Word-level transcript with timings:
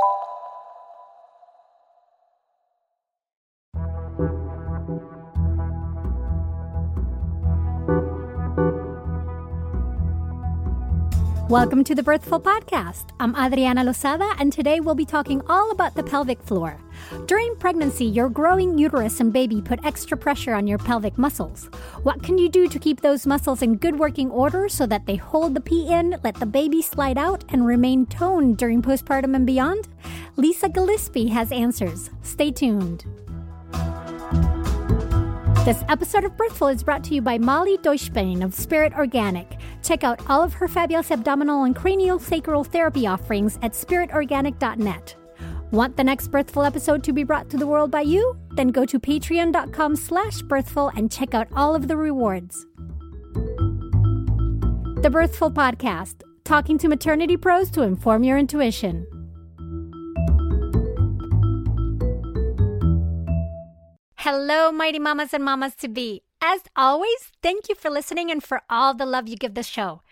you 0.00 0.59
Welcome 11.50 11.82
to 11.82 11.96
the 11.96 12.02
Birthful 12.04 12.38
Podcast. 12.38 13.06
I'm 13.18 13.34
Adriana 13.34 13.82
Lozada, 13.82 14.36
and 14.38 14.52
today 14.52 14.78
we'll 14.78 14.94
be 14.94 15.04
talking 15.04 15.42
all 15.48 15.72
about 15.72 15.96
the 15.96 16.04
pelvic 16.04 16.40
floor. 16.40 16.78
During 17.26 17.56
pregnancy, 17.56 18.04
your 18.04 18.28
growing 18.28 18.78
uterus 18.78 19.18
and 19.18 19.32
baby 19.32 19.60
put 19.60 19.84
extra 19.84 20.16
pressure 20.16 20.54
on 20.54 20.68
your 20.68 20.78
pelvic 20.78 21.18
muscles. 21.18 21.68
What 22.04 22.22
can 22.22 22.38
you 22.38 22.48
do 22.48 22.68
to 22.68 22.78
keep 22.78 23.00
those 23.00 23.26
muscles 23.26 23.62
in 23.62 23.78
good 23.78 23.98
working 23.98 24.30
order 24.30 24.68
so 24.68 24.86
that 24.86 25.06
they 25.06 25.16
hold 25.16 25.54
the 25.56 25.60
pee 25.60 25.88
in, 25.92 26.14
let 26.22 26.36
the 26.36 26.46
baby 26.46 26.82
slide 26.82 27.18
out, 27.18 27.42
and 27.48 27.66
remain 27.66 28.06
toned 28.06 28.56
during 28.56 28.80
postpartum 28.80 29.34
and 29.34 29.44
beyond? 29.44 29.88
Lisa 30.36 30.68
Gillispie 30.68 31.30
has 31.30 31.50
answers. 31.50 32.10
Stay 32.22 32.52
tuned. 32.52 33.06
This 35.64 35.84
episode 35.88 36.24
of 36.24 36.36
Birthful 36.36 36.68
is 36.68 36.82
brought 36.82 37.04
to 37.04 37.14
you 37.14 37.20
by 37.20 37.36
Molly 37.38 37.76
Deutschbein 37.76 38.42
of 38.42 38.54
Spirit 38.54 38.94
Organic. 38.94 39.59
Check 39.82 40.04
out 40.04 40.20
all 40.28 40.42
of 40.42 40.54
her 40.54 40.68
fabulous 40.68 41.10
abdominal 41.10 41.64
and 41.64 41.74
cranial 41.74 42.18
sacral 42.18 42.64
therapy 42.64 43.06
offerings 43.06 43.58
at 43.62 43.72
spiritorganic.net. 43.72 45.16
Want 45.70 45.96
the 45.96 46.04
next 46.04 46.28
Birthful 46.28 46.64
episode 46.64 47.04
to 47.04 47.12
be 47.12 47.22
brought 47.22 47.48
to 47.50 47.56
the 47.56 47.66
world 47.66 47.90
by 47.90 48.00
you? 48.00 48.36
Then 48.50 48.68
go 48.68 48.84
to 48.84 48.98
patreon.com 48.98 49.94
slash 49.96 50.42
birthful 50.42 50.88
and 50.96 51.10
check 51.10 51.32
out 51.32 51.46
all 51.54 51.76
of 51.76 51.86
the 51.86 51.96
rewards. 51.96 52.66
The 55.02 55.10
Birthful 55.10 55.52
Podcast, 55.52 56.22
talking 56.44 56.76
to 56.78 56.88
maternity 56.88 57.36
pros 57.36 57.70
to 57.70 57.82
inform 57.82 58.24
your 58.24 58.36
intuition. 58.36 59.06
Hello, 64.16 64.70
mighty 64.70 64.98
mamas 64.98 65.32
and 65.32 65.44
mamas 65.44 65.74
to 65.76 65.88
be. 65.88 66.22
As 66.42 66.62
always, 66.74 67.32
thank 67.42 67.68
you 67.68 67.74
for 67.74 67.90
listening 67.90 68.30
and 68.30 68.42
for 68.42 68.62
all 68.70 68.94
the 68.94 69.06
love 69.06 69.28
you 69.28 69.36
give 69.36 69.54
the 69.54 69.62
show. 69.62 70.02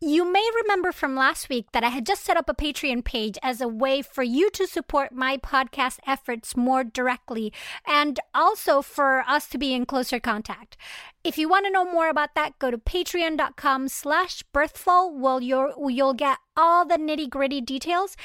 You 0.00 0.30
may 0.30 0.46
remember 0.62 0.92
from 0.92 1.16
last 1.16 1.48
week 1.48 1.72
that 1.72 1.82
I 1.82 1.88
had 1.88 2.04
just 2.04 2.22
set 2.22 2.36
up 2.36 2.50
a 2.50 2.54
Patreon 2.54 3.02
page 3.02 3.38
as 3.42 3.62
a 3.62 3.68
way 3.68 4.02
for 4.02 4.22
you 4.22 4.50
to 4.50 4.66
support 4.66 5.10
my 5.12 5.38
podcast 5.38 6.00
efforts 6.06 6.54
more 6.54 6.84
directly 6.84 7.50
and 7.86 8.20
also 8.34 8.82
for 8.82 9.24
us 9.26 9.46
to 9.48 9.58
be 9.58 9.72
in 9.72 9.86
closer 9.86 10.20
contact. 10.20 10.76
If 11.24 11.38
you 11.38 11.48
want 11.48 11.64
to 11.64 11.72
know 11.72 11.90
more 11.90 12.10
about 12.10 12.34
that, 12.34 12.58
go 12.58 12.70
to 12.70 12.76
patreon.com 12.76 13.88
slash 13.88 14.42
birthful 14.52 15.16
where 15.18 15.40
you'll, 15.40 15.90
you'll 15.90 16.14
get 16.14 16.38
all 16.58 16.86
the 16.86 16.98
nitty 16.98 17.30
gritty 17.30 17.62
details 17.62 18.18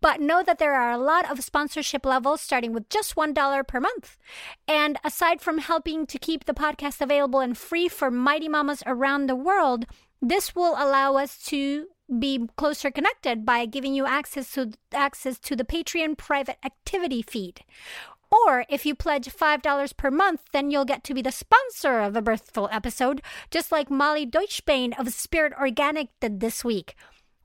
but 0.00 0.20
know 0.20 0.42
that 0.42 0.58
there 0.58 0.74
are 0.74 0.90
a 0.90 0.98
lot 0.98 1.30
of 1.30 1.42
sponsorship 1.42 2.04
levels 2.04 2.40
starting 2.40 2.72
with 2.72 2.88
just 2.88 3.14
$1 3.14 3.66
per 3.66 3.80
month. 3.80 4.18
And 4.68 4.98
aside 5.04 5.40
from 5.40 5.58
helping 5.58 6.06
to 6.06 6.18
keep 6.18 6.44
the 6.44 6.54
podcast 6.54 7.00
available 7.00 7.40
and 7.40 7.56
free 7.56 7.88
for 7.88 8.10
mighty 8.10 8.48
mamas 8.48 8.82
around 8.86 9.26
the 9.26 9.36
world, 9.36 9.86
this 10.20 10.54
will 10.54 10.74
allow 10.74 11.16
us 11.16 11.38
to 11.46 11.86
be 12.18 12.48
closer 12.56 12.90
connected 12.90 13.44
by 13.44 13.66
giving 13.66 13.94
you 13.94 14.06
access 14.06 14.52
to 14.52 14.72
access 14.92 15.38
to 15.40 15.56
the 15.56 15.64
Patreon 15.64 16.16
private 16.16 16.58
activity 16.64 17.22
feed. 17.22 17.64
Or 18.30 18.64
if 18.68 18.84
you 18.84 18.94
pledge 18.94 19.26
$5 19.26 19.96
per 19.96 20.10
month, 20.10 20.42
then 20.52 20.70
you'll 20.70 20.84
get 20.84 21.04
to 21.04 21.14
be 21.14 21.22
the 21.22 21.32
sponsor 21.32 22.00
of 22.00 22.16
a 22.16 22.22
Birthful 22.22 22.68
episode, 22.72 23.22
just 23.50 23.70
like 23.70 23.90
Molly 23.90 24.26
Deutschbein 24.26 24.98
of 24.98 25.12
Spirit 25.12 25.52
Organic 25.58 26.08
did 26.20 26.40
this 26.40 26.64
week. 26.64 26.96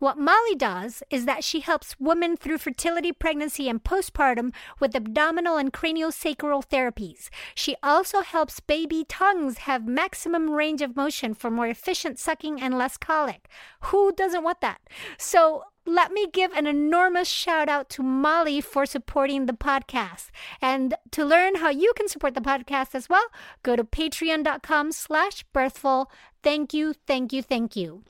What 0.02 0.18
Molly 0.18 0.56
does 0.56 1.04
is 1.12 1.26
that 1.26 1.44
she 1.44 1.60
helps 1.60 1.96
women 2.00 2.36
through 2.36 2.58
fertility, 2.58 3.12
pregnancy, 3.12 3.70
and 3.70 3.84
postpartum 3.84 4.52
with 4.80 4.96
abdominal 4.96 5.58
and 5.58 5.72
craniosacral 5.72 6.66
therapies. 6.68 7.30
She 7.54 7.76
also 7.84 8.22
helps 8.22 8.60
baby 8.60 9.06
tongues 9.08 9.60
have 9.70 9.86
maximum 9.86 10.50
range 10.50 10.82
of 10.82 10.96
motion 10.96 11.36
for 11.36 11.52
more 11.52 11.68
efficient 11.68 12.18
sucking 12.18 12.60
and 12.60 12.80
less 12.80 12.98
colic. 12.98 13.48
Who 13.82 14.12
doesn't 14.12 14.44
want 14.44 14.62
that? 14.62 14.82
So 15.20 15.66
let 15.86 16.12
me 16.12 16.26
give 16.34 16.52
an 16.54 16.66
enormous 16.66 17.28
shout 17.28 17.70
out 17.70 17.88
to 17.92 18.02
Molly 18.02 18.60
for 18.60 18.88
supporting 18.88 19.46
the 19.46 19.54
podcast. 19.54 20.32
And 20.64 20.96
to 21.12 21.24
learn 21.24 21.58
how 21.58 21.70
you 21.70 21.94
can 21.96 22.08
support 22.08 22.34
the 22.34 22.42
podcast 22.42 22.96
as 22.96 23.08
well, 23.08 23.28
go 23.62 23.76
to 23.76 23.84
patreon.com 23.84 24.94
slash 24.94 25.44
birthful. 25.54 26.10
Thank 26.42 26.74
you, 26.74 26.94
thank 27.06 27.32
you, 27.32 27.44
thank 27.44 27.76
you. 27.76 28.04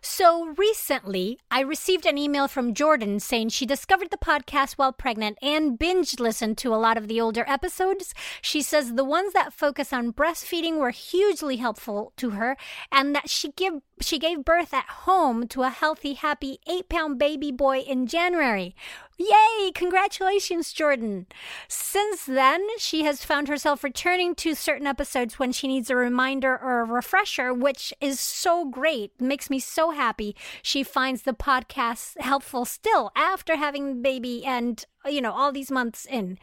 So 0.00 0.54
recently, 0.56 1.38
I 1.50 1.60
received 1.60 2.06
an 2.06 2.18
email 2.18 2.48
from 2.48 2.74
Jordan 2.74 3.20
saying 3.20 3.50
she 3.50 3.66
discovered 3.66 4.10
the 4.10 4.16
podcast 4.16 4.74
while 4.74 4.92
pregnant 4.92 5.38
and 5.42 5.78
binge 5.78 6.18
listened 6.18 6.58
to 6.58 6.74
a 6.74 6.76
lot 6.76 6.96
of 6.96 7.08
the 7.08 7.20
older 7.20 7.44
episodes. 7.46 8.14
She 8.42 8.62
says 8.62 8.94
the 8.94 9.04
ones 9.04 9.32
that 9.32 9.52
focus 9.52 9.92
on 9.92 10.12
breastfeeding 10.12 10.78
were 10.78 10.90
hugely 10.90 11.56
helpful 11.56 12.12
to 12.16 12.30
her 12.30 12.56
and 12.90 13.14
that 13.14 13.28
she 13.28 13.52
give 13.52 13.80
she 14.00 14.18
gave 14.18 14.44
birth 14.44 14.72
at 14.72 14.84
home 14.84 15.48
to 15.48 15.62
a 15.62 15.70
healthy, 15.70 16.14
happy 16.14 16.58
eight 16.68 16.88
pound 16.88 17.18
baby 17.18 17.50
boy 17.50 17.80
in 17.80 18.06
January. 18.06 18.74
Yay! 19.18 19.72
Congratulations, 19.74 20.72
Jordan. 20.72 21.26
Since 21.66 22.24
then, 22.24 22.64
she 22.78 23.02
has 23.02 23.24
found 23.24 23.48
herself 23.48 23.82
returning 23.82 24.36
to 24.36 24.54
certain 24.54 24.86
episodes 24.86 25.40
when 25.40 25.50
she 25.50 25.66
needs 25.66 25.90
a 25.90 25.96
reminder 25.96 26.56
or 26.56 26.80
a 26.80 26.84
refresher, 26.84 27.52
which 27.52 27.92
is 28.00 28.20
so 28.20 28.64
great. 28.64 29.10
It 29.18 29.24
makes 29.24 29.50
me 29.50 29.58
so 29.58 29.90
happy. 29.90 30.36
She 30.62 30.84
finds 30.84 31.22
the 31.22 31.32
podcast 31.32 32.20
helpful 32.20 32.64
still 32.64 33.10
after 33.16 33.56
having 33.56 33.88
the 33.88 34.00
baby 34.00 34.44
and 34.44 34.84
you 35.06 35.20
know, 35.20 35.32
all 35.32 35.52
these 35.52 35.70
months 35.70 36.06
in. 36.06 36.38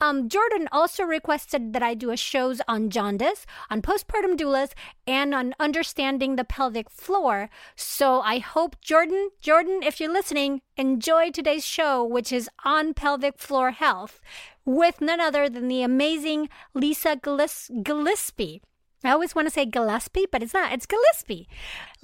Um, 0.00 0.28
Jordan 0.28 0.68
also 0.72 1.04
requested 1.04 1.72
that 1.72 1.82
I 1.82 1.94
do 1.94 2.10
a 2.10 2.16
shows 2.16 2.60
on 2.66 2.90
jaundice, 2.90 3.46
on 3.70 3.82
postpartum 3.82 4.36
doulas, 4.36 4.72
and 5.06 5.34
on 5.34 5.54
understanding 5.60 6.36
the 6.36 6.44
pelvic 6.44 6.90
floor. 6.90 7.48
So 7.76 8.20
I 8.20 8.38
hope 8.38 8.80
Jordan, 8.80 9.30
Jordan, 9.40 9.80
if 9.82 10.00
you're 10.00 10.12
listening, 10.12 10.62
enjoy 10.76 11.30
today's 11.30 11.64
show, 11.64 12.04
which 12.04 12.32
is 12.32 12.48
on 12.64 12.94
pelvic 12.94 13.38
floor 13.38 13.70
health, 13.70 14.20
with 14.64 15.00
none 15.00 15.20
other 15.20 15.48
than 15.48 15.68
the 15.68 15.82
amazing 15.82 16.48
Lisa 16.74 17.16
Gillis- 17.16 17.70
Gillispie. 17.82 18.60
I 19.04 19.10
always 19.10 19.34
want 19.34 19.46
to 19.46 19.52
say 19.52 19.66
Gillespie, 19.66 20.26
but 20.30 20.42
it's 20.42 20.54
not. 20.54 20.72
It's 20.72 20.86
Gillispie. 20.86 21.46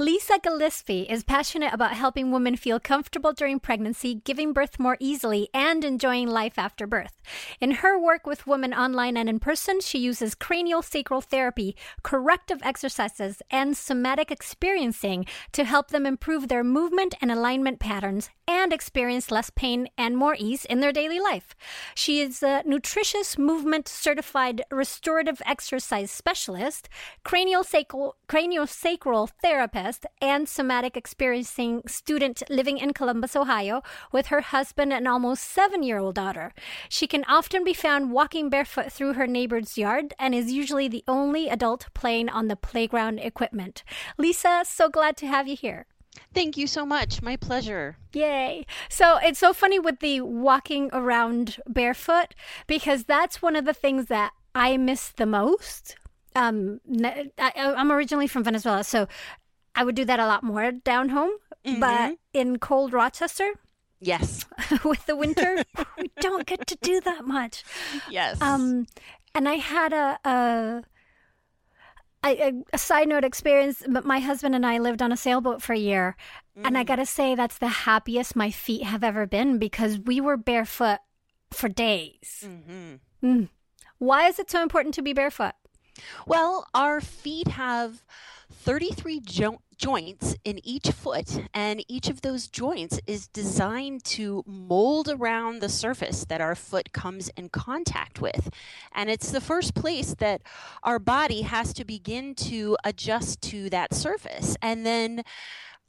Lisa 0.01 0.39
Gillispie 0.39 1.11
is 1.11 1.25
passionate 1.25 1.75
about 1.75 1.95
helping 1.95 2.31
women 2.31 2.55
feel 2.55 2.79
comfortable 2.79 3.33
during 3.33 3.59
pregnancy, 3.59 4.15
giving 4.15 4.53
birth 4.53 4.79
more 4.79 4.97
easily, 5.01 5.49
and 5.53 5.85
enjoying 5.85 6.29
life 6.29 6.57
after 6.57 6.87
birth. 6.87 7.21
In 7.61 7.73
her 7.83 7.99
work 7.99 8.25
with 8.25 8.47
women 8.47 8.73
online 8.73 9.17
and 9.17 9.29
in 9.29 9.41
person, 9.41 9.81
she 9.81 9.99
uses 9.99 10.37
cranial 10.37 10.83
sacral 10.83 11.21
therapy, 11.21 11.75
corrective 12.05 12.61
exercises, 12.63 13.43
and 13.51 13.77
somatic 13.77 14.31
experiencing 14.31 15.27
to 15.51 15.65
help 15.65 15.89
them 15.89 16.07
improve 16.07 16.47
their 16.47 16.63
movement 16.63 17.17
and 17.21 17.33
alignment 17.33 17.81
patterns 17.81 18.31
and 18.47 18.73
experience 18.73 19.33
less 19.33 19.51
pain 19.51 19.89
and 19.99 20.17
more 20.17 20.37
ease 20.39 20.65
in 20.65 20.79
their 20.79 20.93
daily 20.93 21.19
life. 21.19 21.57
She 21.97 22.21
is 22.21 22.41
a 22.41 22.63
nutritious 22.65 23.37
movement 23.37 23.89
certified 23.89 24.63
restorative 24.71 25.43
exercise 25.45 26.13
specialist, 26.13 26.89
cranial 27.25 27.65
sacral, 27.65 28.15
craniosacral 28.29 29.29
therapist 29.43 29.88
and 30.21 30.49
somatic 30.49 30.97
experiencing 30.97 31.83
student 31.87 32.43
living 32.51 32.79
in 32.79 32.93
Columbus, 32.93 33.35
Ohio, 33.35 33.83
with 34.13 34.27
her 34.27 34.41
husband 34.41 34.93
and 34.93 35.09
almost 35.09 35.45
seven 35.45 35.83
year 35.83 35.99
old 35.99 36.15
daughter. 36.15 36.53
She 36.89 37.07
can 37.07 37.25
often 37.25 37.65
be 37.65 37.75
found 37.75 38.13
walking 38.13 38.51
barefoot 38.51 38.93
through 38.93 39.15
her 39.15 39.27
neighbor's 39.27 39.79
yard 39.79 40.15
and 40.19 40.35
is 40.35 40.53
usually 40.53 40.89
the 40.89 41.05
only 41.09 41.49
adult 41.49 41.87
playing 41.95 42.29
on 42.29 42.49
the 42.49 42.57
playground 42.57 43.19
equipment. 43.21 43.83
Lisa, 44.17 44.63
so 44.67 44.89
glad 44.89 45.17
to 45.19 45.27
have 45.27 45.49
you 45.49 45.57
here. 45.57 45.87
Thank 46.35 46.57
you 46.57 46.67
so 46.67 46.85
much. 46.85 47.23
My 47.23 47.37
pleasure. 47.37 47.97
Yay. 48.13 48.67
So 48.89 49.19
it's 49.19 49.39
so 49.39 49.53
funny 49.53 49.79
with 49.79 50.01
the 50.01 50.21
walking 50.21 50.91
around 50.93 51.59
barefoot 51.67 52.35
because 52.67 53.05
that's 53.05 53.43
one 53.43 53.57
of 53.57 53.65
the 53.65 53.75
things 53.75 54.07
that 54.07 54.33
I 54.55 54.77
miss 54.77 55.11
the 55.11 55.27
most. 55.27 55.97
Um, 56.35 56.81
I, 57.39 57.53
am 57.55 57.91
originally 57.91 58.27
from 58.27 58.45
Venezuela, 58.45 58.85
so 58.85 59.09
I 59.79 59.85
would 59.85 59.95
do 59.95 60.05
that 60.07 60.19
a 60.19 60.27
lot 60.27 60.43
more 60.43 60.73
down 60.73 61.11
home, 61.11 61.31
mm-hmm. 61.65 61.79
but 61.79 62.19
in 62.33 62.59
cold 62.59 62.93
Rochester, 62.93 63.53
yes, 64.01 64.45
with 64.85 65.07
the 65.07 65.15
winter, 65.15 65.63
we 65.97 66.11
don't 66.21 66.47
get 66.47 66.67
to 66.67 66.77
do 66.83 67.01
that 67.03 67.25
much. 67.25 67.63
Yes. 68.11 68.43
Um, 68.43 68.89
and 69.37 69.49
I 69.49 69.55
had 69.55 69.93
a, 69.93 70.19
a 70.25 70.83
a, 72.25 72.53
a, 72.73 72.79
side 72.79 73.07
note 73.09 73.23
experience, 73.23 73.85
but 73.89 74.05
my 74.05 74.19
husband 74.19 74.57
and 74.57 74.67
I 74.67 74.79
lived 74.79 75.01
on 75.01 75.13
a 75.13 75.17
sailboat 75.17 75.63
for 75.63 75.75
a 75.75 75.79
year. 75.79 76.17
Mm. 76.59 76.67
And 76.67 76.79
I 76.79 76.83
mm. 76.83 76.87
got 76.89 76.97
to 76.97 77.07
say, 77.07 77.37
that's 77.37 77.59
the 77.59 77.69
happiest 77.69 78.35
my 78.35 78.51
feet 78.51 78.83
have 78.83 79.05
ever 79.05 79.29
been 79.29 79.59
because 79.59 80.01
we 80.01 80.21
were 80.21 80.37
barefoot 80.37 80.99
for 81.53 81.69
days. 81.69 82.45
Mm-hmm. 82.45 82.97
Mm. 83.25 83.49
Why 83.99 84.27
is 84.27 84.41
it 84.41 84.51
so 84.51 84.61
important 84.61 84.97
to 84.97 85.03
be 85.03 85.13
barefoot? 85.13 85.55
Well, 86.27 86.67
our 86.75 87.01
feet 87.01 87.47
have 87.49 88.03
33 88.51 89.21
jo- 89.21 89.61
joints 89.79 90.37
in 90.45 90.61
each 90.65 90.91
foot, 90.91 91.41
and 91.55 91.83
each 91.89 92.09
of 92.11 92.21
those 92.21 92.49
joints 92.49 93.01
is 93.07 93.29
designed 93.29 94.05
to 94.05 94.45
mold 94.47 95.09
around 95.09 95.61
the 95.61 95.69
surface 95.69 96.25
that 96.27 96.41
our 96.41 96.55
foot 96.55 96.93
comes 96.93 97.31
in 97.37 97.49
contact 97.49 98.21
with. 98.21 98.51
And 98.93 99.09
it's 99.09 99.31
the 99.31 99.41
first 99.41 99.75
place 99.75 100.15
that 100.19 100.43
our 100.83 100.99
body 100.99 101.43
has 101.43 101.73
to 101.75 101.85
begin 101.85 102.35
to 102.35 102.77
adjust 102.85 103.41
to 103.43 103.71
that 103.71 103.95
surface. 103.95 104.57
And 104.61 104.85
then 104.85 105.23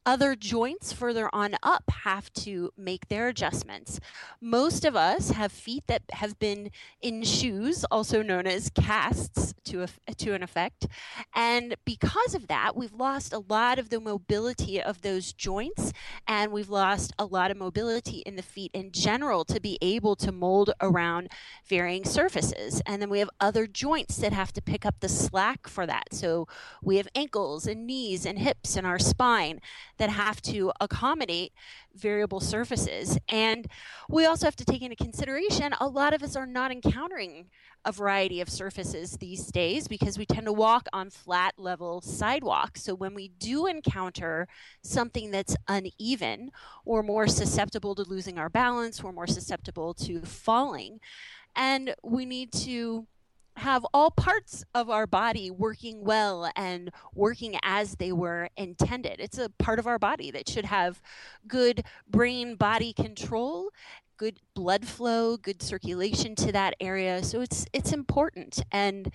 other 0.06 0.36
joints 0.36 0.94
further 0.94 1.30
on 1.34 1.56
up 1.62 1.84
have 2.04 2.32
to 2.34 2.72
make 2.78 3.08
their 3.08 3.28
adjustments. 3.28 4.00
Most 4.42 4.86
of 4.86 4.96
us 4.96 5.32
have 5.32 5.52
feet 5.52 5.84
that 5.88 6.04
have 6.12 6.40
been 6.40 6.72
in 7.02 7.24
shoes, 7.24 7.84
also 7.86 8.22
known 8.22 8.48
as 8.48 8.70
casts 8.70 9.54
to, 9.66 9.84
a, 9.84 10.16
to 10.16 10.34
an 10.34 10.44
effect. 10.44 10.88
And 11.36 11.76
because 11.86 12.34
of 12.34 12.48
that, 12.48 12.76
we've 12.76 12.94
lost 12.94 13.34
a 13.34 13.44
lot 13.48 13.78
of 13.78 13.90
the 13.90 14.00
mobility 14.00 14.82
of 14.82 15.02
those 15.02 15.34
joints 15.34 15.94
and 16.28 16.52
we've 16.52 16.70
lost 16.70 17.14
a 17.20 17.26
lot 17.26 17.52
of 17.52 17.58
mobility 17.58 18.20
in 18.26 18.36
the 18.36 18.42
feet 18.42 18.72
in 18.74 18.92
general 18.92 19.46
to 19.46 19.60
be 19.60 19.78
able 19.82 20.16
to 20.16 20.32
mold 20.32 20.72
around 20.82 21.30
varying 21.68 22.06
surfaces. 22.06 22.82
And 22.86 23.02
then 23.02 23.10
we 23.10 23.20
have 23.20 23.30
other 23.40 23.68
joints 23.68 24.18
that 24.18 24.34
have 24.34 24.54
to 24.54 24.62
pick 24.62 24.86
up 24.86 25.00
the 25.00 25.10
slack 25.10 25.68
for 25.68 25.86
that. 25.86 26.14
So 26.14 26.48
we 26.82 26.98
have 26.98 27.08
ankles 27.16 27.68
and 27.68 27.86
knees 27.86 28.26
and 28.26 28.40
hips 28.40 28.76
and 28.76 28.88
our 28.88 29.00
spine 29.00 29.62
that 30.00 30.10
have 30.10 30.42
to 30.42 30.72
accommodate 30.82 31.54
variable 31.94 32.40
surfaces. 32.40 33.18
And 33.30 33.68
we 34.10 34.26
also 34.26 34.48
have 34.48 34.56
to 34.56 34.66
take 34.66 34.82
into 34.82 34.96
consideration 34.96 35.74
a 35.80 35.88
lot 35.88 36.14
of 36.14 36.24
us 36.24 36.36
are 36.36 36.48
not 36.48 36.72
encountering 36.72 37.50
a 37.86 37.92
variety 37.92 38.42
of 38.42 38.50
surfaces 38.50 39.18
these 39.18 39.48
days 39.48 39.88
because 39.88 40.18
we 40.18 40.26
tend 40.26 40.46
to 40.46 40.54
walk 40.54 40.88
on 40.92 41.10
flat 41.10 41.54
level 41.58 42.02
sidewalks. 42.02 42.84
So 42.84 42.94
when 42.96 43.14
we 43.14 43.28
do 43.28 43.68
encounter 43.68 44.48
something 44.84 45.32
that's 45.32 45.56
uneven, 45.68 46.52
we're 46.86 47.04
more 47.04 47.28
susceptible 47.28 47.96
to 47.96 48.04
losing 48.04 48.38
our 48.38 48.50
balance, 48.50 49.04
we're 49.04 49.12
more 49.12 49.28
susceptible 49.28 49.94
to 49.96 50.22
falling. 50.22 51.00
And 51.56 51.96
we 52.04 52.26
need 52.26 52.52
to 52.54 53.08
have 53.60 53.86
all 53.94 54.12
parts 54.12 54.64
of 54.74 54.90
our 54.90 55.08
body 55.08 55.52
working 55.52 56.04
well 56.04 56.52
and 56.56 56.92
working 57.14 57.58
as 57.64 57.96
they 57.96 58.12
were 58.12 58.50
intended. 58.58 59.20
It's 59.20 59.38
a 59.38 59.50
part 59.50 59.80
of 59.80 59.88
our 59.88 60.00
body 60.00 60.32
that 60.32 60.50
should 60.50 60.66
have 60.66 61.02
good 61.48 61.84
brain 62.08 62.56
body 62.56 62.94
control, 62.94 63.70
good 64.18 64.40
blood 64.54 64.86
flow, 64.86 65.38
good 65.38 65.62
circulation 65.62 66.36
to 66.36 66.52
that 66.52 66.76
area. 66.80 67.24
So 67.24 67.42
it's 67.42 67.66
it's 67.74 67.94
important 67.94 68.64
and 68.72 69.14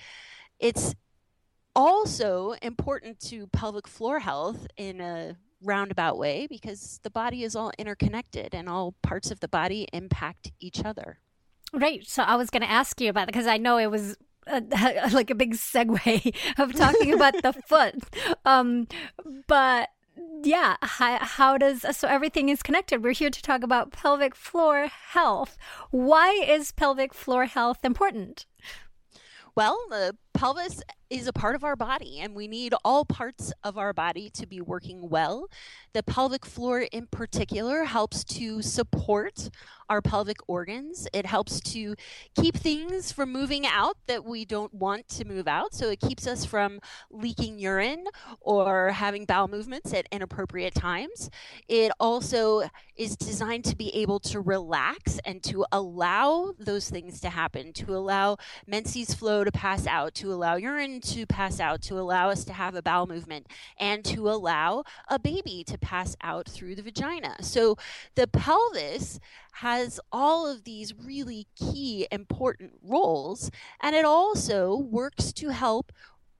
it's 0.59 0.95
also 1.77 2.55
important 2.63 3.21
to 3.21 3.47
pelvic 3.49 3.89
floor 3.89 4.21
health 4.21 4.67
in 4.77 5.01
a 5.01 5.37
roundabout 5.63 6.19
way 6.19 6.47
because 6.47 7.01
the 7.03 7.11
body 7.11 7.43
is 7.43 7.57
all 7.57 7.73
interconnected 7.79 8.55
and 8.55 8.69
all 8.69 8.95
parts 9.03 9.31
of 9.31 9.41
the 9.41 9.49
body 9.49 9.89
impact 9.93 10.53
each 10.61 10.85
other. 10.85 11.19
Right. 11.73 12.07
So 12.07 12.23
I 12.23 12.37
was 12.37 12.51
going 12.51 12.63
to 12.63 12.71
ask 12.71 13.01
you 13.01 13.11
about 13.11 13.25
it 13.25 13.33
because 13.33 13.47
I 13.47 13.57
know 13.57 13.79
it 13.79 13.91
was 13.91 14.17
a, 14.47 14.63
like 15.13 15.31
a 15.31 15.35
big 15.35 15.55
segue 15.55 16.35
of 16.59 16.75
talking 16.75 17.13
about 17.13 17.43
the 17.43 17.53
foot. 17.67 17.95
Um, 18.45 18.89
but 19.47 19.91
yeah, 20.43 20.77
how, 20.83 21.19
how 21.21 21.59
does 21.59 21.85
so 21.97 22.09
everything 22.09 22.49
is 22.49 22.63
connected? 22.63 23.03
We're 23.03 23.13
here 23.13 23.31
to 23.31 23.43
talk 23.43 23.63
about 23.63 23.93
pelvic 23.93 24.35
floor 24.35 24.87
health. 24.87 25.57
Why 25.91 26.31
is 26.47 26.73
pelvic 26.73 27.15
floor 27.15 27.47
health 27.47 27.85
important? 27.85 28.47
Well, 29.57 29.79
the 29.89 30.17
pelvis 30.33 30.83
is 31.15 31.29
a 31.29 31.33
part 31.33 31.55
of 31.55 31.63
our 31.63 31.77
body, 31.77 32.19
and 32.19 32.35
we 32.35 32.49
need 32.49 32.75
all 32.85 33.05
parts 33.05 33.53
of 33.63 33.79
our 33.79 33.93
body 33.93 34.29
to 34.31 34.47
be 34.47 34.61
working 34.61 35.09
well. 35.09 35.49
The 35.93 36.03
pelvic 36.03 36.45
floor, 36.45 36.81
in 36.81 37.07
particular, 37.07 37.85
helps 37.85 38.25
to 38.25 38.63
support 38.63 39.49
our 39.89 40.01
pelvic 40.01 40.39
organs. 40.49 41.07
It 41.13 41.27
helps 41.27 41.61
to 41.61 41.95
keep 42.35 42.57
things 42.57 43.13
from 43.13 43.31
moving 43.31 43.67
out 43.67 43.97
that 44.07 44.25
we 44.25 44.45
don't 44.45 44.73
want 44.75 45.09
to 45.11 45.25
move 45.25 45.47
out. 45.47 45.75
So 45.75 45.89
it 45.91 46.01
keeps 46.01 46.27
us 46.27 46.45
from 46.45 46.81
leaking 47.11 47.59
urine 47.59 48.07
or 48.41 48.91
having 48.91 49.25
bowel 49.25 49.47
movements 49.47 49.93
at 49.93 50.09
inappropriate 50.11 50.75
times. 50.75 51.31
It 51.69 51.93
also 52.01 52.63
is 52.97 53.17
designed 53.17 53.65
to 53.67 53.77
be 53.77 53.95
able 53.95 54.21
to 54.21 54.41
relax 54.41 55.21
and 55.25 55.43
to 55.45 55.67
allow 55.71 56.55
those 56.59 56.89
things 56.89 57.21
to 57.21 57.29
happen, 57.29 57.73
to 57.75 57.95
allow 57.95 58.39
menses 58.67 59.15
flow 59.15 59.45
to 59.45 59.53
pass 59.53 59.87
out, 59.87 60.15
to 60.15 60.33
allow 60.33 60.57
urine 60.57 61.01
to 61.05 61.27
pass 61.27 61.61
out, 61.61 61.83
to 61.83 61.99
allow 61.99 62.31
us 62.31 62.45
to 62.45 62.53
have 62.53 62.75
a 62.75 62.83
bowel 62.83 63.07
movement, 63.07 63.47
and 63.79 64.05
to 64.05 64.29
allow 64.29 64.85
a 65.09 65.19
baby 65.19 65.65
to 65.69 65.79
pass 65.79 66.17
out 66.23 66.49
through 66.49 66.75
the 66.75 66.83
vagina. 66.83 67.43
So 67.43 67.77
the 68.15 68.27
pelvis 68.27 69.21
has 69.59 70.01
all 70.11 70.51
of 70.51 70.65
these 70.65 70.95
really 70.95 71.47
key 71.57 72.07
important 72.11 72.73
roles, 72.83 73.51
and 73.81 73.95
it 73.95 74.05
also 74.05 74.77
works 74.77 75.33
to 75.35 75.51
help 75.51 75.93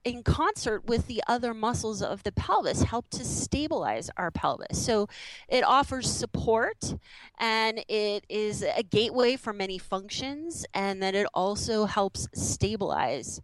in 0.03 0.21
concert 0.21 0.85
with 0.85 1.07
the 1.07 1.23
other 1.27 1.51
muscles 1.51 1.99
of 1.99 2.21
the 2.21 2.31
pelvis 2.31 2.83
help 2.83 3.09
to 3.09 3.25
stabilize 3.25 4.07
our 4.17 4.29
pelvis. 4.29 4.85
So 4.85 5.09
it 5.49 5.63
offers 5.63 6.07
support 6.11 6.95
and 7.39 7.83
it 7.89 8.23
is 8.29 8.61
a 8.61 8.83
gateway 8.83 9.35
for 9.35 9.51
many 9.51 9.79
functions, 9.79 10.63
and 10.75 11.01
then 11.01 11.15
it 11.15 11.25
also 11.33 11.85
helps 11.85 12.27
stabilize 12.35 13.41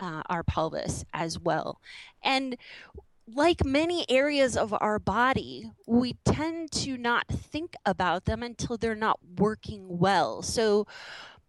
uh, 0.00 0.22
our 0.28 0.42
pelvis 0.42 1.04
as 1.12 1.38
well. 1.38 1.80
And 2.22 2.56
like 3.32 3.64
many 3.64 4.04
areas 4.10 4.56
of 4.56 4.74
our 4.80 4.98
body, 4.98 5.70
we 5.86 6.16
tend 6.24 6.72
to 6.72 6.96
not 6.96 7.28
think 7.28 7.74
about 7.86 8.24
them 8.24 8.42
until 8.42 8.76
they're 8.76 8.94
not 8.94 9.20
working 9.38 9.98
well. 9.98 10.42
So, 10.42 10.86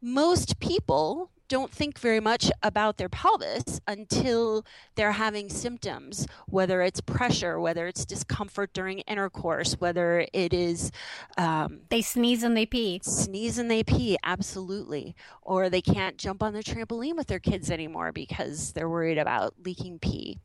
most 0.04 0.60
people 0.60 1.32
don't 1.52 1.70
think 1.70 2.00
very 2.00 2.22
much 2.22 2.50
about 2.64 2.96
their 2.96 3.10
pelvis 3.10 3.82
until 3.86 4.66
they're 4.96 5.12
having 5.12 5.50
symptoms, 5.50 6.26
whether 6.48 6.82
it's 6.82 7.02
pressure, 7.02 7.60
whether 7.60 7.88
it's 7.88 8.06
discomfort 8.06 8.72
during 8.72 9.00
intercourse, 9.00 9.74
whether 9.74 10.26
it 10.32 10.54
is. 10.54 10.94
Um, 11.38 11.82
they 11.90 12.02
sneeze 12.02 12.44
and 12.44 12.56
they 12.56 12.66
pee. 12.66 13.02
Sneeze 13.04 13.58
and 13.58 13.70
they 13.70 13.84
pee, 13.84 14.18
absolutely. 14.24 15.14
Or 15.42 15.70
they 15.70 15.82
can't 15.82 16.18
jump 16.18 16.42
on 16.42 16.54
the 16.54 16.64
trampoline 16.64 17.18
with 17.18 17.28
their 17.28 17.40
kids 17.40 17.70
anymore 17.70 18.14
because 18.14 18.72
they're 18.72 18.88
worried 18.88 19.18
about 19.18 19.56
leaking 19.62 20.00
pee. 20.00 20.40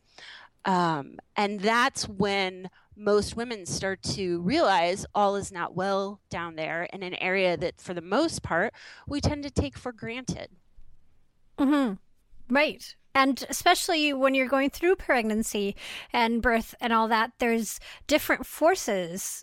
Um, 0.64 1.20
and 1.36 1.60
that's 1.60 2.08
when 2.08 2.68
most 2.96 3.36
women 3.36 3.64
start 3.64 4.02
to 4.02 4.40
realize 4.40 5.06
all 5.14 5.36
is 5.36 5.52
not 5.52 5.76
well 5.76 6.18
down 6.30 6.56
there 6.56 6.88
in 6.92 7.04
an 7.04 7.14
area 7.14 7.56
that, 7.56 7.80
for 7.80 7.94
the 7.94 8.00
most 8.00 8.42
part, 8.42 8.74
we 9.06 9.20
tend 9.20 9.44
to 9.44 9.50
take 9.50 9.78
for 9.78 9.92
granted. 9.92 10.48
Mm-hmm. 11.58 11.94
Right. 12.54 12.94
And 13.14 13.44
especially 13.48 14.12
when 14.12 14.34
you're 14.34 14.48
going 14.48 14.70
through 14.70 14.96
pregnancy 14.96 15.74
and 16.12 16.42
birth 16.42 16.74
and 16.80 16.92
all 16.92 17.08
that, 17.08 17.32
there's 17.38 17.80
different 18.06 18.44
forces 18.46 19.42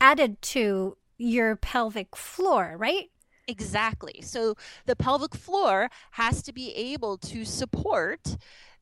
added 0.00 0.40
to 0.40 0.96
your 1.18 1.56
pelvic 1.56 2.16
floor, 2.16 2.76
right? 2.78 3.10
Exactly. 3.46 4.20
So 4.22 4.54
the 4.86 4.96
pelvic 4.96 5.34
floor 5.34 5.90
has 6.12 6.42
to 6.44 6.52
be 6.52 6.72
able 6.74 7.18
to 7.18 7.44
support 7.44 8.36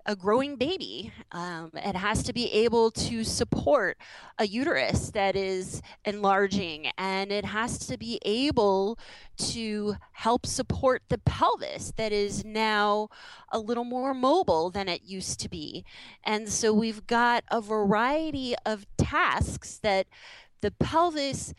a 0.06 0.14
growing 0.14 0.56
baby. 0.56 1.12
Um, 1.32 1.70
it 1.74 1.96
has 1.96 2.22
to 2.22 2.32
be 2.32 2.50
able 2.52 2.90
to 2.92 3.24
support 3.24 3.98
a 4.38 4.46
uterus 4.46 5.10
that 5.10 5.34
is 5.34 5.82
enlarging, 6.04 6.86
and 6.96 7.32
it 7.32 7.44
has 7.44 7.78
to 7.88 7.98
be 7.98 8.20
able 8.24 8.98
to 9.38 9.96
help 10.12 10.46
support 10.46 11.02
the 11.08 11.18
pelvis 11.18 11.92
that 11.96 12.12
is 12.12 12.44
now 12.44 13.08
a 13.50 13.58
little 13.58 13.84
more 13.84 14.14
mobile 14.14 14.70
than 14.70 14.88
it 14.88 15.02
used 15.02 15.40
to 15.40 15.48
be. 15.48 15.84
And 16.24 16.48
so 16.48 16.72
we've 16.72 17.06
got 17.06 17.42
a 17.50 17.60
variety 17.60 18.54
of 18.64 18.86
tasks 18.96 19.78
that 19.82 20.06
the 20.60 20.70
pelvis 20.70 21.52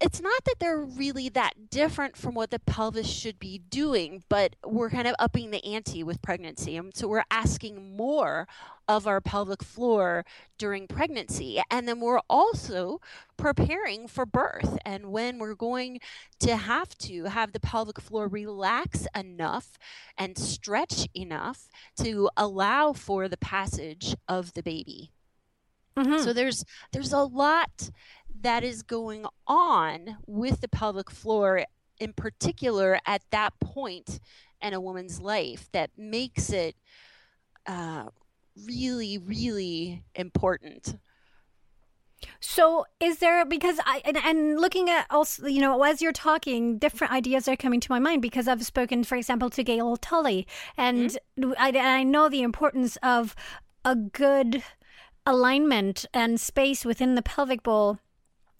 it's 0.00 0.20
not 0.20 0.44
that 0.44 0.56
they're 0.58 0.80
really 0.80 1.28
that 1.28 1.70
different 1.70 2.16
from 2.16 2.34
what 2.34 2.50
the 2.50 2.58
pelvis 2.58 3.06
should 3.06 3.38
be 3.38 3.58
doing, 3.58 4.24
but 4.28 4.56
we're 4.66 4.90
kind 4.90 5.06
of 5.06 5.14
upping 5.18 5.52
the 5.52 5.64
ante 5.64 6.02
with 6.02 6.20
pregnancy. 6.20 6.76
And 6.76 6.94
so 6.94 7.06
we're 7.06 7.24
asking 7.30 7.96
more 7.96 8.48
of 8.88 9.06
our 9.06 9.20
pelvic 9.20 9.62
floor 9.62 10.24
during 10.58 10.88
pregnancy. 10.88 11.62
And 11.70 11.86
then 11.86 12.00
we're 12.00 12.20
also 12.28 13.00
preparing 13.36 14.08
for 14.08 14.26
birth. 14.26 14.76
And 14.84 15.06
when 15.12 15.38
we're 15.38 15.54
going 15.54 16.00
to 16.40 16.56
have 16.56 16.98
to 16.98 17.24
have 17.24 17.52
the 17.52 17.60
pelvic 17.60 18.00
floor 18.00 18.26
relax 18.26 19.06
enough 19.16 19.78
and 20.18 20.36
stretch 20.36 21.06
enough 21.14 21.68
to 21.98 22.28
allow 22.36 22.92
for 22.92 23.28
the 23.28 23.36
passage 23.36 24.16
of 24.28 24.52
the 24.54 24.64
baby. 24.64 25.12
Mm-hmm. 25.96 26.22
So 26.22 26.32
there's 26.32 26.64
there's 26.92 27.12
a 27.12 27.20
lot 27.20 27.90
that 28.42 28.64
is 28.64 28.82
going 28.82 29.26
on 29.46 30.18
with 30.26 30.60
the 30.60 30.68
pelvic 30.68 31.10
floor 31.10 31.64
in 31.98 32.12
particular 32.12 32.98
at 33.06 33.22
that 33.30 33.58
point 33.60 34.18
in 34.60 34.74
a 34.74 34.80
woman's 34.80 35.20
life 35.20 35.68
that 35.72 35.90
makes 35.96 36.50
it 36.50 36.76
uh, 37.66 38.06
really, 38.66 39.18
really 39.18 40.04
important. 40.14 40.98
So, 42.38 42.86
is 43.00 43.18
there 43.18 43.44
because 43.44 43.78
I 43.84 44.00
and, 44.04 44.16
and, 44.16 44.60
looking 44.60 44.88
at 44.88 45.06
also 45.10 45.46
you 45.46 45.60
know 45.60 45.82
as 45.82 46.00
you're 46.00 46.12
talking, 46.12 46.78
different 46.78 47.12
ideas 47.12 47.48
are 47.48 47.56
coming 47.56 47.80
to 47.80 47.90
my 47.90 47.98
mind 47.98 48.22
because 48.22 48.46
I've 48.46 48.64
spoken, 48.64 49.02
for 49.02 49.16
example, 49.16 49.50
to 49.50 49.64
Gail 49.64 49.96
Tully, 49.96 50.46
and 50.76 51.18
mm-hmm. 51.38 51.52
I, 51.58 51.68
and 51.70 51.78
I 51.78 52.04
know 52.04 52.28
the 52.28 52.42
importance 52.42 52.96
of 53.02 53.34
a 53.84 53.96
good 53.96 54.62
alignment 55.26 56.06
and 56.14 56.40
space 56.40 56.84
within 56.84 57.16
the 57.16 57.22
pelvic 57.22 57.64
bowl 57.64 57.98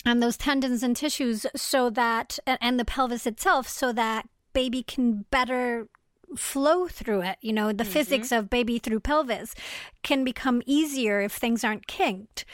and 0.05 0.23
those 0.23 0.37
tendons 0.37 0.83
and 0.83 0.97
tissues, 0.97 1.47
so 1.55 1.91
that 1.91 2.39
and 2.47 2.79
the 2.79 2.85
pelvis 2.85 3.27
itself, 3.27 3.69
so 3.69 3.93
that 3.93 4.29
baby 4.53 4.83
can 4.83 5.25
better 5.31 5.89
flow 6.37 6.89
through 6.89 7.23
it. 7.23 7.37
You 7.41 7.53
know, 7.53 7.73
the 7.73 7.85
mm-hmm. 7.85 7.93
physics 7.93 8.33
of 8.33 8.51
baby 8.51 8.79
through 8.79 9.01
pelvis 9.01 9.55
can 10.03 10.25
become 10.25 10.63
easier 10.67 11.21
if 11.21 11.33
things 11.33 11.65
aren't 11.65 11.87
kinked. 11.87 12.45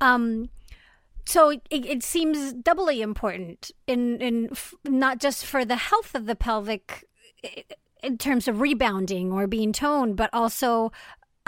Um, 0.00 0.50
so 1.24 1.50
it, 1.50 1.62
it, 1.70 2.02
seems 2.02 2.52
doubly 2.52 3.02
important 3.02 3.72
in 3.86 4.20
in 4.20 4.48
f- 4.52 4.74
not 4.84 5.18
just 5.18 5.44
for 5.44 5.64
the 5.64 5.76
health 5.76 6.14
of 6.14 6.26
the 6.26 6.36
pelvic 6.36 7.04
in 8.02 8.16
terms 8.18 8.46
of 8.46 8.60
rebounding 8.60 9.32
or 9.32 9.46
being 9.46 9.72
toned, 9.72 10.16
but 10.16 10.30
also 10.32 10.92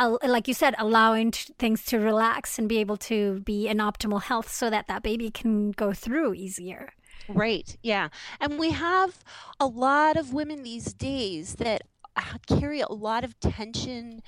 like 0.06 0.46
you 0.48 0.54
said, 0.54 0.74
allowing 0.78 1.32
t- 1.32 1.52
things 1.58 1.84
to 1.86 1.98
relax 1.98 2.58
and 2.58 2.68
be 2.68 2.78
able 2.78 2.96
to 2.96 3.40
be 3.40 3.68
in 3.68 3.78
optimal 3.78 4.22
health 4.22 4.50
so 4.50 4.70
that 4.70 4.86
that 4.86 5.02
baby 5.02 5.30
can 5.30 5.72
go 5.72 5.92
through 5.92 6.34
easier. 6.34 6.92
Right. 7.28 7.76
Yeah. 7.82 8.08
And 8.40 8.58
we 8.58 8.70
have 8.70 9.22
a 9.60 9.66
lot 9.66 10.16
of 10.16 10.32
women 10.32 10.62
these 10.62 10.94
days 10.94 11.56
that 11.56 11.82
uh, 12.16 12.22
carry 12.46 12.80
a 12.80 12.92
lot 12.92 13.24
of 13.24 13.38
tension 13.40 14.22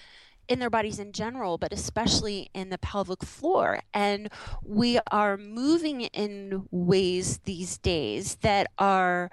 in 0.49 0.59
their 0.59 0.69
bodies 0.69 0.99
in 0.99 1.13
general, 1.13 1.57
but 1.57 1.73
especially 1.73 2.51
in 2.53 2.71
the 2.71 2.79
pelvic 2.79 3.23
floor. 3.23 3.81
And 3.95 4.29
we 4.65 4.99
are 5.11 5.37
moving 5.37 6.03
in 6.03 6.67
ways 6.73 7.39
these 7.45 7.79
days 7.79 8.37
that 8.43 8.67
are 8.77 9.31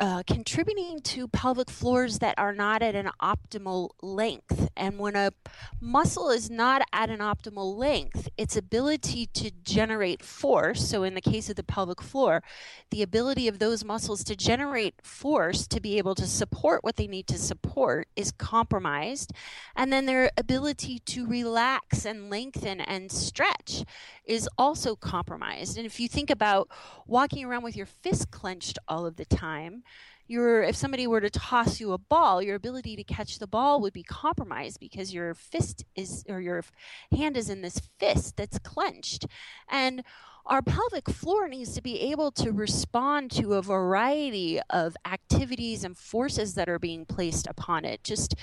uh, 0.00 0.22
contributing 0.26 1.00
to 1.00 1.26
pelvic 1.26 1.68
floors 1.68 2.20
that 2.20 2.38
are 2.38 2.52
not 2.52 2.82
at 2.82 2.94
an 2.94 3.10
optimal 3.20 3.90
length. 4.00 4.68
And 4.76 4.98
when 4.98 5.16
a 5.16 5.32
muscle 5.80 6.30
is 6.30 6.48
not 6.48 6.82
at 6.92 7.10
an 7.10 7.18
optimal 7.18 7.76
length, 7.76 8.28
its 8.36 8.56
ability 8.56 9.26
to 9.34 9.50
generate 9.64 10.22
force, 10.22 10.88
so 10.88 11.02
in 11.02 11.14
the 11.14 11.20
case 11.20 11.50
of 11.50 11.56
the 11.56 11.64
pelvic 11.64 12.00
floor, 12.00 12.44
the 12.90 13.02
ability 13.02 13.48
of 13.48 13.58
those 13.58 13.84
muscles 13.84 14.22
to 14.24 14.36
generate 14.36 14.94
force 15.02 15.66
to 15.66 15.80
be 15.80 15.98
able 15.98 16.14
to 16.14 16.26
support 16.26 16.84
what 16.84 16.96
they 16.96 17.08
need 17.08 17.26
to 17.26 17.38
support 17.38 18.06
is 18.14 18.30
compromised. 18.30 19.32
And 19.74 19.92
then 19.92 20.06
their 20.06 20.30
ability 20.36 21.00
to 21.06 21.26
relax 21.26 22.04
and 22.04 22.30
lengthen 22.30 22.80
and 22.80 23.10
stretch 23.10 23.84
is 24.24 24.48
also 24.56 24.94
compromised. 24.94 25.76
And 25.76 25.86
if 25.86 25.98
you 25.98 26.06
think 26.06 26.30
about 26.30 26.68
walking 27.06 27.44
around 27.44 27.64
with 27.64 27.76
your 27.76 27.86
fist 27.86 28.30
clenched 28.30 28.78
all 28.86 29.06
of 29.06 29.16
the 29.16 29.24
time, 29.24 29.82
your 30.28 30.62
if 30.62 30.76
somebody 30.76 31.06
were 31.06 31.20
to 31.20 31.30
toss 31.30 31.80
you 31.80 31.92
a 31.92 31.98
ball, 31.98 32.42
your 32.42 32.54
ability 32.54 32.94
to 32.96 33.04
catch 33.04 33.38
the 33.38 33.46
ball 33.46 33.80
would 33.80 33.92
be 33.92 34.02
compromised 34.02 34.78
because 34.78 35.12
your 35.12 35.34
fist 35.34 35.84
is 35.96 36.24
or 36.28 36.40
your 36.40 36.62
hand 37.10 37.36
is 37.36 37.50
in 37.50 37.62
this 37.62 37.80
fist 37.98 38.36
that's 38.36 38.58
clenched. 38.58 39.26
And 39.68 40.04
our 40.48 40.62
pelvic 40.62 41.10
floor 41.10 41.46
needs 41.46 41.74
to 41.74 41.82
be 41.82 42.00
able 42.10 42.30
to 42.30 42.52
respond 42.52 43.30
to 43.32 43.52
a 43.52 43.62
variety 43.62 44.58
of 44.70 44.96
activities 45.04 45.84
and 45.84 45.94
forces 45.94 46.54
that 46.54 46.70
are 46.70 46.78
being 46.78 47.04
placed 47.04 47.46
upon 47.46 47.84
it 47.84 48.02
just 48.02 48.34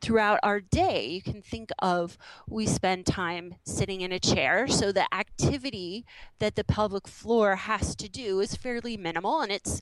throughout 0.00 0.40
our 0.42 0.58
day. 0.58 1.06
You 1.06 1.22
can 1.22 1.40
think 1.40 1.70
of 1.78 2.18
we 2.48 2.66
spend 2.66 3.06
time 3.06 3.54
sitting 3.64 4.00
in 4.00 4.10
a 4.10 4.18
chair, 4.18 4.66
so 4.66 4.90
the 4.90 5.06
activity 5.14 6.04
that 6.40 6.56
the 6.56 6.64
pelvic 6.64 7.06
floor 7.06 7.54
has 7.54 7.94
to 7.94 8.08
do 8.08 8.40
is 8.40 8.56
fairly 8.56 8.96
minimal 8.96 9.40
and 9.40 9.52
it's 9.52 9.80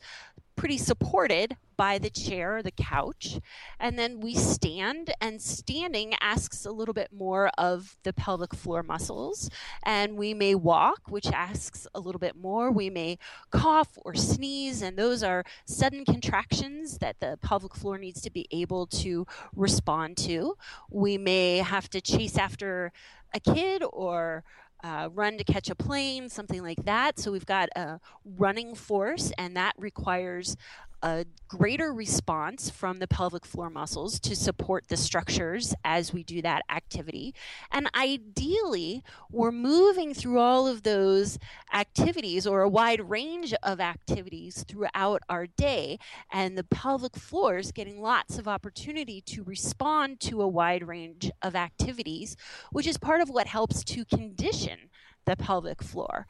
pretty 0.60 0.76
supported 0.76 1.56
by 1.78 1.96
the 1.96 2.10
chair 2.10 2.58
or 2.58 2.62
the 2.62 2.70
couch. 2.70 3.38
And 3.78 3.98
then 3.98 4.20
we 4.20 4.34
stand, 4.34 5.10
and 5.18 5.40
standing 5.40 6.12
asks 6.20 6.66
a 6.66 6.70
little 6.70 6.92
bit 6.92 7.10
more 7.10 7.50
of 7.56 7.96
the 8.02 8.12
pelvic 8.12 8.54
floor 8.54 8.82
muscles. 8.82 9.48
And 9.82 10.18
we 10.18 10.34
may 10.34 10.54
walk, 10.54 11.08
which 11.08 11.28
asks 11.28 11.86
a 11.94 11.98
little 11.98 12.18
bit 12.18 12.36
more. 12.36 12.70
We 12.70 12.90
may 12.90 13.16
cough 13.50 13.88
or 14.04 14.14
sneeze, 14.14 14.82
and 14.82 14.98
those 14.98 15.22
are 15.22 15.46
sudden 15.64 16.04
contractions 16.04 16.98
that 16.98 17.20
the 17.20 17.38
pelvic 17.40 17.74
floor 17.74 17.96
needs 17.96 18.20
to 18.20 18.30
be 18.30 18.46
able 18.50 18.86
to 18.88 19.26
respond 19.56 20.18
to. 20.18 20.58
We 20.90 21.16
may 21.16 21.56
have 21.56 21.88
to 21.88 22.02
chase 22.02 22.36
after 22.36 22.92
a 23.32 23.40
kid 23.40 23.82
or 23.90 24.44
uh, 24.82 25.08
run 25.12 25.38
to 25.38 25.44
catch 25.44 25.70
a 25.70 25.74
plane, 25.74 26.28
something 26.28 26.62
like 26.62 26.84
that. 26.84 27.18
So 27.18 27.32
we've 27.32 27.46
got 27.46 27.68
a 27.76 28.00
running 28.24 28.74
force, 28.74 29.32
and 29.38 29.56
that 29.56 29.74
requires 29.78 30.56
a 31.02 31.24
greater 31.48 31.92
response 31.92 32.70
from 32.70 32.98
the 32.98 33.08
pelvic 33.08 33.44
floor 33.44 33.70
muscles 33.70 34.20
to 34.20 34.36
support 34.36 34.88
the 34.88 34.96
structures 34.96 35.74
as 35.84 36.12
we 36.12 36.22
do 36.22 36.42
that 36.42 36.62
activity. 36.70 37.34
And 37.70 37.88
ideally, 37.94 39.02
we're 39.30 39.50
moving 39.50 40.14
through 40.14 40.38
all 40.38 40.68
of 40.68 40.82
those 40.82 41.38
activities 41.72 42.46
or 42.46 42.62
a 42.62 42.68
wide 42.68 43.08
range 43.08 43.54
of 43.62 43.80
activities 43.80 44.64
throughout 44.68 45.22
our 45.28 45.46
day. 45.46 45.98
And 46.30 46.56
the 46.56 46.64
pelvic 46.64 47.16
floor 47.16 47.58
is 47.58 47.72
getting 47.72 48.00
lots 48.00 48.38
of 48.38 48.46
opportunity 48.46 49.20
to 49.22 49.42
respond 49.42 50.20
to 50.20 50.42
a 50.42 50.48
wide 50.48 50.86
range 50.86 51.30
of 51.42 51.56
activities, 51.56 52.36
which 52.72 52.86
is 52.86 52.98
part 52.98 53.20
of 53.20 53.30
what 53.30 53.46
helps 53.46 53.82
to 53.84 54.04
condition 54.04 54.90
the 55.26 55.36
pelvic 55.36 55.82
floor. 55.82 56.26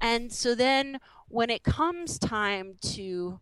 And 0.00 0.32
so 0.32 0.54
then 0.54 1.00
when 1.28 1.50
it 1.50 1.64
comes 1.64 2.18
time 2.18 2.74
to 2.82 3.40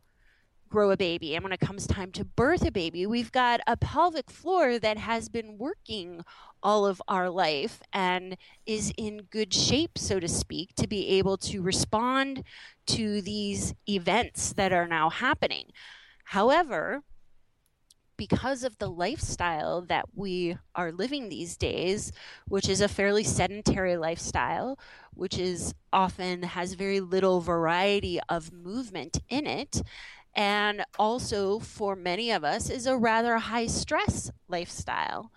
grow 0.69 0.91
a 0.91 0.97
baby 0.97 1.35
and 1.35 1.43
when 1.43 1.53
it 1.53 1.61
comes 1.61 1.87
time 1.87 2.11
to 2.13 2.25
birth 2.25 2.67
a 2.67 2.71
baby, 2.71 3.07
we've 3.07 3.33
got 3.33 3.61
a 3.67 3.77
pelvic 3.77 4.31
floor 4.31 4.79
that 4.79 4.99
has 4.99 5.29
been 5.29 5.59
working 5.59 6.25
all 6.63 6.87
of 6.87 7.03
our 7.07 7.29
life 7.29 7.83
and 7.93 8.37
is 8.67 8.93
in 8.97 9.23
good 9.31 9.53
shape, 9.53 9.99
so 9.99 10.19
to 10.19 10.29
speak, 10.29 10.75
to 10.77 10.87
be 10.87 11.09
able 11.09 11.37
to 11.37 11.61
respond 11.61 12.43
to 12.87 13.21
these 13.21 13.75
events 13.89 14.55
that 14.55 14.73
are 14.73 14.89
now 14.89 15.11
happening. 15.11 15.67
However, 16.25 17.03
because 18.17 18.65
of 18.65 18.79
the 18.79 18.89
lifestyle 18.89 19.83
that 19.83 20.07
we 20.15 20.57
are 20.75 20.93
living 20.93 21.29
these 21.29 21.57
days, 21.57 22.13
which 22.47 22.69
is 22.69 22.81
a 22.81 22.89
fairly 22.89 23.25
sedentary 23.25 23.97
lifestyle, 23.97 24.79
which 25.13 25.39
is 25.39 25.75
often 25.93 26.43
has 26.43 26.75
very 26.75 27.01
little 27.01 27.41
variety 27.41 28.21
of 28.29 28.53
movement 28.53 29.19
in 29.29 29.47
it, 29.47 29.83
and 30.35 30.85
also 30.99 31.59
for 31.59 31.95
many 31.95 32.31
of 32.31 32.45
us 32.45 32.71
is 32.71 32.87
a 32.87 32.97
rather 32.97 33.39
high 33.39 33.67
stress 33.67 34.31
lifestyle. 34.49 35.31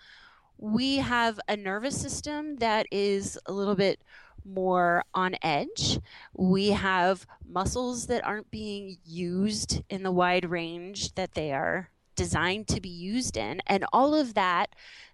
We 0.58 0.98
have 0.98 1.40
a 1.48 1.56
nervous 1.56 2.00
system 2.00 2.58
that 2.58 2.88
is 2.92 3.38
a 3.46 3.52
little 3.52 3.76
bit 3.76 4.02
more 4.44 5.04
on 5.14 5.36
edge. 5.42 6.00
We 6.34 6.70
have 6.70 7.28
muscles 7.46 8.08
that 8.08 8.26
aren't 8.26 8.50
being 8.50 8.98
used 9.06 9.84
in 9.90 10.04
the 10.04 10.12
wide 10.12 10.50
range 10.50 11.14
that 11.16 11.34
they 11.34 11.52
are 11.52 11.90
designed 12.16 12.68
to 12.70 12.82
be 12.82 12.90
used 12.90 13.38
in. 13.38 13.62
And 13.68 13.86
all 13.94 14.16
of 14.16 14.34
that 14.34 14.70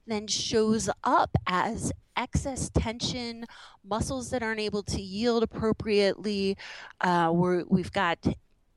then 0.08 0.28
shows 0.28 0.90
up 1.04 1.32
as 1.48 1.92
excess 2.16 2.70
tension, 2.70 3.46
muscles 3.84 4.30
that 4.30 4.44
aren't 4.44 4.60
able 4.60 4.84
to 4.84 5.02
yield 5.02 5.44
appropriately. 5.44 6.58
Uh, 7.02 7.32
we 7.34 7.82
have 7.82 7.92
got 7.92 8.20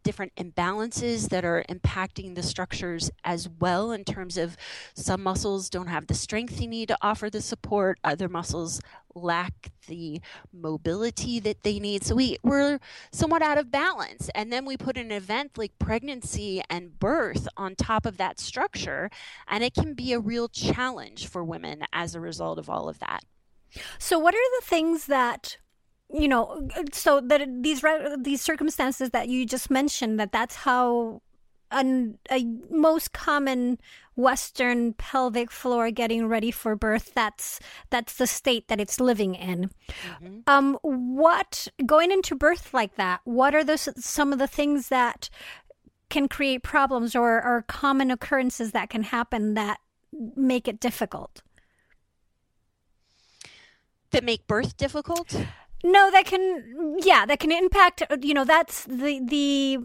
different 0.07 0.33
imbalances 0.37 1.31
that 1.31 1.45
are 1.45 1.65
impacting 1.69 2.37
the 2.37 2.43
structures 2.43 3.11
as 3.25 3.49
well 3.49 3.91
in 3.91 4.05
terms 4.05 4.39
of 4.39 4.57
some 4.95 5.21
muscles 5.21 5.69
don't 5.69 5.89
have 5.89 6.07
the 6.07 6.15
strength 6.15 6.59
they 6.59 6.67
need 6.69 6.87
to 6.87 6.97
offer 7.03 7.29
the 7.29 7.41
support 7.41 7.99
other 8.05 8.29
muscles 8.29 8.81
lack 9.17 9.73
the 9.89 10.21
mobility 10.53 11.41
that 11.41 11.65
they 11.65 11.81
need. 11.81 12.05
So 12.05 12.15
we 12.15 12.37
we're 12.45 12.79
somewhat 13.11 13.43
out 13.43 13.59
of 13.59 13.73
balance. 13.73 14.31
And 14.33 14.53
then 14.53 14.65
we 14.65 14.77
put 14.77 14.97
an 14.97 15.11
event 15.11 15.59
like 15.59 15.77
pregnancy 15.81 16.63
and 16.71 16.97
birth 17.01 17.49
on 17.57 17.75
top 17.75 18.07
of 18.07 18.17
that 18.19 18.39
structure 18.39 19.11
and 19.49 19.65
it 19.65 19.75
can 19.75 19.95
be 19.95 20.13
a 20.13 20.21
real 20.21 20.49
challenge 20.49 21.27
for 21.27 21.43
women 21.43 21.83
as 21.93 22.15
a 22.15 22.21
result 22.21 22.61
of 22.61 22.71
all 22.71 22.89
of 22.89 23.01
that. 23.01 23.25
So 23.99 24.21
what 24.21 24.35
are 24.35 24.61
the 24.61 24.67
things 24.67 25.07
that 25.07 25.57
you 26.13 26.29
know 26.29 26.69
so 26.93 27.21
that 27.21 27.47
these 27.63 27.83
these 28.19 28.41
circumstances 28.41 29.11
that 29.11 29.29
you 29.29 29.45
just 29.47 29.71
mentioned 29.71 30.21
that 30.21 30.33
that's 30.33 30.55
how 30.57 31.21
an, 31.73 32.17
a 32.31 32.45
most 32.71 33.13
common 33.13 33.77
western 34.15 34.93
pelvic 34.95 35.51
floor 35.51 35.91
getting 35.91 36.27
ready 36.27 36.51
for 36.51 36.77
birth 36.77 37.13
that's 37.15 37.59
that's 37.91 38.15
the 38.15 38.27
state 38.27 38.69
that 38.69 38.81
it's 38.81 39.01
living 39.01 39.35
in 39.35 39.69
mm-hmm. 39.89 40.39
um 40.47 40.79
what 40.83 41.67
going 41.85 42.13
into 42.13 42.37
birth 42.37 42.73
like 42.73 42.95
that 42.95 43.21
what 43.25 43.55
are 43.55 43.65
the 43.65 43.77
some 43.77 44.33
of 44.33 44.39
the 44.39 44.47
things 44.47 44.89
that 44.89 45.29
can 46.09 46.29
create 46.29 46.63
problems 46.63 47.17
or, 47.17 47.43
or 47.45 47.65
common 47.67 48.13
occurrences 48.13 48.71
that 48.71 48.89
can 48.89 49.03
happen 49.03 49.55
that 49.55 49.81
make 50.37 50.69
it 50.69 50.79
difficult 50.79 51.43
that 54.11 54.25
make 54.25 54.47
birth 54.47 54.77
difficult? 54.77 55.35
No, 55.87 56.11
that 56.11 56.25
can 56.27 56.97
yeah, 56.99 57.25
that 57.27 57.39
can 57.39 57.53
impact 57.53 58.03
you 58.21 58.35
know, 58.35 58.45
that's 58.45 58.83
the 58.87 59.21
the 59.25 59.79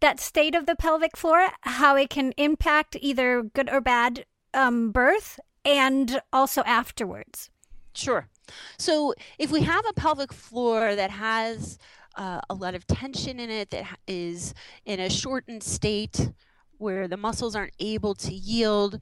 that 0.00 0.20
state 0.20 0.54
of 0.54 0.66
the 0.66 0.76
pelvic 0.76 1.16
floor, 1.16 1.48
how 1.62 1.96
it 1.96 2.10
can 2.10 2.32
impact 2.36 2.98
either 3.00 3.42
good 3.42 3.70
or 3.72 3.80
bad 3.80 4.26
um, 4.52 4.90
birth 4.92 5.40
and 5.64 6.20
also 6.34 6.62
afterwards. 6.64 7.48
Sure. 7.94 8.28
So 8.76 9.14
if 9.38 9.50
we 9.50 9.62
have 9.62 9.86
a 9.88 9.94
pelvic 9.94 10.34
floor 10.34 10.94
that 10.94 11.10
has 11.12 11.78
uh, 12.16 12.42
a 12.50 12.54
lot 12.54 12.74
of 12.74 12.86
tension 12.86 13.40
in 13.40 13.48
it, 13.48 13.70
that 13.70 13.98
is 14.06 14.52
in 14.84 15.00
a 15.00 15.08
shortened 15.08 15.62
state 15.62 16.30
where 16.76 17.08
the 17.08 17.16
muscles 17.16 17.56
aren't 17.56 17.74
able 17.80 18.14
to 18.16 18.34
yield 18.34 19.00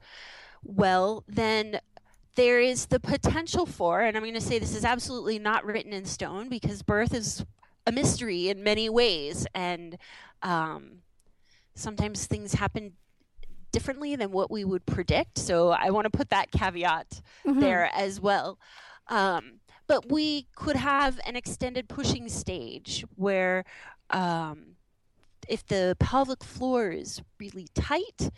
well, 0.63 1.25
then 1.27 1.81
there 2.35 2.59
is 2.59 2.87
the 2.87 2.99
potential 2.99 3.65
for, 3.65 4.01
and 4.01 4.15
I'm 4.15 4.23
going 4.23 4.33
to 4.33 4.41
say 4.41 4.59
this 4.59 4.75
is 4.75 4.85
absolutely 4.85 5.39
not 5.39 5.65
written 5.65 5.93
in 5.93 6.05
stone 6.05 6.49
because 6.49 6.83
birth 6.83 7.13
is 7.13 7.45
a 7.87 7.91
mystery 7.91 8.49
in 8.49 8.63
many 8.63 8.89
ways, 8.89 9.47
and 9.55 9.97
um, 10.41 10.99
sometimes 11.75 12.25
things 12.27 12.53
happen 12.53 12.93
differently 13.71 14.15
than 14.15 14.31
what 14.31 14.49
we 14.49 14.63
would 14.63 14.85
predict. 14.85 15.37
So 15.37 15.69
I 15.69 15.89
want 15.89 16.05
to 16.05 16.09
put 16.09 16.29
that 16.29 16.51
caveat 16.51 17.21
mm-hmm. 17.45 17.59
there 17.59 17.89
as 17.93 18.19
well. 18.19 18.57
Um, 19.07 19.59
but 19.87 20.09
we 20.11 20.47
could 20.55 20.75
have 20.75 21.19
an 21.25 21.35
extended 21.35 21.87
pushing 21.87 22.27
stage 22.27 23.05
where 23.15 23.65
um, 24.09 24.75
if 25.47 25.65
the 25.65 25.95
pelvic 25.99 26.43
floor 26.43 26.89
is 26.89 27.21
really 27.39 27.67
tight 27.75 28.29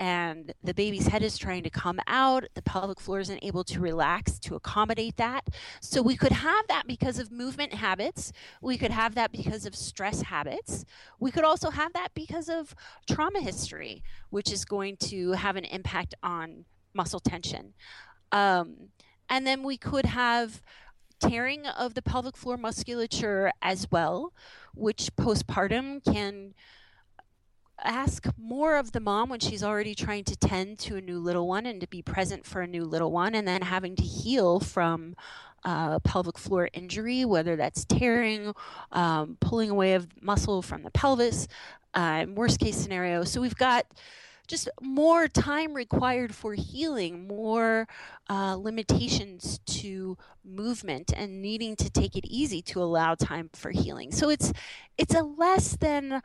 and 0.00 0.52
the 0.62 0.74
baby's 0.74 1.06
head 1.06 1.22
is 1.22 1.38
trying 1.38 1.62
to 1.62 1.70
come 1.70 2.00
out. 2.06 2.44
The 2.54 2.62
pelvic 2.62 3.00
floor 3.00 3.20
isn't 3.20 3.42
able 3.42 3.64
to 3.64 3.80
relax 3.80 4.38
to 4.40 4.54
accommodate 4.54 5.16
that. 5.16 5.48
So 5.80 6.02
we 6.02 6.16
could 6.16 6.32
have 6.32 6.66
that 6.68 6.86
because 6.86 7.18
of 7.18 7.30
movement 7.30 7.74
habits. 7.74 8.32
We 8.60 8.76
could 8.76 8.90
have 8.90 9.14
that 9.14 9.32
because 9.32 9.66
of 9.66 9.74
stress 9.74 10.22
habits. 10.22 10.84
We 11.20 11.30
could 11.30 11.44
also 11.44 11.70
have 11.70 11.92
that 11.92 12.08
because 12.14 12.48
of 12.48 12.74
trauma 13.08 13.40
history, 13.40 14.02
which 14.30 14.52
is 14.52 14.64
going 14.64 14.96
to 14.98 15.32
have 15.32 15.56
an 15.56 15.64
impact 15.64 16.14
on 16.22 16.64
muscle 16.92 17.20
tension. 17.20 17.74
Um, 18.32 18.88
and 19.28 19.46
then 19.46 19.62
we 19.62 19.76
could 19.76 20.06
have 20.06 20.60
tearing 21.20 21.66
of 21.66 21.94
the 21.94 22.02
pelvic 22.02 22.36
floor 22.36 22.56
musculature 22.56 23.52
as 23.62 23.90
well, 23.90 24.32
which 24.74 25.14
postpartum 25.16 26.04
can 26.04 26.54
ask 27.82 28.26
more 28.38 28.76
of 28.76 28.92
the 28.92 29.00
mom 29.00 29.28
when 29.28 29.40
she's 29.40 29.62
already 29.62 29.94
trying 29.94 30.24
to 30.24 30.36
tend 30.36 30.78
to 30.80 30.96
a 30.96 31.00
new 31.00 31.18
little 31.18 31.48
one 31.48 31.66
and 31.66 31.80
to 31.80 31.86
be 31.86 32.02
present 32.02 32.46
for 32.46 32.62
a 32.62 32.66
new 32.66 32.84
little 32.84 33.10
one 33.10 33.34
and 33.34 33.46
then 33.46 33.62
having 33.62 33.96
to 33.96 34.02
heal 34.02 34.60
from 34.60 35.16
uh, 35.64 35.98
pelvic 36.00 36.38
floor 36.38 36.68
injury, 36.72 37.24
whether 37.24 37.56
that's 37.56 37.84
tearing, 37.84 38.54
um, 38.92 39.36
pulling 39.40 39.70
away 39.70 39.94
of 39.94 40.06
muscle 40.22 40.62
from 40.62 40.82
the 40.82 40.90
pelvis, 40.90 41.48
uh, 41.94 42.26
worst 42.28 42.60
case 42.60 42.76
scenario. 42.76 43.24
So 43.24 43.40
we've 43.40 43.56
got 43.56 43.86
just 44.46 44.68
more 44.82 45.26
time 45.26 45.72
required 45.72 46.34
for 46.34 46.52
healing, 46.52 47.26
more 47.26 47.88
uh, 48.28 48.56
limitations 48.56 49.58
to 49.64 50.18
movement, 50.44 51.12
and 51.16 51.40
needing 51.40 51.76
to 51.76 51.88
take 51.88 52.14
it 52.14 52.26
easy 52.26 52.60
to 52.60 52.82
allow 52.82 53.14
time 53.14 53.48
for 53.54 53.70
healing. 53.70 54.12
So 54.12 54.28
it's 54.28 54.52
it's 54.98 55.14
a 55.14 55.22
less 55.22 55.76
than 55.76 56.20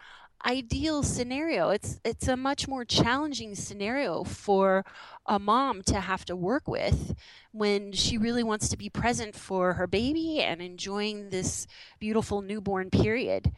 ideal 0.46 1.04
scenario. 1.04 1.70
It's 1.70 2.00
it's 2.04 2.28
a 2.28 2.38
much 2.38 2.68
more 2.68 2.86
challenging 2.86 3.56
scenario 3.56 4.24
for 4.24 4.86
a 5.26 5.40
mom 5.40 5.84
to 5.84 6.00
have 6.00 6.26
to 6.26 6.36
work 6.36 6.68
with 6.68 7.16
when 7.52 7.92
she 7.92 8.18
really 8.18 8.44
wants 8.44 8.70
to 8.70 8.78
be 8.78 8.90
present 8.90 9.36
for 9.36 9.74
her 9.74 9.88
baby 9.88 10.42
and 10.42 10.62
enjoying 10.62 11.30
this 11.30 11.68
beautiful 12.00 12.42
newborn 12.42 12.90
period. 12.90 13.52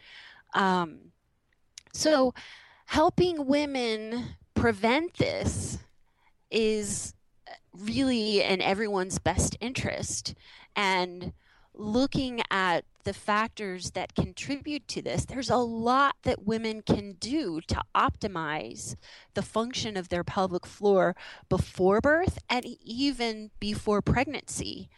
Um, 0.53 1.11
so, 1.93 2.33
helping 2.87 3.45
women 3.45 4.35
prevent 4.53 5.15
this 5.15 5.77
is 6.49 7.13
really 7.73 8.41
in 8.41 8.61
everyone's 8.61 9.19
best 9.19 9.55
interest, 9.61 10.35
and 10.75 11.33
looking 11.73 12.41
at 12.51 12.85
the 13.03 13.13
factors 13.13 13.91
that 13.91 14.15
contribute 14.15 14.87
to 14.89 15.01
this, 15.01 15.25
there's 15.25 15.49
a 15.49 15.57
lot 15.57 16.15
that 16.23 16.45
women 16.45 16.81
can 16.81 17.13
do 17.13 17.61
to 17.67 17.81
optimize 17.95 18.95
the 19.33 19.41
function 19.41 19.97
of 19.97 20.09
their 20.09 20.23
pelvic 20.23 20.65
floor 20.65 21.15
before 21.49 22.01
birth 22.01 22.39
and 22.49 22.65
even 22.81 23.51
before 23.59 24.01
pregnancy 24.01 24.89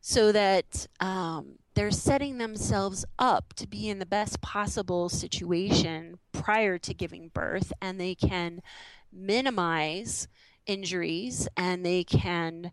so 0.00 0.30
that 0.30 0.86
um, 1.00 1.56
they're 1.74 1.90
setting 1.90 2.38
themselves 2.38 3.04
up 3.18 3.52
to 3.54 3.66
be 3.66 3.88
in 3.88 3.98
the 3.98 4.06
best 4.06 4.40
possible 4.40 5.08
situation 5.08 6.18
prior 6.32 6.78
to 6.78 6.94
giving 6.94 7.28
birth 7.34 7.72
and 7.82 8.00
they 8.00 8.14
can 8.14 8.62
minimize 9.12 10.28
injuries 10.66 11.48
and 11.56 11.84
they 11.84 12.04
can 12.04 12.70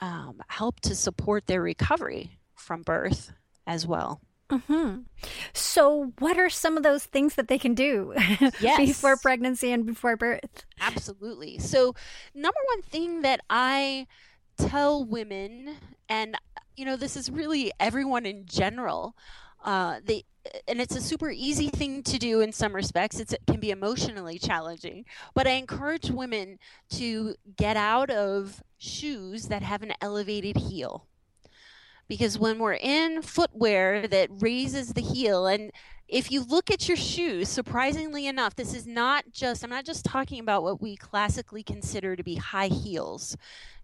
um, 0.00 0.40
help 0.48 0.78
to 0.80 0.94
support 0.94 1.46
their 1.46 1.62
recovery 1.62 2.38
from 2.54 2.82
birth 2.82 3.32
as 3.66 3.86
well. 3.86 4.20
Mm-hmm. 4.50 5.00
So, 5.52 6.12
what 6.20 6.38
are 6.38 6.48
some 6.48 6.76
of 6.76 6.84
those 6.84 7.04
things 7.04 7.34
that 7.34 7.48
they 7.48 7.58
can 7.58 7.74
do 7.74 8.14
yes. 8.60 8.78
before 8.78 9.16
pregnancy 9.16 9.72
and 9.72 9.84
before 9.84 10.16
birth? 10.16 10.64
Absolutely. 10.80 11.58
So, 11.58 11.94
number 12.32 12.60
one 12.74 12.82
thing 12.82 13.22
that 13.22 13.40
I 13.50 14.06
tell 14.56 15.04
women, 15.04 15.76
and 16.08 16.36
you 16.76 16.84
know, 16.84 16.96
this 16.96 17.16
is 17.16 17.28
really 17.28 17.72
everyone 17.80 18.24
in 18.24 18.46
general, 18.46 19.16
uh, 19.64 19.98
they 20.04 20.24
and 20.68 20.80
it's 20.80 20.94
a 20.94 21.00
super 21.00 21.30
easy 21.30 21.68
thing 21.68 22.04
to 22.04 22.16
do 22.16 22.40
in 22.40 22.52
some 22.52 22.72
respects. 22.72 23.18
It's, 23.18 23.32
it 23.32 23.42
can 23.48 23.58
be 23.58 23.72
emotionally 23.72 24.38
challenging, 24.38 25.06
but 25.34 25.48
I 25.48 25.52
encourage 25.52 26.08
women 26.08 26.60
to 26.90 27.34
get 27.56 27.76
out 27.76 28.10
of 28.10 28.62
shoes 28.78 29.48
that 29.48 29.62
have 29.62 29.82
an 29.82 29.92
elevated 30.00 30.56
heel 30.56 31.08
because 32.08 32.38
when 32.38 32.58
we're 32.58 32.74
in 32.74 33.22
footwear 33.22 34.06
that 34.08 34.28
raises 34.30 34.92
the 34.92 35.00
heel 35.00 35.46
and 35.46 35.72
if 36.08 36.30
you 36.30 36.42
look 36.42 36.70
at 36.70 36.86
your 36.86 36.96
shoes 36.96 37.48
surprisingly 37.48 38.26
enough 38.26 38.54
this 38.54 38.74
is 38.74 38.86
not 38.86 39.24
just 39.32 39.64
i'm 39.64 39.70
not 39.70 39.84
just 39.84 40.04
talking 40.04 40.40
about 40.40 40.62
what 40.62 40.80
we 40.80 40.96
classically 40.96 41.62
consider 41.62 42.14
to 42.14 42.22
be 42.22 42.36
high 42.36 42.68
heels 42.68 43.36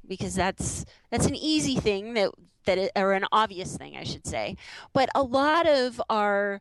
because 0.06 0.34
that's 0.34 0.84
that's 1.10 1.26
an 1.26 1.34
easy 1.34 1.76
thing 1.76 2.14
that 2.14 2.30
that 2.64 2.78
it, 2.78 2.92
or 2.96 3.12
an 3.12 3.26
obvious 3.32 3.76
thing 3.76 3.96
i 3.96 4.04
should 4.04 4.26
say. 4.26 4.56
But 4.92 5.08
a 5.14 5.22
lot 5.22 5.66
of 5.66 6.00
our 6.08 6.60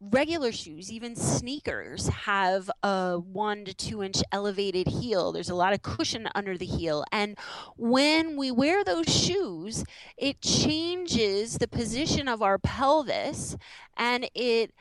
regular 0.00 0.52
shoes, 0.52 0.92
even 0.92 1.16
sneakers, 1.16 2.08
have 2.08 2.70
a 2.82 3.18
one 3.18 3.64
to 3.64 3.74
two 3.74 4.02
inch 4.02 4.22
elevated 4.32 4.86
heel. 4.86 5.32
There's 5.32 5.50
a 5.50 5.54
lot 5.54 5.72
of 5.72 5.82
cushion 5.82 6.28
under 6.34 6.56
the 6.56 6.66
heel. 6.66 7.04
And 7.12 7.36
when 7.76 8.36
we 8.36 8.50
wear 8.50 8.84
those 8.84 9.08
shoes, 9.08 9.84
it 10.16 10.40
changes 10.40 11.58
the 11.58 11.68
position 11.68 12.28
of 12.28 12.42
our 12.42 12.58
pelvis 12.58 13.56
and 13.96 14.28
it 14.34 14.72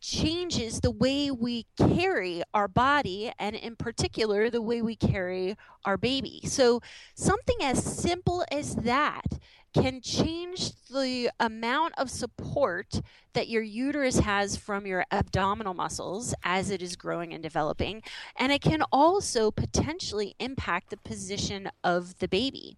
changes 0.00 0.80
the 0.80 0.90
way 0.90 1.30
we 1.30 1.64
carry 1.76 2.42
our 2.52 2.66
body 2.66 3.32
and 3.38 3.54
in 3.54 3.76
particular 3.76 4.50
the 4.50 4.60
way 4.60 4.82
we 4.82 4.96
carry 4.96 5.56
our 5.84 5.96
baby. 5.96 6.40
So 6.44 6.82
something 7.14 7.56
as 7.62 7.82
simple 7.82 8.44
as 8.50 8.74
that 8.76 9.24
can 9.72 10.00
change 10.00 10.72
the 10.88 11.30
amount 11.40 11.94
of 11.96 12.10
support 12.10 13.00
that 13.32 13.48
your 13.48 13.62
uterus 13.62 14.18
has 14.18 14.56
from 14.56 14.86
your 14.86 15.04
abdominal 15.10 15.74
muscles 15.74 16.34
as 16.44 16.70
it 16.70 16.82
is 16.82 16.96
growing 16.96 17.32
and 17.32 17.42
developing. 17.42 18.02
And 18.36 18.52
it 18.52 18.60
can 18.60 18.82
also 18.92 19.50
potentially 19.50 20.34
impact 20.38 20.90
the 20.90 20.98
position 20.98 21.70
of 21.82 22.18
the 22.18 22.28
baby. 22.28 22.76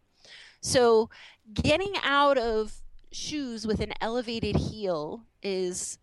So, 0.61 1.11
getting 1.53 1.93
out 2.03 2.39
of 2.39 2.81
shoes 3.13 3.67
with 3.67 3.81
an 3.81 3.93
elevated 4.01 4.57
heel 4.57 5.25
is 5.43 5.99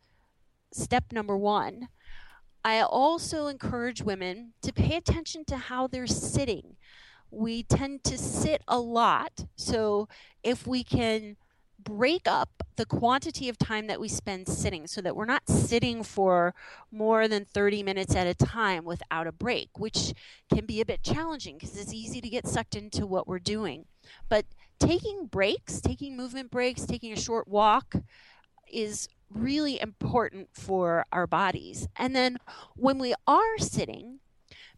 step 0.71 1.05
number 1.11 1.37
one. 1.37 1.87
I 2.63 2.81
also 2.81 3.47
encourage 3.47 4.03
women 4.03 4.53
to 4.61 4.71
pay 4.71 4.95
attention 4.95 5.45
to 5.45 5.57
how 5.57 5.87
they're 5.87 6.05
sitting 6.05 6.75
we 7.31 7.63
tend 7.63 8.03
to 8.03 8.17
sit 8.17 8.61
a 8.67 8.77
lot. 8.77 9.45
So 9.55 10.09
if 10.43 10.65
we 10.67 10.83
can 10.83 11.37
break 11.83 12.27
up 12.27 12.63
the 12.75 12.85
quantity 12.85 13.49
of 13.49 13.57
time 13.57 13.87
that 13.87 13.99
we 13.99 14.07
spend 14.07 14.47
sitting 14.47 14.87
so 14.87 15.01
that 15.01 15.15
we're 15.15 15.25
not 15.25 15.47
sitting 15.49 16.03
for 16.03 16.53
more 16.91 17.27
than 17.27 17.45
30 17.45 17.83
minutes 17.83 18.15
at 18.15 18.27
a 18.27 18.33
time 18.33 18.85
without 18.85 19.27
a 19.27 19.31
break, 19.31 19.69
which 19.77 20.13
can 20.53 20.65
be 20.65 20.81
a 20.81 20.85
bit 20.85 21.03
challenging 21.03 21.57
because 21.57 21.77
it's 21.77 21.93
easy 21.93 22.21
to 22.21 22.29
get 22.29 22.47
sucked 22.47 22.75
into 22.75 23.05
what 23.05 23.27
we're 23.27 23.39
doing. 23.39 23.85
But 24.29 24.45
taking 24.79 25.25
breaks, 25.25 25.81
taking 25.81 26.15
movement 26.15 26.51
breaks, 26.51 26.85
taking 26.85 27.13
a 27.13 27.19
short 27.19 27.47
walk 27.47 27.95
is 28.71 29.07
really 29.29 29.79
important 29.79 30.49
for 30.53 31.05
our 31.11 31.27
bodies. 31.27 31.87
And 31.95 32.15
then 32.15 32.37
when 32.75 32.97
we 32.97 33.13
are 33.27 33.57
sitting, 33.57 34.19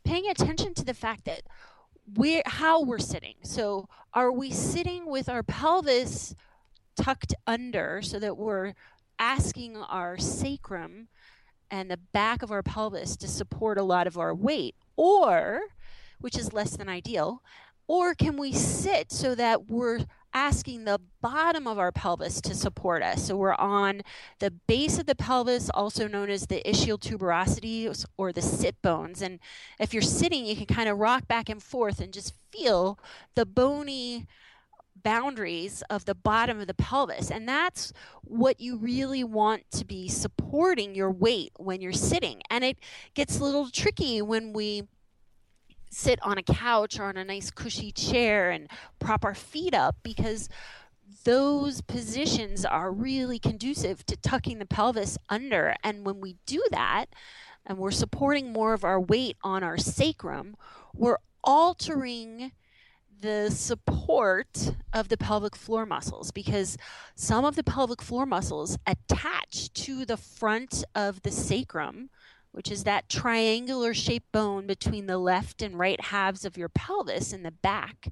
paying 0.03 0.29
attention 0.29 0.73
to 0.75 0.85
the 0.85 0.93
fact 0.93 1.25
that 1.25 1.41
where 2.15 2.43
how 2.45 2.83
we're 2.83 2.99
sitting. 2.99 3.35
So 3.43 3.87
are 4.13 4.31
we 4.31 4.51
sitting 4.51 5.05
with 5.05 5.29
our 5.29 5.43
pelvis 5.43 6.35
tucked 6.95 7.33
under 7.47 8.01
so 8.01 8.19
that 8.19 8.37
we're 8.37 8.73
asking 9.17 9.77
our 9.77 10.17
sacrum 10.17 11.07
and 11.71 11.89
the 11.89 11.97
back 11.97 12.43
of 12.43 12.51
our 12.51 12.61
pelvis 12.61 13.15
to 13.17 13.27
support 13.27 13.77
a 13.77 13.83
lot 13.83 14.05
of 14.05 14.17
our 14.17 14.35
weight, 14.35 14.75
or, 14.95 15.61
which 16.19 16.37
is 16.37 16.53
less 16.53 16.75
than 16.77 16.87
ideal, 16.87 17.41
or 17.87 18.13
can 18.13 18.37
we 18.37 18.51
sit 18.53 19.11
so 19.11 19.33
that 19.35 19.69
we're 19.69 19.99
asking 20.33 20.85
the 20.85 20.99
bottom 21.21 21.67
of 21.67 21.79
our 21.79 21.91
pelvis 21.91 22.41
to 22.41 22.55
support 22.55 23.03
us? 23.03 23.27
So 23.27 23.35
we're 23.35 23.55
on 23.55 24.01
the 24.39 24.51
base 24.51 24.99
of 24.99 25.05
the 25.05 25.15
pelvis, 25.15 25.69
also 25.69 26.07
known 26.07 26.29
as 26.29 26.47
the 26.47 26.61
ischial 26.65 26.99
tuberosities 26.99 28.05
or 28.17 28.31
the 28.31 28.41
sit 28.41 28.81
bones. 28.81 29.21
And 29.21 29.39
if 29.79 29.93
you're 29.93 30.01
sitting, 30.01 30.45
you 30.45 30.55
can 30.55 30.65
kind 30.65 30.89
of 30.89 30.97
rock 30.97 31.27
back 31.27 31.49
and 31.49 31.61
forth 31.61 31.99
and 31.99 32.13
just 32.13 32.33
feel 32.51 32.99
the 33.35 33.45
bony 33.45 34.27
boundaries 35.03 35.83
of 35.89 36.05
the 36.05 36.15
bottom 36.15 36.59
of 36.59 36.67
the 36.67 36.73
pelvis. 36.73 37.29
And 37.29 37.47
that's 37.47 37.93
what 38.23 38.59
you 38.59 38.77
really 38.77 39.23
want 39.23 39.69
to 39.71 39.85
be 39.85 40.07
supporting 40.07 40.95
your 40.95 41.11
weight 41.11 41.51
when 41.57 41.81
you're 41.81 41.91
sitting. 41.93 42.41
And 42.49 42.63
it 42.63 42.77
gets 43.13 43.39
a 43.39 43.43
little 43.43 43.69
tricky 43.69 44.21
when 44.21 44.53
we 44.53 44.83
sit 45.93 46.19
on 46.23 46.37
a 46.37 46.43
couch 46.43 46.99
or 46.99 47.05
on 47.05 47.17
a 47.17 47.23
nice 47.23 47.51
cushy 47.51 47.91
chair 47.91 48.49
and 48.51 48.69
prop 48.99 49.23
our 49.23 49.35
feet 49.35 49.73
up 49.73 49.95
because 50.03 50.49
those 51.23 51.81
positions 51.81 52.65
are 52.65 52.91
really 52.91 53.39
conducive 53.39 54.05
to 54.05 54.17
tucking 54.17 54.59
the 54.59 54.65
pelvis 54.65 55.17
under. 55.29 55.75
And 55.83 56.05
when 56.05 56.19
we 56.19 56.35
do 56.45 56.63
that, 56.71 57.05
and 57.65 57.77
we're 57.77 57.91
supporting 57.91 58.51
more 58.51 58.73
of 58.73 58.83
our 58.83 58.99
weight 58.99 59.37
on 59.43 59.63
our 59.63 59.77
sacrum, 59.77 60.55
we're 60.93 61.19
altering 61.43 62.51
the 63.21 63.49
support 63.49 64.75
of 64.91 65.07
the 65.07 65.15
pelvic 65.15 65.55
floor 65.55 65.85
muscles 65.85 66.31
because 66.31 66.77
some 67.15 67.45
of 67.45 67.55
the 67.55 67.63
pelvic 67.63 68.01
floor 68.01 68.25
muscles 68.25 68.77
attach 68.85 69.71
to 69.73 70.05
the 70.05 70.17
front 70.17 70.83
of 70.93 71.21
the 71.21 71.31
sacrum 71.31 72.09
which 72.53 72.71
is 72.71 72.85
that 72.85 73.09
triangular 73.09 73.93
shaped 73.93 74.31
bone 74.31 74.65
between 74.65 75.07
the 75.07 75.17
left 75.17 75.61
and 75.61 75.77
right 75.77 75.99
halves 75.99 76.45
of 76.45 76.55
your 76.55 76.69
pelvis 76.69 77.33
in 77.33 77.43
the 77.43 77.51
back. 77.51 78.07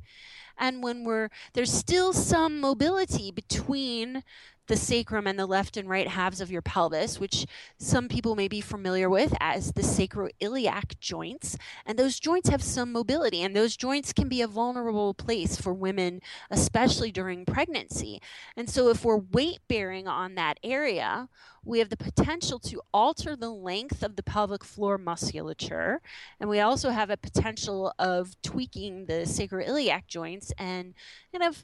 And 0.58 0.84
when 0.84 1.06
we're 1.06 1.30
there's 1.54 1.72
still 1.72 2.12
some 2.12 2.60
mobility 2.60 3.32
between 3.32 4.24
the 4.72 4.78
sacrum 4.78 5.28
and 5.28 5.38
the 5.38 5.46
left 5.46 5.76
and 5.76 5.90
right 5.90 6.08
halves 6.08 6.40
of 6.40 6.50
your 6.50 6.62
pelvis, 6.62 7.20
which 7.20 7.46
some 7.78 8.08
people 8.08 8.38
may 8.38 8.48
be 8.48 8.62
familiar 8.62 9.10
with 9.10 9.36
as 9.42 9.74
the 9.74 9.82
sacroiliac 9.82 10.98
joints. 11.02 11.58
And 11.86 12.00
those 12.00 12.22
joints 12.22 12.48
have 12.48 12.64
some 12.64 12.94
mobility, 12.94 13.44
and 13.44 13.54
those 13.54 13.76
joints 13.76 14.14
can 14.14 14.30
be 14.30 14.42
a 14.42 14.48
vulnerable 14.48 15.14
place 15.14 15.60
for 15.60 15.74
women, 15.74 16.22
especially 16.50 17.12
during 17.12 17.46
pregnancy. 17.46 18.22
And 18.56 18.70
so, 18.70 18.88
if 18.88 19.04
we're 19.04 19.18
weight 19.18 19.60
bearing 19.68 20.08
on 20.08 20.36
that 20.36 20.58
area, 20.64 21.28
we 21.66 21.80
have 21.80 21.90
the 21.90 21.98
potential 21.98 22.58
to 22.60 22.82
alter 22.94 23.36
the 23.36 23.50
length 23.50 24.02
of 24.02 24.16
the 24.16 24.24
pelvic 24.24 24.64
floor 24.64 24.98
musculature, 24.98 26.00
and 26.40 26.50
we 26.50 26.62
also 26.62 26.92
have 26.92 27.10
a 27.10 27.18
potential 27.18 27.94
of 28.00 28.42
tweaking 28.42 29.08
the 29.08 29.26
sacroiliac 29.26 30.08
joints 30.08 30.54
and 30.58 30.94
kind 31.34 31.44
of 31.44 31.62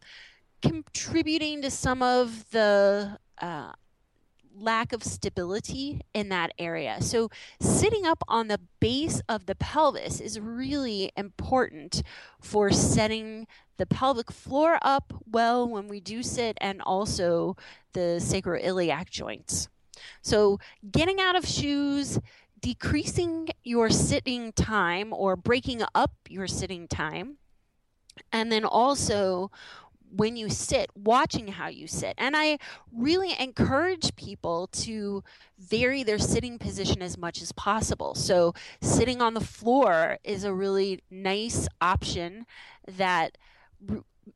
contributing 0.62 1.62
to 1.62 1.72
some 1.72 2.02
of 2.02 2.50
the 2.52 3.18
uh, 3.42 3.72
lack 4.60 4.92
of 4.94 5.04
stability 5.04 6.02
in 6.14 6.30
that 6.30 6.52
area. 6.58 7.02
So, 7.02 7.30
sitting 7.60 8.06
up 8.06 8.24
on 8.28 8.48
the 8.48 8.60
base 8.80 9.22
of 9.30 9.46
the 9.46 9.56
pelvis 9.56 10.20
is 10.20 10.40
really 10.40 11.12
important 11.16 12.02
for 12.42 12.72
setting 12.72 13.48
the 13.78 13.86
pelvic 13.86 14.32
floor 14.32 14.80
up 14.82 15.14
well 15.30 15.68
when 15.68 15.88
we 15.88 16.00
do 16.00 16.24
sit 16.24 16.58
and 16.60 16.82
also 16.82 17.56
the 17.94 18.20
sacroiliac 18.20 19.10
joints. 19.10 19.70
So, 20.22 20.60
getting 20.92 21.20
out 21.20 21.36
of 21.36 21.48
shoes, 21.48 22.20
decreasing 22.60 23.50
your 23.64 23.90
sitting 23.90 24.52
time 24.54 25.14
or 25.14 25.36
breaking 25.36 25.84
up 25.94 26.12
your 26.28 26.48
sitting 26.48 26.88
time, 26.88 27.38
and 28.32 28.52
then 28.52 28.66
also 28.66 29.52
when 30.12 30.36
you 30.36 30.50
sit, 30.50 30.90
watching 30.96 31.48
how 31.50 31.68
you 31.68 31.88
sit. 31.88 32.14
And 32.18 32.36
I 32.36 32.58
really 32.92 33.36
encourage 33.40 34.16
people 34.16 34.68
to 34.74 35.24
vary 35.60 36.04
their 36.04 36.20
sitting 36.20 36.58
position 36.58 37.02
as 37.02 37.18
much 37.18 37.42
as 37.42 37.52
possible. 37.52 38.16
So, 38.16 38.54
sitting 38.82 39.22
on 39.22 39.34
the 39.34 39.42
floor 39.42 40.18
is 40.24 40.44
a 40.44 40.54
really 40.54 41.04
nice 41.12 41.68
option 41.82 42.46
that 42.88 43.38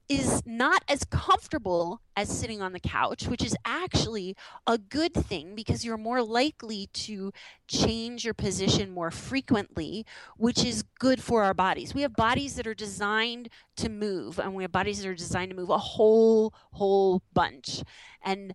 is 0.10 0.44
not 0.46 0.84
as 0.88 1.04
comfortable 1.04 2.02
as 2.16 2.30
sitting 2.30 2.62
on 2.62 2.74
the 2.74 2.80
couch, 2.80 3.28
which 3.28 3.44
is 3.44 3.56
actually 3.66 4.36
a 4.68 4.78
good 4.78 5.14
thing 5.14 5.56
because 5.56 5.86
you're 5.86 5.98
more 5.98 6.22
likely 6.22 6.90
to 6.94 7.32
change 7.68 8.26
your 8.26 8.34
position 8.34 8.92
more 8.92 9.12
frequently, 9.12 10.06
which 10.38 10.64
is 10.64 10.84
good 11.00 11.22
for 11.22 11.44
our 11.44 11.54
bodies. 11.54 11.94
We 11.94 12.02
have 12.02 12.16
bodies 12.16 12.56
that 12.56 12.68
are 12.68 12.74
designed 12.74 13.50
to 13.78 13.90
move, 13.90 14.40
and 14.40 14.54
we 14.54 14.64
have 14.64 14.72
bodies 14.72 15.02
that 15.02 15.10
are 15.10 15.16
designed 15.16 15.52
to 15.52 15.56
move 15.56 15.70
a 15.70 15.78
whole, 15.78 16.54
whole 16.72 17.22
bunch. 17.34 17.84
And 18.22 18.54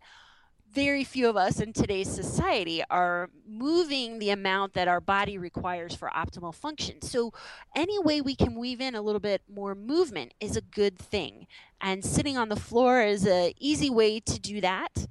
very 0.72 1.04
few 1.04 1.28
of 1.28 1.36
us 1.36 1.60
in 1.60 1.72
today's 1.72 2.08
society 2.08 2.82
are 2.90 3.30
moving 3.48 4.18
the 4.18 4.30
amount 4.30 4.74
that 4.74 4.88
our 4.88 5.00
body 5.00 5.38
requires 5.38 5.94
for 5.94 6.10
optimal 6.10 6.54
function. 6.54 7.00
So, 7.02 7.32
any 7.74 7.98
way 7.98 8.20
we 8.20 8.34
can 8.34 8.54
weave 8.54 8.80
in 8.80 8.94
a 8.94 9.00
little 9.00 9.20
bit 9.20 9.42
more 9.48 9.74
movement 9.74 10.34
is 10.40 10.56
a 10.56 10.60
good 10.60 10.98
thing. 10.98 11.46
And 11.80 12.04
sitting 12.04 12.36
on 12.36 12.48
the 12.48 12.56
floor 12.56 13.00
is 13.00 13.26
an 13.26 13.52
easy 13.58 13.90
way 13.90 14.20
to 14.20 14.38
do 14.38 14.60
that 14.60 15.06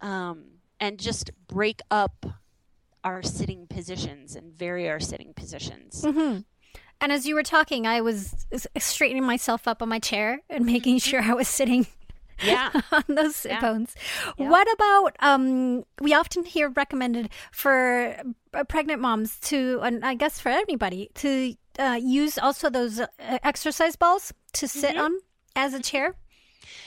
um, 0.00 0.44
and 0.80 0.98
just 0.98 1.30
break 1.46 1.80
up 1.90 2.26
our 3.04 3.22
sitting 3.22 3.66
positions 3.66 4.34
and 4.34 4.52
vary 4.52 4.88
our 4.88 5.00
sitting 5.00 5.34
positions. 5.34 6.02
Mm-hmm. 6.02 6.40
And 7.00 7.12
as 7.12 7.26
you 7.26 7.34
were 7.34 7.42
talking, 7.42 7.86
I 7.86 8.00
was 8.00 8.46
straightening 8.78 9.24
myself 9.24 9.68
up 9.68 9.82
on 9.82 9.88
my 9.88 9.98
chair 9.98 10.40
and 10.48 10.64
making 10.64 10.96
mm-hmm. 10.96 11.10
sure 11.10 11.22
I 11.22 11.34
was 11.34 11.48
sitting 11.48 11.86
yeah 12.42 12.70
on 12.92 13.04
those 13.08 13.44
yeah. 13.44 13.60
bones 13.60 13.94
yeah. 14.38 14.48
what 14.48 14.70
about 14.72 15.16
um 15.20 15.84
we 16.00 16.14
often 16.14 16.44
hear 16.44 16.68
recommended 16.68 17.30
for 17.52 18.16
uh, 18.52 18.64
pregnant 18.64 19.00
moms 19.00 19.38
to 19.40 19.80
and 19.82 20.04
i 20.04 20.14
guess 20.14 20.40
for 20.40 20.48
anybody 20.48 21.10
to 21.14 21.54
uh, 21.78 21.98
use 22.00 22.38
also 22.38 22.70
those 22.70 23.00
uh, 23.00 23.08
exercise 23.42 23.96
balls 23.96 24.32
to 24.52 24.68
sit 24.68 24.94
mm-hmm. 24.94 25.04
on 25.04 25.18
as 25.56 25.74
a 25.74 25.80
chair 25.80 26.14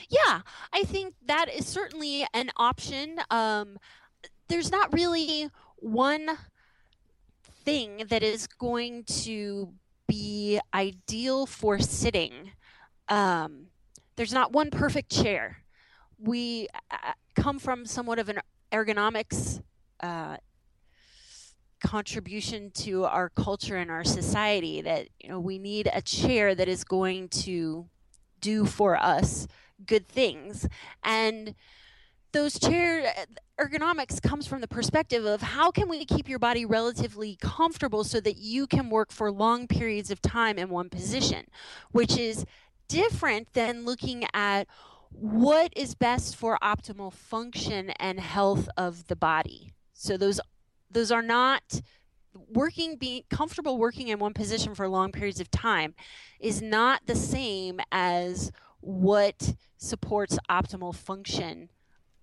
yeah 0.10 0.41
i 0.73 0.83
think 0.83 1.13
that 1.25 1.53
is 1.53 1.65
certainly 1.65 2.25
an 2.33 2.49
option 2.57 3.19
um 3.29 3.77
there's 4.47 4.71
not 4.71 4.93
really 4.93 5.49
one 5.77 6.29
thing 7.65 8.03
that 8.10 8.23
is 8.23 8.47
going 8.47 9.03
to 9.03 9.73
be 10.07 10.60
ideal 10.73 11.45
for 11.45 11.79
sitting 11.79 12.51
um 13.10 13.67
there's 14.17 14.34
not 14.34 14.51
one 14.51 14.69
perfect 14.69 15.10
chair. 15.10 15.60
We 16.19 16.67
uh, 16.91 17.13
come 17.36 17.60
from 17.60 17.86
somewhat 17.86 18.19
of 18.19 18.27
an 18.27 18.39
ergonomics 18.71 19.62
uh, 20.01 20.38
contribution 21.80 22.71
to 22.71 23.06
our 23.06 23.30
culture 23.30 23.77
and 23.77 23.91
our 23.91 24.03
society 24.03 24.82
that 24.82 25.08
you 25.19 25.30
know 25.30 25.39
we 25.39 25.60
need 25.60 25.89
a 25.93 26.01
chair 26.01 26.56
that 26.56 26.67
is 26.67 26.84
going 26.84 27.30
to 27.30 27.88
do 28.41 28.65
for 28.65 28.97
us 28.97 29.47
good 29.86 30.08
things 30.08 30.67
and 31.03 31.53
those 32.32 32.60
chair 32.60 33.13
ergonomics 33.60 34.19
comes 34.21 34.47
from 34.47 34.60
the 34.60 34.67
perspective 34.67 35.23
of 35.23 35.41
how 35.41 35.69
can 35.69 35.88
we 35.88 36.03
keep 36.03 36.27
your 36.27 36.39
body 36.39 36.65
relatively 36.65 37.38
comfortable 37.39 38.03
so 38.03 38.19
that 38.19 38.38
you 38.38 38.65
can 38.65 38.89
work 38.89 39.12
for 39.12 39.32
long 39.32 39.67
periods 39.67 40.10
of 40.10 40.19
time 40.19 40.58
in 40.58 40.69
one 40.69 40.89
position 40.89 41.45
which 41.91 42.17
is 42.17 42.43
different 42.88 43.54
than 43.54 43.86
looking 43.86 44.26
at 44.34 44.67
what 45.12 45.73
is 45.76 45.95
best 45.95 46.36
for 46.36 46.58
optimal 46.62 47.12
function 47.13 47.91
and 47.91 48.19
health 48.19 48.69
of 48.78 49.08
the 49.08 49.15
body. 49.15 49.73
So 49.93 50.17
those 50.17 50.39
those 50.89 51.12
are 51.12 51.21
not 51.21 51.82
working 52.50 52.97
being 52.97 53.23
comfortable 53.30 53.78
working 53.78 54.10
in 54.10 54.19
one 54.19 54.34
position 54.34 54.76
for 54.76 54.88
long 54.88 55.12
periods 55.12 55.39
of 55.39 55.50
time 55.50 55.95
is 56.39 56.62
not 56.62 57.02
the 57.06 57.15
same 57.15 57.80
as 57.91 58.52
what 58.80 59.56
supports 59.78 60.38
optimal 60.50 60.93
function 60.93 61.69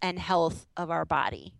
and 0.00 0.18
health 0.18 0.66
of 0.76 0.90
our 0.90 1.04
body. 1.04 1.54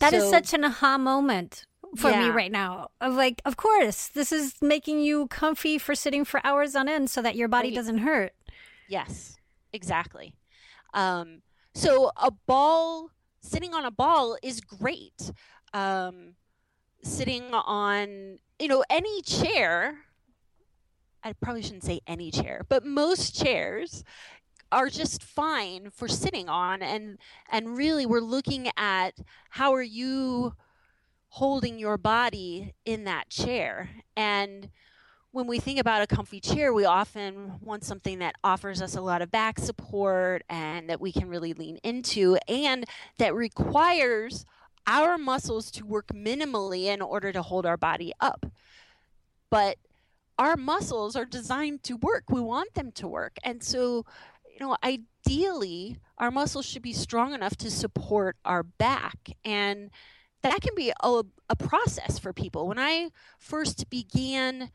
That 0.00 0.10
so, 0.10 0.18
is 0.18 0.30
such 0.30 0.54
an 0.54 0.64
aha 0.64 0.98
moment 0.98 1.66
for 1.96 2.10
yeah. 2.10 2.24
me 2.24 2.30
right 2.30 2.52
now 2.52 2.88
of 3.00 3.14
like 3.14 3.40
of 3.44 3.56
course 3.56 4.08
this 4.08 4.32
is 4.32 4.54
making 4.60 5.00
you 5.00 5.26
comfy 5.28 5.78
for 5.78 5.94
sitting 5.94 6.24
for 6.24 6.40
hours 6.44 6.76
on 6.76 6.88
end 6.88 7.08
so 7.08 7.22
that 7.22 7.36
your 7.36 7.48
body 7.48 7.68
right. 7.68 7.74
doesn't 7.74 7.98
hurt 7.98 8.32
yes 8.88 9.36
exactly 9.72 10.34
um, 10.94 11.42
so 11.74 12.10
a 12.16 12.30
ball 12.30 13.10
sitting 13.40 13.74
on 13.74 13.84
a 13.84 13.90
ball 13.90 14.36
is 14.42 14.60
great 14.60 15.32
um, 15.74 16.34
sitting 17.02 17.44
on 17.52 18.38
you 18.58 18.68
know 18.68 18.84
any 18.90 19.22
chair 19.22 19.98
i 21.22 21.32
probably 21.34 21.62
shouldn't 21.62 21.84
say 21.84 22.00
any 22.06 22.30
chair 22.30 22.64
but 22.68 22.84
most 22.84 23.38
chairs 23.38 24.04
are 24.70 24.88
just 24.88 25.22
fine 25.22 25.90
for 25.90 26.08
sitting 26.08 26.48
on 26.48 26.82
and 26.82 27.18
and 27.50 27.76
really 27.76 28.04
we're 28.04 28.20
looking 28.20 28.70
at 28.76 29.14
how 29.50 29.72
are 29.72 29.82
you 29.82 30.54
holding 31.28 31.78
your 31.78 31.98
body 31.98 32.74
in 32.84 33.04
that 33.04 33.28
chair 33.28 33.90
and 34.16 34.70
when 35.30 35.46
we 35.46 35.58
think 35.58 35.78
about 35.78 36.02
a 36.02 36.06
comfy 36.06 36.40
chair, 36.40 36.72
we 36.72 36.84
often 36.84 37.52
want 37.60 37.84
something 37.84 38.18
that 38.20 38.34
offers 38.42 38.80
us 38.80 38.96
a 38.96 39.00
lot 39.00 39.22
of 39.22 39.30
back 39.30 39.58
support 39.58 40.42
and 40.48 40.88
that 40.88 41.00
we 41.00 41.12
can 41.12 41.28
really 41.28 41.52
lean 41.52 41.76
into 41.84 42.38
and 42.48 42.86
that 43.18 43.34
requires 43.34 44.46
our 44.86 45.18
muscles 45.18 45.70
to 45.70 45.84
work 45.84 46.08
minimally 46.08 46.84
in 46.84 47.02
order 47.02 47.30
to 47.30 47.42
hold 47.42 47.66
our 47.66 47.76
body 47.76 48.12
up. 48.20 48.46
But 49.50 49.76
our 50.38 50.56
muscles 50.56 51.14
are 51.14 51.26
designed 51.26 51.82
to 51.84 51.96
work. 51.96 52.24
We 52.30 52.40
want 52.40 52.74
them 52.74 52.90
to 52.92 53.06
work. 53.06 53.36
And 53.44 53.62
so, 53.62 54.06
you 54.50 54.60
know, 54.60 54.76
ideally, 54.82 55.98
our 56.16 56.30
muscles 56.30 56.64
should 56.64 56.82
be 56.82 56.94
strong 56.94 57.34
enough 57.34 57.56
to 57.58 57.70
support 57.70 58.36
our 58.44 58.62
back. 58.62 59.36
And 59.44 59.90
that 60.42 60.60
can 60.60 60.74
be 60.74 60.92
a, 61.02 61.22
a 61.48 61.56
process 61.56 62.18
for 62.18 62.32
people. 62.32 62.68
When 62.68 62.78
I 62.78 63.10
first 63.38 63.90
began 63.90 64.70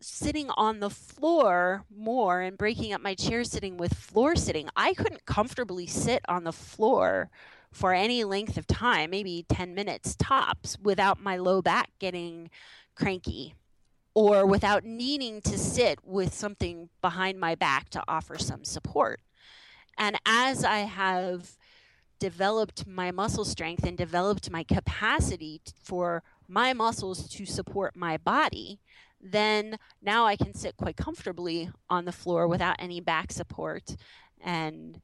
sitting 0.00 0.48
on 0.50 0.80
the 0.80 0.90
floor 0.90 1.84
more 1.94 2.40
and 2.40 2.56
breaking 2.56 2.92
up 2.92 3.00
my 3.02 3.14
chair 3.14 3.44
sitting 3.44 3.76
with 3.76 3.94
floor 3.94 4.34
sitting, 4.34 4.68
I 4.74 4.94
couldn't 4.94 5.26
comfortably 5.26 5.86
sit 5.86 6.22
on 6.28 6.44
the 6.44 6.52
floor 6.52 7.30
for 7.72 7.92
any 7.92 8.24
length 8.24 8.56
of 8.56 8.66
time, 8.66 9.10
maybe 9.10 9.44
10 9.48 9.74
minutes 9.74 10.16
tops, 10.16 10.76
without 10.82 11.20
my 11.20 11.36
low 11.36 11.62
back 11.62 11.90
getting 11.98 12.50
cranky 12.96 13.54
or 14.14 14.44
without 14.44 14.84
needing 14.84 15.40
to 15.40 15.56
sit 15.56 15.98
with 16.04 16.34
something 16.34 16.88
behind 17.00 17.38
my 17.38 17.54
back 17.54 17.88
to 17.90 18.02
offer 18.08 18.36
some 18.38 18.64
support. 18.64 19.20
And 19.96 20.18
as 20.26 20.64
I 20.64 20.78
have 20.78 21.56
developed 22.20 22.86
my 22.86 23.10
muscle 23.10 23.44
strength 23.44 23.84
and 23.84 23.98
developed 23.98 24.50
my 24.50 24.62
capacity 24.62 25.60
for 25.82 26.22
my 26.46 26.72
muscles 26.72 27.28
to 27.30 27.44
support 27.44 27.96
my 27.96 28.16
body, 28.16 28.78
then 29.20 29.78
now 30.00 30.26
I 30.26 30.36
can 30.36 30.54
sit 30.54 30.76
quite 30.76 30.96
comfortably 30.96 31.70
on 31.88 32.04
the 32.04 32.12
floor 32.12 32.46
without 32.46 32.76
any 32.78 33.00
back 33.00 33.32
support 33.32 33.96
and 34.40 35.00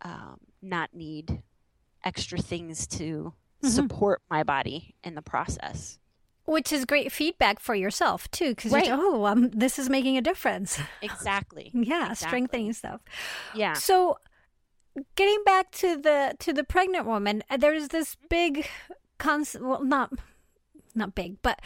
um, 0.00 0.38
not 0.60 0.94
need 0.94 1.42
extra 2.04 2.38
things 2.38 2.86
to 2.88 3.34
mm-hmm. 3.62 3.68
support 3.68 4.22
my 4.30 4.42
body 4.42 4.94
in 5.04 5.14
the 5.14 5.22
process. 5.22 5.98
Which 6.44 6.72
is 6.72 6.84
great 6.84 7.12
feedback 7.12 7.60
for 7.60 7.74
yourself 7.74 8.28
too, 8.32 8.50
because 8.50 8.72
right. 8.72 8.88
oh, 8.90 9.26
um, 9.26 9.50
this 9.50 9.78
is 9.78 9.88
making 9.88 10.18
a 10.18 10.20
difference. 10.20 10.80
Exactly. 11.00 11.70
yeah, 11.74 12.10
exactly. 12.10 12.14
strengthening 12.16 12.72
stuff. 12.72 13.00
Yeah. 13.54 13.74
So, 13.74 14.18
getting 15.16 15.42
back 15.44 15.70
to 15.72 15.96
the 15.96 16.34
to 16.38 16.52
the 16.52 16.64
pregnant 16.64 17.06
woman, 17.06 17.42
uh, 17.50 17.56
there's 17.56 17.88
this 17.88 18.16
big, 18.28 18.66
cons- 19.18 19.56
well, 19.60 19.84
not 19.84 20.12
not 20.94 21.14
big, 21.14 21.36
but 21.42 21.60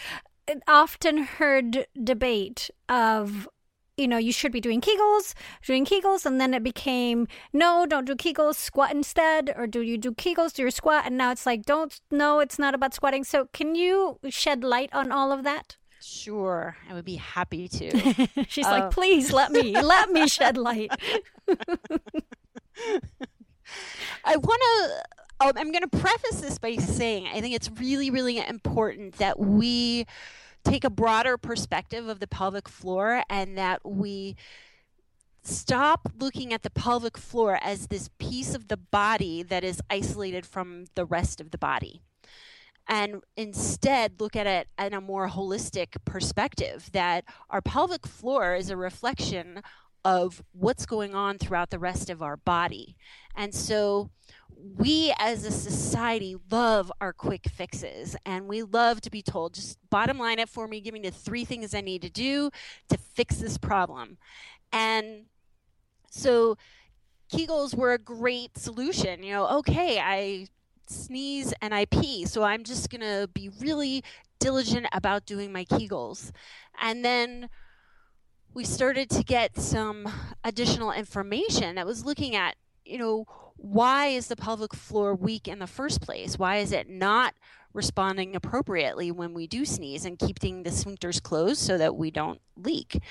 often 0.68 1.18
heard 1.18 1.86
debate 2.02 2.70
of 2.88 3.48
you 3.96 4.06
know, 4.06 4.18
you 4.18 4.32
should 4.32 4.52
be 4.52 4.60
doing 4.60 4.80
Kegels, 4.80 5.32
doing 5.64 5.86
Kegels, 5.86 6.26
and 6.26 6.38
then 6.38 6.52
it 6.52 6.62
became 6.62 7.26
no, 7.52 7.86
don't 7.88 8.04
do 8.04 8.14
Kegels, 8.14 8.56
squat 8.56 8.92
instead, 8.92 9.52
or 9.56 9.66
do 9.66 9.80
you 9.80 9.96
do 9.96 10.12
Kegels, 10.12 10.52
do 10.52 10.62
your 10.62 10.70
squat, 10.70 11.04
and 11.06 11.16
now 11.16 11.32
it's 11.32 11.46
like 11.46 11.64
don't, 11.64 11.98
no, 12.10 12.40
it's 12.40 12.58
not 12.58 12.74
about 12.74 12.92
squatting. 12.92 13.24
So, 13.24 13.48
can 13.52 13.74
you 13.74 14.18
shed 14.28 14.62
light 14.62 14.90
on 14.92 15.10
all 15.10 15.32
of 15.32 15.44
that? 15.44 15.76
Sure, 16.02 16.76
I 16.88 16.94
would 16.94 17.06
be 17.06 17.16
happy 17.16 17.68
to. 17.68 18.28
She's 18.48 18.66
like, 18.66 18.90
please 18.90 19.32
let 19.32 19.50
me, 19.50 19.72
let 19.80 20.10
me 20.10 20.28
shed 20.36 20.58
light. 20.58 20.92
I 24.24 24.36
want 24.36 24.62
to 24.62 25.02
um, 25.38 25.52
I'm 25.56 25.70
going 25.70 25.82
to 25.82 25.98
preface 25.98 26.40
this 26.40 26.58
by 26.58 26.76
saying 26.76 27.28
I 27.32 27.40
think 27.40 27.54
it's 27.54 27.70
really, 27.70 28.10
really 28.10 28.38
important 28.38 29.16
that 29.18 29.38
we 29.38 30.06
take 30.64 30.84
a 30.84 30.90
broader 30.90 31.36
perspective 31.36 32.08
of 32.08 32.20
the 32.20 32.26
pelvic 32.26 32.68
floor 32.68 33.22
and 33.28 33.56
that 33.58 33.80
we 33.84 34.36
stop 35.42 36.10
looking 36.18 36.52
at 36.52 36.62
the 36.62 36.70
pelvic 36.70 37.16
floor 37.16 37.58
as 37.62 37.86
this 37.86 38.10
piece 38.18 38.54
of 38.54 38.68
the 38.68 38.76
body 38.76 39.42
that 39.42 39.62
is 39.62 39.80
isolated 39.88 40.44
from 40.44 40.86
the 40.94 41.04
rest 41.04 41.40
of 41.40 41.50
the 41.50 41.58
body. 41.58 42.02
And 42.88 43.22
instead 43.36 44.20
look 44.20 44.36
at 44.36 44.46
it 44.46 44.68
in 44.78 44.94
a 44.94 45.00
more 45.00 45.28
holistic 45.28 45.96
perspective 46.04 46.90
that 46.92 47.24
our 47.50 47.60
pelvic 47.60 48.06
floor 48.06 48.54
is 48.54 48.70
a 48.70 48.76
reflection 48.76 49.62
of 50.06 50.40
what's 50.52 50.86
going 50.86 51.16
on 51.16 51.36
throughout 51.36 51.70
the 51.70 51.80
rest 51.80 52.08
of 52.10 52.22
our 52.22 52.36
body. 52.36 52.94
And 53.34 53.52
so 53.52 54.10
we 54.78 55.12
as 55.18 55.44
a 55.44 55.50
society 55.50 56.36
love 56.48 56.92
our 57.00 57.12
quick 57.12 57.48
fixes 57.48 58.14
and 58.24 58.46
we 58.46 58.62
love 58.62 59.00
to 59.00 59.10
be 59.10 59.20
told 59.20 59.52
just 59.52 59.78
bottom 59.90 60.16
line 60.16 60.38
it 60.38 60.48
for 60.48 60.68
me 60.68 60.80
give 60.80 60.94
me 60.94 61.00
the 61.00 61.10
three 61.10 61.44
things 61.44 61.74
i 61.74 61.80
need 61.82 62.00
to 62.00 62.08
do 62.08 62.50
to 62.88 62.96
fix 62.96 63.36
this 63.36 63.58
problem 63.58 64.16
and 64.72 65.26
so 66.10 66.56
kegels 67.30 67.74
were 67.74 67.92
a 67.92 67.98
great 67.98 68.56
solution 68.56 69.22
you 69.22 69.30
know 69.30 69.46
okay 69.46 69.98
i 69.98 70.46
sneeze 70.86 71.52
and 71.60 71.74
i 71.74 71.84
pee 71.84 72.24
so 72.24 72.42
i'm 72.42 72.64
just 72.64 72.88
going 72.88 73.02
to 73.02 73.28
be 73.34 73.50
really 73.60 74.02
diligent 74.38 74.86
about 74.92 75.26
doing 75.26 75.52
my 75.52 75.66
kegels 75.66 76.32
and 76.80 77.04
then 77.04 77.50
we 78.56 78.64
started 78.64 79.10
to 79.10 79.22
get 79.22 79.54
some 79.58 80.08
additional 80.42 80.90
information 80.90 81.74
that 81.74 81.84
was 81.84 82.06
looking 82.06 82.34
at 82.34 82.56
you 82.86 82.96
know 82.96 83.26
why 83.58 84.06
is 84.06 84.28
the 84.28 84.36
pelvic 84.36 84.72
floor 84.72 85.14
weak 85.14 85.46
in 85.46 85.58
the 85.58 85.66
first 85.66 86.00
place? 86.00 86.38
Why 86.38 86.56
is 86.56 86.72
it 86.72 86.88
not 86.88 87.34
responding 87.74 88.34
appropriately 88.34 89.10
when 89.10 89.34
we 89.34 89.46
do 89.46 89.66
sneeze 89.66 90.06
and 90.06 90.18
keeping 90.18 90.62
the 90.62 90.70
sphincters 90.70 91.22
closed 91.22 91.60
so 91.60 91.76
that 91.76 91.96
we 91.96 92.10
don't 92.10 92.40
leak? 92.56 93.02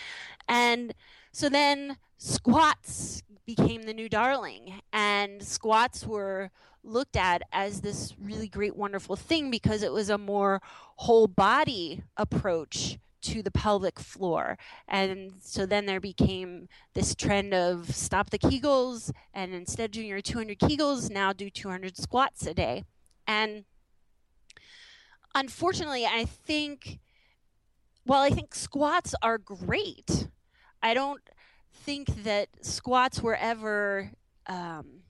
And 0.47 0.95
so 1.31 1.49
then 1.49 1.97
squats 2.17 3.21
became 3.45 3.83
the 3.83 3.93
new 3.93 4.09
darling, 4.09 4.81
and 4.93 5.43
squats 5.43 6.07
were 6.07 6.49
looked 6.83 7.15
at 7.15 7.43
as 7.51 7.81
this 7.81 8.15
really 8.19 8.47
great, 8.47 8.75
wonderful 8.75 9.15
thing 9.15 9.51
because 9.51 9.83
it 9.83 9.91
was 9.91 10.09
a 10.09 10.17
more 10.17 10.61
whole 10.95 11.27
body 11.27 12.01
approach 12.17 12.97
to 13.25 13.41
the 13.41 13.51
pelvic 13.51 13.99
floor. 13.99 14.57
And 14.87 15.33
so 15.41 15.65
then 15.65 15.85
there 15.85 15.99
became 15.99 16.67
this 16.93 17.15
trend 17.15 17.53
of 17.53 17.95
stop 17.95 18.29
the 18.29 18.39
Kegels 18.39 19.11
and 19.33 19.53
instead 19.53 19.85
of 19.85 19.91
doing 19.91 20.07
your 20.07 20.21
200 20.21 20.59
Kegels, 20.59 21.09
now 21.09 21.33
do 21.33 21.49
200 21.49 21.97
squats 21.97 22.45
a 22.45 22.53
day. 22.53 22.83
And 23.27 23.65
unfortunately, 25.33 26.05
I 26.05 26.25
think, 26.25 26.99
well, 28.05 28.21
I 28.21 28.29
think 28.29 28.53
squats 28.53 29.15
are 29.21 29.37
great. 29.37 30.27
I 30.81 30.93
don't 30.93 31.21
think 31.73 32.23
that 32.23 32.49
squats 32.61 33.21
were 33.21 33.35
ever 33.35 34.11
um, 34.47 35.01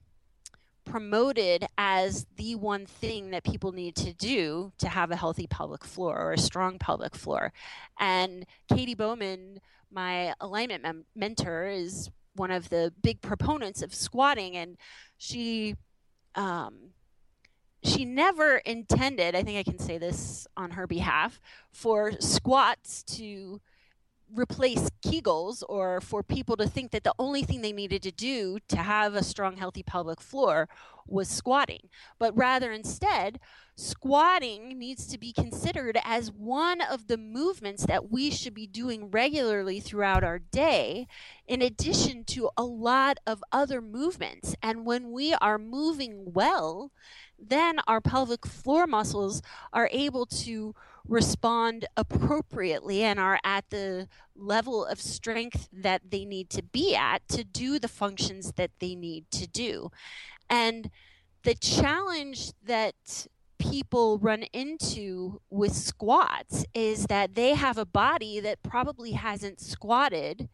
promoted 0.96 1.68
as 1.78 2.26
the 2.38 2.56
one 2.56 2.86
thing 2.86 3.32
that 3.32 3.44
people 3.44 3.74
need 3.74 3.94
to 3.98 4.14
do 4.14 4.72
to 4.78 4.88
have 4.88 5.12
a 5.12 5.16
healthy 5.18 5.46
pelvic 5.46 5.84
floor 5.84 6.18
or 6.18 6.32
a 6.32 6.38
strong 6.38 6.80
pelvic 6.80 7.14
floor. 7.14 7.52
And 8.00 8.46
Katy 8.70 8.96
Bowman, 8.96 9.60
my 9.92 10.34
alignment 10.40 10.84
mem- 10.84 11.04
mentor, 11.14 11.66
is 11.66 12.12
one 12.36 12.50
of 12.50 12.70
the 12.70 12.94
big 13.04 13.22
proponents 13.22 13.82
of 13.82 13.94
squatting, 13.94 14.56
and 14.56 14.78
she. 15.18 15.76
Um, 16.34 16.92
she 17.84 18.06
never 18.06 18.58
intended, 18.66 19.36
I 19.36 19.44
think 19.44 19.60
I 19.60 19.70
can 19.70 19.78
say 19.78 19.98
this 19.98 20.48
on 20.56 20.72
her 20.72 20.88
behalf, 20.88 21.42
for 21.72 22.14
squats 22.20 23.04
to 23.18 23.60
replace 24.34 24.90
Kegels 25.06 25.64
or 25.68 26.02
for 26.02 26.24
people 26.24 26.58
to 26.58 26.68
think 26.68 26.92
that 26.92 27.04
the 27.04 27.14
only 27.20 27.44
thing 27.44 27.62
they 27.62 27.74
needed 27.74 28.02
to 28.04 28.12
do 28.12 28.60
to 28.68 28.78
have 28.78 29.16
a 29.16 29.24
strong, 29.24 29.58
healthy 29.58 29.84
pelvic 29.84 30.22
floor 30.22 30.68
was 31.08 31.30
squatting. 31.30 31.90
But 32.18 32.36
rather, 32.36 32.72
instead, 32.72 33.40
squatting 33.76 34.80
needs 34.80 35.06
to 35.08 35.18
be 35.18 35.32
considered 35.32 36.00
as 36.04 36.32
one 36.32 36.82
of 36.82 37.08
the 37.08 37.18
movements 37.18 37.86
that 37.86 38.12
we 38.12 38.32
should 38.32 38.54
be 38.54 38.68
doing 38.68 39.12
regularly 39.12 39.80
throughout 39.80 40.24
our 40.24 40.40
day, 40.40 41.08
in 41.48 41.62
addition 41.62 42.24
to 42.26 42.50
a 42.58 42.64
lot 42.64 43.20
of 43.28 43.44
other 43.52 43.82
movements. 43.82 44.56
And 44.64 44.86
when 44.86 45.12
we 45.12 45.34
are 45.36 45.60
moving 45.60 46.34
well, 46.34 46.92
then 47.38 47.80
our 47.88 48.02
pelvic 48.02 48.46
floor 48.46 48.88
muscles 48.88 49.42
are 49.74 49.90
able 49.92 50.26
to 50.26 50.74
respond 51.08 51.86
appropriately 51.96 53.04
and 53.04 53.20
are 53.20 53.40
at 53.44 53.70
the 53.70 54.08
level 54.36 54.86
of 54.86 55.00
strength 55.00 55.70
that 55.72 56.02
they 56.10 56.26
need 56.26 56.50
to 56.50 56.64
be 56.64 56.96
at 56.96 57.28
to 57.28 57.44
do 57.44 57.80
the 57.80 57.88
functions 57.88 58.54
that 58.54 58.72
they 58.80 58.96
need 58.96 59.30
to 59.32 59.48
do. 59.48 59.92
And 60.50 60.90
the 61.44 61.56
challenge 61.56 62.52
that 62.64 63.28
people 63.58 64.18
run 64.18 64.44
into 64.52 65.42
with 65.50 65.74
squats 65.74 66.66
is 66.74 67.06
that 67.06 67.36
they 67.36 67.54
have 67.54 67.78
a 67.78 67.86
body 67.86 68.40
that 68.40 68.64
probably 68.64 69.12
hasn't 69.12 69.60
squatted 69.60 70.50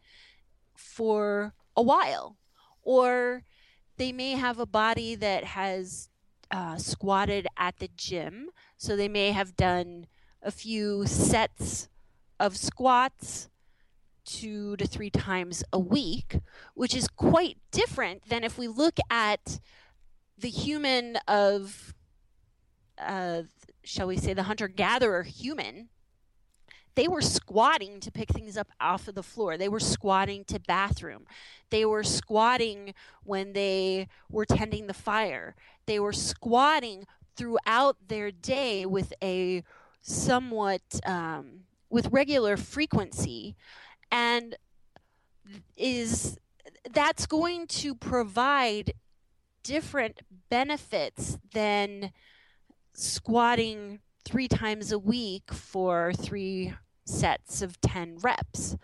for 0.76 1.54
a 1.76 1.82
while 1.82 2.36
or 2.82 3.42
they 3.96 4.12
may 4.12 4.32
have 4.32 4.58
a 4.58 4.66
body 4.66 5.14
that 5.14 5.44
has 5.44 6.08
uh, 6.50 6.76
squatted 6.76 7.46
at 7.56 7.78
the 7.78 7.88
gym. 7.96 8.50
So 8.76 8.96
they 8.96 9.08
may 9.08 9.30
have 9.32 9.56
done 9.56 10.06
a 10.42 10.50
few 10.50 11.06
sets 11.06 11.88
of 12.40 12.56
squats 12.56 13.48
two 14.24 14.76
to 14.76 14.86
three 14.86 15.10
times 15.10 15.64
a 15.72 15.78
week, 15.78 16.40
which 16.74 16.94
is 16.94 17.08
quite 17.08 17.58
different 17.70 18.28
than 18.28 18.44
if 18.44 18.58
we 18.58 18.68
look 18.68 18.98
at 19.10 19.60
the 20.38 20.48
human 20.48 21.16
of, 21.28 21.94
uh, 22.98 23.42
shall 23.84 24.06
we 24.06 24.16
say, 24.16 24.32
the 24.32 24.44
hunter 24.44 24.68
gatherer 24.68 25.22
human. 25.22 25.88
They 26.94 27.08
were 27.08 27.22
squatting 27.22 28.00
to 28.00 28.10
pick 28.10 28.30
things 28.30 28.56
up 28.56 28.68
off 28.78 29.08
of 29.08 29.14
the 29.14 29.22
floor. 29.22 29.56
They 29.56 29.68
were 29.68 29.80
squatting 29.80 30.44
to 30.44 30.60
bathroom. 30.60 31.26
They 31.70 31.86
were 31.86 32.04
squatting 32.04 32.92
when 33.24 33.54
they 33.54 34.08
were 34.30 34.44
tending 34.44 34.88
the 34.88 34.94
fire. 34.94 35.54
They 35.86 35.98
were 35.98 36.12
squatting 36.12 37.06
throughout 37.34 37.96
their 38.08 38.30
day 38.30 38.84
with 38.84 39.14
a 39.22 39.62
somewhat 40.02 40.82
um, 41.06 41.60
with 41.88 42.08
regular 42.12 42.56
frequency 42.56 43.56
and 44.10 44.56
is 45.76 46.38
that's 46.92 47.26
going 47.26 47.66
to 47.66 47.94
provide 47.94 48.92
different 49.62 50.20
benefits 50.50 51.38
than 51.52 52.10
squatting 52.94 54.00
three 54.24 54.48
times 54.48 54.92
a 54.92 54.98
week 54.98 55.52
for 55.52 56.12
three 56.12 56.74
sets 57.04 57.62
of 57.62 57.80
10 57.80 58.18
reps. 58.22 58.76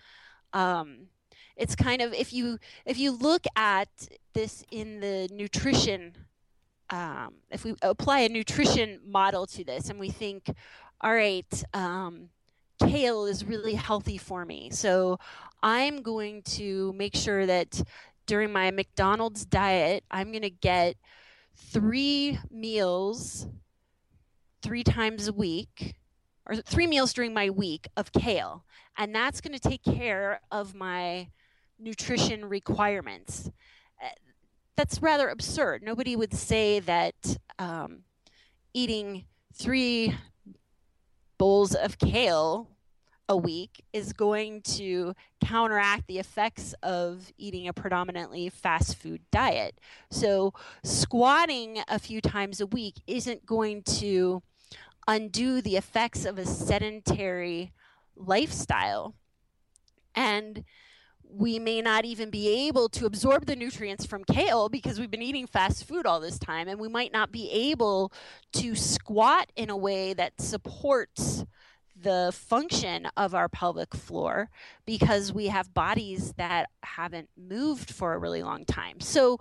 Um, 0.52 1.08
it's 1.56 1.74
kind 1.74 2.00
of 2.00 2.14
if 2.14 2.32
you 2.32 2.58
if 2.86 2.98
you 2.98 3.10
look 3.10 3.44
at 3.56 3.88
this 4.32 4.64
in 4.70 5.00
the 5.00 5.28
nutrition 5.32 6.14
um, 6.90 7.34
if 7.50 7.64
we 7.64 7.74
apply 7.82 8.20
a 8.20 8.28
nutrition 8.28 9.00
model 9.04 9.46
to 9.46 9.64
this 9.64 9.90
and 9.90 9.98
we 10.00 10.08
think 10.08 10.50
all 11.00 11.14
right 11.14 11.64
um, 11.74 12.28
kale 12.78 13.26
is 13.26 13.44
really 13.44 13.74
healthy 13.74 14.18
for 14.18 14.44
me. 14.44 14.70
So 14.70 15.18
I'm 15.62 16.02
going 16.02 16.42
to 16.42 16.92
make 16.94 17.14
sure 17.14 17.46
that 17.46 17.82
during 18.26 18.52
my 18.52 18.70
McDonald's 18.70 19.44
diet, 19.44 20.04
I'm 20.10 20.30
going 20.30 20.42
to 20.42 20.50
get 20.50 20.96
three 21.56 22.38
meals 22.50 23.48
three 24.62 24.84
times 24.84 25.28
a 25.28 25.32
week 25.32 25.94
or 26.46 26.56
three 26.56 26.86
meals 26.86 27.12
during 27.12 27.32
my 27.32 27.50
week 27.50 27.88
of 27.96 28.12
kale. 28.12 28.64
And 28.96 29.14
that's 29.14 29.40
going 29.40 29.56
to 29.56 29.68
take 29.68 29.84
care 29.84 30.40
of 30.50 30.74
my 30.74 31.28
nutrition 31.78 32.44
requirements. 32.44 33.50
Uh, 34.02 34.08
that's 34.76 35.00
rather 35.00 35.28
absurd. 35.28 35.82
Nobody 35.82 36.16
would 36.16 36.34
say 36.34 36.80
that 36.80 37.38
um, 37.58 38.00
eating 38.74 39.24
three 39.54 40.14
bowls 41.38 41.74
of 41.74 41.98
kale 41.98 42.68
a 43.28 43.36
week 43.36 43.84
is 43.92 44.12
going 44.12 44.62
to 44.62 45.14
counteract 45.44 46.06
the 46.06 46.18
effects 46.18 46.74
of 46.82 47.30
eating 47.36 47.68
a 47.68 47.72
predominantly 47.72 48.48
fast 48.48 48.96
food 48.96 49.20
diet. 49.30 49.78
So, 50.10 50.54
squatting 50.82 51.78
a 51.88 51.98
few 51.98 52.20
times 52.20 52.60
a 52.60 52.66
week 52.66 52.96
isn't 53.06 53.44
going 53.44 53.82
to 53.84 54.42
undo 55.06 55.60
the 55.60 55.76
effects 55.76 56.24
of 56.24 56.38
a 56.38 56.46
sedentary 56.46 57.72
lifestyle. 58.16 59.14
And 60.14 60.64
we 61.30 61.58
may 61.58 61.80
not 61.80 62.04
even 62.04 62.30
be 62.30 62.66
able 62.68 62.88
to 62.90 63.06
absorb 63.06 63.46
the 63.46 63.56
nutrients 63.56 64.06
from 64.06 64.24
kale 64.24 64.68
because 64.68 64.98
we've 64.98 65.10
been 65.10 65.22
eating 65.22 65.46
fast 65.46 65.84
food 65.84 66.06
all 66.06 66.20
this 66.20 66.38
time, 66.38 66.68
and 66.68 66.80
we 66.80 66.88
might 66.88 67.12
not 67.12 67.30
be 67.30 67.50
able 67.50 68.12
to 68.52 68.74
squat 68.74 69.50
in 69.56 69.70
a 69.70 69.76
way 69.76 70.14
that 70.14 70.40
supports 70.40 71.44
the 72.00 72.30
function 72.32 73.08
of 73.16 73.34
our 73.34 73.48
pelvic 73.48 73.94
floor 73.94 74.50
because 74.86 75.32
we 75.32 75.46
have 75.46 75.74
bodies 75.74 76.32
that 76.36 76.70
haven't 76.82 77.28
moved 77.36 77.90
for 77.90 78.14
a 78.14 78.18
really 78.18 78.42
long 78.42 78.64
time. 78.64 79.00
So, 79.00 79.40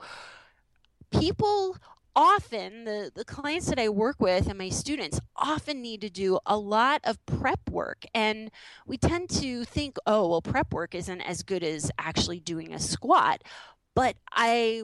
people 1.12 1.78
often, 2.18 2.84
the, 2.84 3.12
the 3.14 3.24
clients 3.24 3.68
that 3.68 3.80
I 3.80 3.90
work 3.90 4.20
with 4.20 4.48
and 4.48 4.58
my 4.58 4.70
students 4.70 5.22
often 5.36 5.84
need 5.84 6.02
to 6.02 6.10
do 6.10 6.40
a 6.48 6.58
lot 6.58 7.00
of 7.04 7.24
prep 7.28 7.70
work. 7.70 8.06
And 8.14 8.50
we 8.88 8.98
tend 8.98 9.30
to 9.42 9.64
think, 9.64 9.98
oh, 10.08 10.28
well, 10.28 10.42
prep 10.42 10.74
work 10.74 10.96
isn't 10.96 11.22
as 11.22 11.44
good 11.44 11.64
as 11.64 11.92
actually 12.00 12.40
doing 12.40 12.74
a 12.74 12.80
squat. 12.80 13.44
But 13.94 14.16
I, 14.32 14.82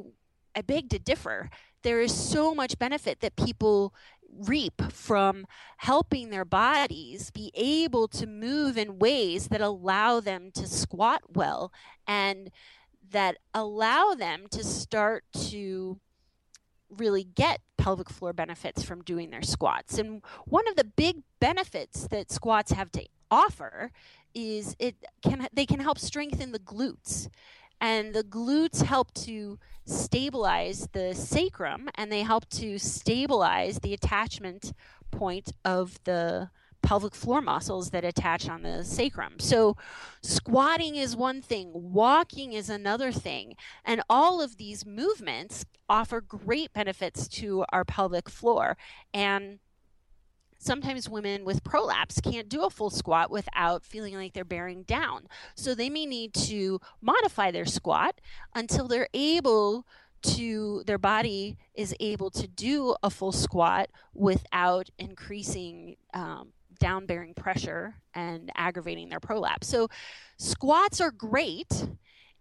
I 0.55 0.61
beg 0.61 0.89
to 0.91 0.99
differ. 0.99 1.49
There 1.81 2.01
is 2.01 2.13
so 2.13 2.53
much 2.53 2.77
benefit 2.77 3.19
that 3.21 3.35
people 3.35 3.95
reap 4.31 4.79
from 4.91 5.47
helping 5.77 6.29
their 6.29 6.45
bodies 6.45 7.31
be 7.31 7.51
able 7.55 8.07
to 8.09 8.27
move 8.27 8.77
in 8.77 8.99
ways 8.99 9.47
that 9.47 9.61
allow 9.61 10.19
them 10.19 10.51
to 10.53 10.67
squat 10.67 11.21
well 11.33 11.73
and 12.07 12.51
that 13.09 13.37
allow 13.55 14.13
them 14.13 14.45
to 14.51 14.63
start 14.63 15.23
to 15.33 15.99
really 16.99 17.23
get 17.23 17.61
pelvic 17.77 18.09
floor 18.09 18.33
benefits 18.33 18.83
from 18.83 19.03
doing 19.03 19.29
their 19.29 19.41
squats. 19.41 19.97
And 19.97 20.21
one 20.45 20.67
of 20.67 20.75
the 20.75 20.83
big 20.83 21.23
benefits 21.39 22.07
that 22.07 22.31
squats 22.31 22.71
have 22.71 22.91
to 22.93 23.05
offer 23.29 23.91
is 24.33 24.75
it 24.79 24.95
can 25.21 25.47
they 25.53 25.65
can 25.65 25.79
help 25.79 25.99
strengthen 25.99 26.51
the 26.51 26.59
glutes. 26.59 27.29
And 27.81 28.13
the 28.13 28.23
glutes 28.23 28.83
help 28.83 29.13
to 29.15 29.59
stabilize 29.85 30.87
the 30.93 31.13
sacrum 31.13 31.89
and 31.95 32.11
they 32.11 32.21
help 32.21 32.47
to 32.51 32.79
stabilize 32.79 33.79
the 33.79 33.93
attachment 33.93 34.71
point 35.11 35.51
of 35.65 35.99
the 36.05 36.49
pelvic 36.83 37.15
floor 37.15 37.41
muscles 37.41 37.89
that 37.89 38.05
attach 38.05 38.47
on 38.47 38.61
the 38.61 38.83
sacrum. 38.83 39.39
So, 39.39 39.75
squatting 40.21 40.95
is 40.95 41.15
one 41.15 41.41
thing, 41.41 41.71
walking 41.73 42.53
is 42.53 42.69
another 42.69 43.11
thing, 43.11 43.55
and 43.83 44.01
all 44.09 44.41
of 44.41 44.57
these 44.57 44.85
movements 44.85 45.65
offer 45.89 46.21
great 46.21 46.71
benefits 46.73 47.27
to 47.29 47.65
our 47.69 47.83
pelvic 47.83 48.29
floor. 48.29 48.77
And 49.13 49.59
sometimes 50.59 51.09
women 51.09 51.43
with 51.43 51.63
prolapse 51.63 52.21
can't 52.21 52.49
do 52.49 52.63
a 52.63 52.69
full 52.69 52.89
squat 52.89 53.29
without 53.29 53.83
feeling 53.83 54.15
like 54.15 54.33
they're 54.33 54.45
bearing 54.45 54.83
down. 54.83 55.27
So 55.55 55.75
they 55.75 55.89
may 55.89 56.05
need 56.05 56.33
to 56.35 56.79
modify 57.01 57.51
their 57.51 57.65
squat 57.65 58.19
until 58.55 58.87
they're 58.87 59.09
able 59.13 59.85
to 60.23 60.83
their 60.87 60.97
body 60.97 61.57
is 61.75 61.93
able 61.99 62.31
to 62.31 62.47
do 62.47 62.95
a 63.03 63.09
full 63.09 63.33
squat 63.33 63.89
without 64.13 64.89
increasing 64.97 65.97
um, 66.13 66.53
down 66.83 67.05
bearing 67.05 67.33
pressure 67.33 67.95
and 68.13 68.51
aggravating 68.57 69.07
their 69.07 69.21
prolapse. 69.21 69.67
So 69.67 69.87
squats 70.37 70.99
are 70.99 71.11
great 71.11 71.87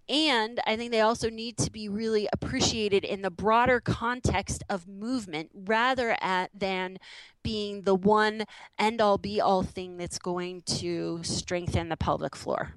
and 0.09 0.61
I 0.67 0.77
think 0.77 0.91
they 0.91 1.01
also 1.01 1.31
need 1.31 1.57
to 1.59 1.71
be 1.71 1.89
really 1.89 2.29
appreciated 2.33 3.05
in 3.05 3.23
the 3.23 3.31
broader 3.31 3.81
context 3.81 4.65
of 4.69 4.89
movement 4.89 5.51
rather 5.55 6.17
at, 6.21 6.51
than 6.53 6.99
being 7.45 7.83
the 7.83 7.95
one 7.95 8.45
end 8.81 9.01
all 9.01 9.17
be 9.17 9.41
all 9.41 9.63
thing 9.63 9.97
that's 9.99 10.19
going 10.19 10.63
to 10.63 11.21
strengthen 11.23 11.89
the 11.89 11.97
pelvic 11.97 12.35
floor. 12.35 12.75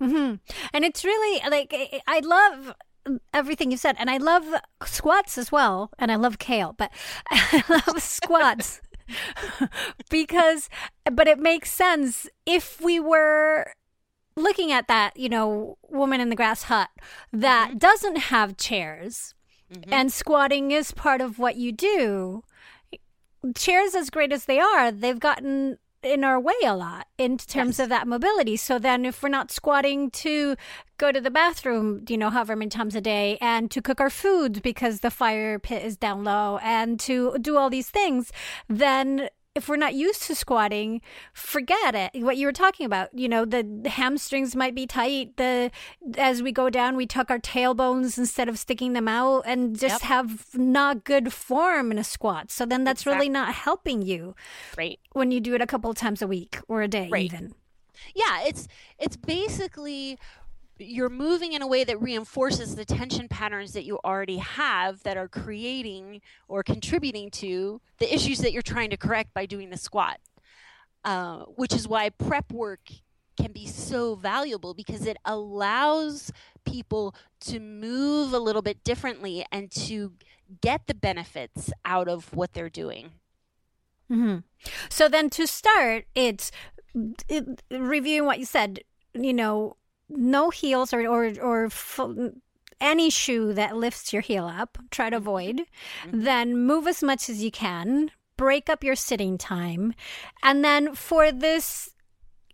Mm-hmm. 0.00 0.36
And 0.72 0.84
it's 0.84 1.04
really 1.04 1.42
like, 1.50 2.02
I 2.06 2.20
love 2.20 2.74
everything 3.34 3.70
you 3.70 3.76
said. 3.76 3.96
And 3.98 4.08
I 4.08 4.16
love 4.16 4.46
squats 4.86 5.36
as 5.36 5.52
well. 5.52 5.90
And 5.98 6.10
I 6.10 6.16
love 6.16 6.38
kale, 6.38 6.74
but 6.78 6.90
I 7.30 7.62
love 7.68 8.02
squats 8.02 8.80
because, 10.10 10.68
but 11.10 11.28
it 11.28 11.38
makes 11.38 11.72
sense 11.72 12.28
if 12.46 12.80
we 12.80 12.98
were 13.00 13.72
looking 14.36 14.72
at 14.72 14.88
that, 14.88 15.16
you 15.16 15.28
know, 15.28 15.78
woman 15.88 16.20
in 16.20 16.28
the 16.28 16.36
grass 16.36 16.64
hut 16.64 16.88
that 17.32 17.70
mm-hmm. 17.70 17.78
doesn't 17.78 18.16
have 18.16 18.56
chairs 18.56 19.34
mm-hmm. 19.72 19.92
and 19.92 20.12
squatting 20.12 20.70
is 20.70 20.92
part 20.92 21.20
of 21.20 21.38
what 21.38 21.56
you 21.56 21.72
do. 21.72 22.42
Chairs, 23.54 23.94
as 23.94 24.10
great 24.10 24.32
as 24.32 24.46
they 24.46 24.58
are, 24.58 24.90
they've 24.90 25.20
gotten 25.20 25.78
in 26.02 26.22
our 26.24 26.38
way 26.38 26.54
a 26.64 26.76
lot 26.76 27.06
in 27.18 27.36
terms 27.38 27.78
yes. 27.78 27.84
of 27.84 27.88
that 27.88 28.06
mobility. 28.06 28.56
So 28.56 28.78
then, 28.78 29.04
if 29.04 29.22
we're 29.22 29.28
not 29.28 29.50
squatting 29.50 30.10
to 30.10 30.56
go 30.98 31.12
to 31.12 31.20
the 31.20 31.30
bathroom, 31.30 32.04
you 32.08 32.16
know, 32.16 32.30
however 32.30 32.56
many 32.56 32.68
times 32.68 32.94
a 32.94 33.00
day, 33.00 33.38
and 33.40 33.70
to 33.70 33.82
cook 33.82 34.00
our 34.00 34.10
food 34.10 34.62
because 34.62 35.00
the 35.00 35.10
fire 35.10 35.58
pit 35.58 35.84
is 35.84 35.96
down 35.96 36.24
low, 36.24 36.58
and 36.62 36.98
to 37.00 37.36
do 37.40 37.56
all 37.56 37.70
these 37.70 37.90
things, 37.90 38.32
then 38.68 39.28
if 39.54 39.68
we're 39.68 39.76
not 39.76 39.94
used 39.94 40.22
to 40.24 40.34
squatting, 40.34 41.00
forget 41.32 41.94
it. 41.94 42.10
What 42.24 42.36
you 42.36 42.46
were 42.46 42.52
talking 42.52 42.86
about, 42.86 43.16
you 43.16 43.28
know, 43.28 43.44
the, 43.44 43.62
the, 43.62 43.88
hamstrings 43.88 44.56
might 44.56 44.74
be 44.74 44.84
tight. 44.84 45.36
The 45.36 45.70
as 46.18 46.42
we 46.42 46.50
go 46.50 46.70
down, 46.70 46.96
we 46.96 47.06
tuck 47.06 47.30
our 47.30 47.38
tailbones 47.38 48.18
instead 48.18 48.48
of 48.48 48.58
sticking 48.58 48.94
them 48.94 49.06
out, 49.06 49.44
and 49.46 49.78
just 49.78 50.02
yep. 50.02 50.08
have 50.08 50.46
not 50.54 51.04
good 51.04 51.32
form 51.32 51.92
in 51.92 51.98
a 51.98 52.04
squat. 52.04 52.50
So 52.50 52.66
then 52.66 52.82
that's 52.82 53.02
exactly. 53.02 53.16
really 53.16 53.28
not 53.28 53.54
helping 53.54 54.02
you, 54.02 54.34
right? 54.76 54.98
When 55.12 55.30
you 55.30 55.40
do 55.40 55.54
it 55.54 55.60
a 55.60 55.66
couple 55.66 55.88
of 55.88 55.96
times 55.96 56.20
a 56.20 56.26
week 56.26 56.58
or 56.66 56.82
a 56.82 56.88
day, 56.88 57.08
right. 57.10 57.24
even. 57.24 57.54
Yeah, 58.14 58.42
it's 58.42 58.66
it's 58.98 59.16
basically 59.16 60.18
you're 60.78 61.10
moving 61.10 61.52
in 61.52 61.62
a 61.62 61.66
way 61.66 61.84
that 61.84 62.00
reinforces 62.00 62.74
the 62.74 62.84
tension 62.84 63.28
patterns 63.28 63.72
that 63.72 63.84
you 63.84 63.98
already 64.04 64.38
have 64.38 65.02
that 65.04 65.16
are 65.16 65.28
creating 65.28 66.20
or 66.48 66.62
contributing 66.62 67.30
to 67.30 67.80
the 67.98 68.12
issues 68.12 68.38
that 68.38 68.52
you're 68.52 68.62
trying 68.62 68.90
to 68.90 68.96
correct 68.96 69.32
by 69.34 69.46
doing 69.46 69.70
the 69.70 69.76
squat. 69.76 70.18
Uh, 71.04 71.40
which 71.56 71.74
is 71.74 71.86
why 71.86 72.08
prep 72.08 72.50
work 72.50 72.88
can 73.36 73.52
be 73.52 73.66
so 73.66 74.14
valuable 74.14 74.72
because 74.72 75.06
it 75.06 75.18
allows 75.26 76.32
people 76.64 77.14
to 77.40 77.60
move 77.60 78.32
a 78.32 78.38
little 78.38 78.62
bit 78.62 78.82
differently 78.84 79.44
and 79.52 79.70
to 79.70 80.14
get 80.62 80.86
the 80.86 80.94
benefits 80.94 81.70
out 81.84 82.08
of 82.08 82.32
what 82.34 82.54
they're 82.54 82.70
doing. 82.70 83.10
Mm-hmm. 84.10 84.38
So 84.88 85.08
then 85.08 85.28
to 85.30 85.46
start, 85.46 86.06
it's 86.14 86.50
it, 87.28 87.62
reviewing 87.70 88.24
what 88.24 88.38
you 88.38 88.46
said, 88.46 88.80
you 89.12 89.34
know, 89.34 89.76
no 90.16 90.50
heels 90.50 90.92
or 90.92 91.06
or 91.06 91.32
or 91.40 91.68
any 92.80 93.10
shoe 93.10 93.52
that 93.54 93.76
lifts 93.76 94.12
your 94.12 94.22
heel 94.22 94.46
up, 94.46 94.78
try 94.90 95.10
to 95.10 95.16
avoid. 95.16 95.62
Mm-hmm. 96.06 96.24
Then 96.24 96.56
move 96.56 96.86
as 96.86 97.02
much 97.02 97.28
as 97.28 97.42
you 97.42 97.50
can. 97.50 98.10
Break 98.36 98.68
up 98.68 98.82
your 98.82 98.96
sitting 98.96 99.38
time, 99.38 99.94
and 100.42 100.64
then 100.64 100.94
for 100.94 101.30
this. 101.30 101.90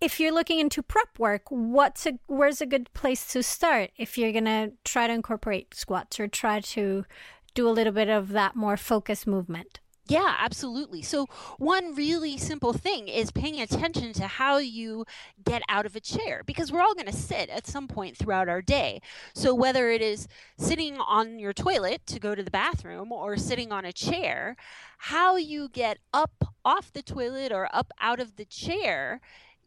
If 0.01 0.19
you're 0.19 0.33
looking 0.33 0.61
into 0.61 0.83
prep 0.83 1.19
work, 1.19 1.43
what's 1.51 2.07
a 2.07 2.19
where's 2.27 2.63
a 2.63 2.67
good 2.67 2.91
place 2.95 3.31
to 3.33 3.43
start 3.43 3.91
if 3.99 4.17
you're 4.17 4.33
gonna 4.33 4.73
try 4.83 5.07
to 5.07 5.13
incorporate 5.13 5.75
squats 5.75 6.19
or 6.19 6.27
try 6.27 6.61
to 6.61 7.05
do 7.53 7.69
a 7.69 7.71
little 7.71 7.93
bit 7.93 8.09
of 8.09 8.31
that 8.31 8.57
more 8.57 8.79
focused 8.79 9.27
movement? 9.27 9.80
Yeah, 10.11 10.35
absolutely. 10.39 11.03
So, 11.03 11.27
one 11.59 11.95
really 11.95 12.37
simple 12.37 12.73
thing 12.73 13.07
is 13.07 13.31
paying 13.31 13.61
attention 13.61 14.13
to 14.15 14.27
how 14.27 14.59
you 14.59 15.05
get 15.45 15.63
out 15.69 15.87
of 15.87 15.95
a 15.95 16.01
chair 16.01 16.43
because 16.45 16.73
we're 16.73 16.81
all 16.81 16.95
going 16.95 17.07
to 17.07 17.13
sit 17.13 17.49
at 17.49 17.67
some 17.69 17.87
point 17.87 18.17
throughout 18.17 18.49
our 18.49 18.61
day. 18.61 19.01
So, 19.35 19.55
whether 19.55 19.89
it 19.91 20.03
is 20.03 20.27
sitting 20.59 20.97
on 20.99 21.39
your 21.39 21.53
toilet 21.53 22.07
to 22.07 22.19
go 22.19 22.35
to 22.35 22.43
the 22.43 22.51
bathroom 22.51 23.13
or 23.13 23.37
sitting 23.37 23.71
on 23.71 23.85
a 23.85 23.93
chair, 23.93 24.57
how 24.99 25.37
you 25.37 25.69
get 25.69 25.99
up 26.13 26.45
off 26.65 26.93
the 26.93 27.03
toilet 27.03 27.53
or 27.53 27.69
up 27.73 27.93
out 28.01 28.19
of 28.19 28.35
the 28.35 28.45
chair 28.45 29.21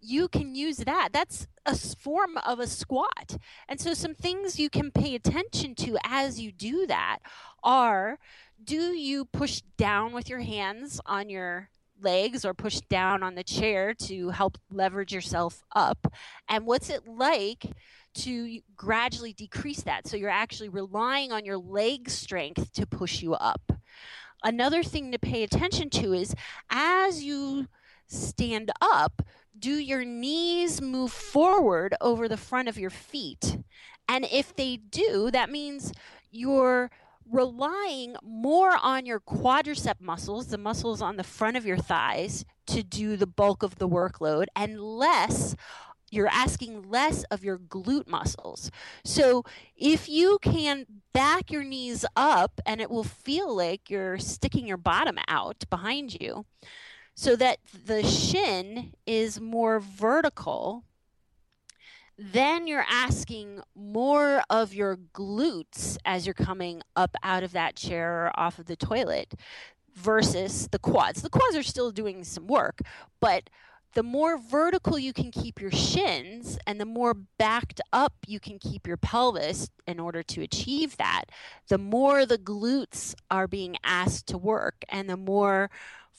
you 0.03 0.27
can 0.27 0.55
use 0.55 0.77
that. 0.77 1.09
That's 1.13 1.47
a 1.65 1.75
form 1.75 2.37
of 2.37 2.59
a 2.59 2.67
squat. 2.67 3.37
And 3.67 3.79
so, 3.79 3.93
some 3.93 4.13
things 4.13 4.59
you 4.59 4.69
can 4.69 4.91
pay 4.91 5.15
attention 5.15 5.75
to 5.75 5.97
as 6.03 6.39
you 6.39 6.51
do 6.51 6.85
that 6.87 7.19
are 7.63 8.19
do 8.63 8.93
you 8.93 9.25
push 9.25 9.61
down 9.77 10.13
with 10.13 10.29
your 10.29 10.39
hands 10.39 10.99
on 11.05 11.29
your 11.29 11.69
legs 12.01 12.43
or 12.45 12.53
push 12.53 12.79
down 12.89 13.23
on 13.23 13.35
the 13.35 13.43
chair 13.43 13.93
to 13.93 14.29
help 14.29 14.57
leverage 14.71 15.13
yourself 15.13 15.63
up? 15.75 16.13
And 16.47 16.65
what's 16.65 16.89
it 16.89 17.07
like 17.07 17.65
to 18.15 18.59
gradually 18.75 19.33
decrease 19.33 19.81
that? 19.83 20.07
So 20.07 20.17
you're 20.17 20.29
actually 20.29 20.69
relying 20.69 21.31
on 21.31 21.45
your 21.45 21.57
leg 21.57 22.09
strength 22.09 22.73
to 22.73 22.85
push 22.85 23.21
you 23.21 23.33
up. 23.33 23.71
Another 24.43 24.83
thing 24.83 25.11
to 25.13 25.19
pay 25.19 25.43
attention 25.43 25.89
to 25.91 26.13
is 26.13 26.35
as 26.69 27.23
you 27.23 27.67
stand 28.07 28.71
up, 28.81 29.21
do 29.63 29.79
your 29.79 30.03
knees 30.03 30.81
move 30.81 31.13
forward 31.13 31.95
over 32.01 32.27
the 32.27 32.35
front 32.35 32.67
of 32.67 32.77
your 32.77 32.89
feet? 32.89 33.59
And 34.09 34.27
if 34.29 34.53
they 34.53 34.75
do, 34.75 35.31
that 35.31 35.49
means 35.49 35.93
you're 36.31 36.91
relying 37.31 38.17
more 38.21 38.75
on 38.81 39.05
your 39.05 39.21
quadricep 39.21 40.01
muscles, 40.01 40.47
the 40.47 40.57
muscles 40.57 41.01
on 41.01 41.15
the 41.15 41.23
front 41.23 41.55
of 41.55 41.65
your 41.65 41.77
thighs, 41.77 42.43
to 42.67 42.83
do 42.83 43.15
the 43.15 43.25
bulk 43.25 43.63
of 43.63 43.77
the 43.77 43.87
workload, 43.87 44.47
and 44.53 44.81
less 44.81 45.55
you're 46.11 46.27
asking 46.27 46.89
less 46.89 47.23
of 47.31 47.45
your 47.45 47.57
glute 47.57 48.07
muscles. 48.07 48.69
So 49.05 49.45
if 49.77 50.09
you 50.09 50.39
can 50.41 50.85
back 51.13 51.49
your 51.49 51.63
knees 51.63 52.05
up 52.17 52.59
and 52.65 52.81
it 52.81 52.91
will 52.91 53.05
feel 53.05 53.55
like 53.55 53.89
you're 53.89 54.19
sticking 54.19 54.67
your 54.67 54.77
bottom 54.77 55.17
out 55.29 55.63
behind 55.69 56.21
you 56.21 56.45
so 57.15 57.35
that 57.35 57.59
the 57.85 58.03
shin 58.03 58.93
is 59.05 59.39
more 59.39 59.79
vertical 59.79 60.83
then 62.17 62.67
you're 62.67 62.85
asking 62.89 63.61
more 63.75 64.43
of 64.49 64.73
your 64.73 64.97
glutes 65.13 65.97
as 66.05 66.25
you're 66.25 66.33
coming 66.33 66.81
up 66.95 67.15
out 67.23 67.43
of 67.43 67.53
that 67.53 67.75
chair 67.75 68.25
or 68.25 68.39
off 68.39 68.59
of 68.59 68.67
the 68.67 68.75
toilet 68.75 69.33
versus 69.95 70.67
the 70.69 70.79
quads. 70.79 71.21
The 71.21 71.29
quads 71.29 71.55
are 71.55 71.63
still 71.63 71.91
doing 71.91 72.23
some 72.23 72.47
work, 72.47 72.81
but 73.19 73.49
the 73.93 74.03
more 74.03 74.39
vertical 74.39 74.97
you 74.97 75.13
can 75.13 75.31
keep 75.31 75.61
your 75.61 75.71
shins 75.71 76.57
and 76.65 76.79
the 76.79 76.85
more 76.85 77.13
backed 77.13 77.79
up 77.91 78.13
you 78.25 78.39
can 78.39 78.57
keep 78.57 78.87
your 78.87 78.97
pelvis 78.97 79.69
in 79.87 79.99
order 79.99 80.23
to 80.23 80.41
achieve 80.41 80.97
that, 80.97 81.25
the 81.67 81.77
more 81.77 82.25
the 82.25 82.39
glutes 82.39 83.13
are 83.29 83.47
being 83.47 83.75
asked 83.83 84.27
to 84.27 84.37
work 84.37 84.83
and 84.89 85.09
the 85.09 85.17
more 85.17 85.69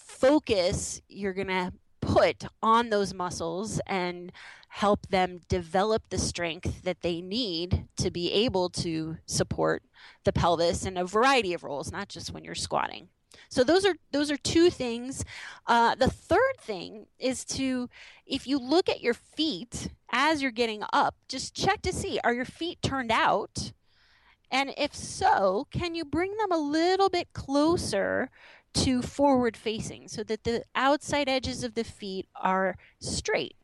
focus 0.04 1.00
you're 1.08 1.32
going 1.32 1.48
to 1.48 1.72
put 2.00 2.44
on 2.62 2.90
those 2.90 3.14
muscles 3.14 3.80
and 3.86 4.30
help 4.68 5.06
them 5.08 5.40
develop 5.48 6.02
the 6.10 6.18
strength 6.18 6.82
that 6.82 7.00
they 7.00 7.20
need 7.20 7.86
to 7.96 8.10
be 8.10 8.30
able 8.32 8.68
to 8.68 9.16
support 9.26 9.82
the 10.24 10.32
pelvis 10.32 10.84
in 10.84 10.96
a 10.96 11.04
variety 11.04 11.54
of 11.54 11.64
roles, 11.64 11.90
not 11.90 12.08
just 12.08 12.32
when 12.32 12.44
you're 12.44 12.54
squatting. 12.54 13.08
So 13.48 13.64
those 13.64 13.84
are 13.84 13.94
those 14.12 14.30
are 14.30 14.36
two 14.36 14.70
things. 14.70 15.24
Uh, 15.66 15.94
the 15.94 16.10
third 16.10 16.56
thing 16.60 17.06
is 17.18 17.44
to, 17.46 17.88
if 18.26 18.46
you 18.46 18.58
look 18.58 18.88
at 18.88 19.00
your 19.00 19.14
feet 19.14 19.88
as 20.12 20.42
you're 20.42 20.50
getting 20.50 20.82
up, 20.92 21.14
just 21.28 21.54
check 21.54 21.82
to 21.82 21.92
see 21.92 22.20
are 22.22 22.34
your 22.34 22.44
feet 22.44 22.80
turned 22.82 23.10
out, 23.10 23.72
and 24.50 24.72
if 24.76 24.94
so, 24.94 25.66
can 25.70 25.94
you 25.94 26.04
bring 26.04 26.36
them 26.36 26.52
a 26.52 26.58
little 26.58 27.08
bit 27.08 27.32
closer 27.32 28.30
to 28.74 29.02
forward 29.02 29.56
facing 29.56 30.08
so 30.08 30.22
that 30.24 30.44
the 30.44 30.64
outside 30.74 31.28
edges 31.28 31.64
of 31.64 31.74
the 31.74 31.84
feet 31.84 32.28
are 32.36 32.76
straight. 32.98 33.56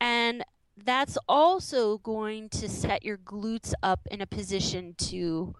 And 0.00 0.44
that's 0.76 1.16
also 1.28 1.98
going 1.98 2.48
to 2.50 2.68
set 2.68 3.04
your 3.04 3.18
glutes 3.18 3.72
up 3.82 4.00
in 4.10 4.20
a 4.20 4.26
position 4.26 4.94
to 4.98 5.54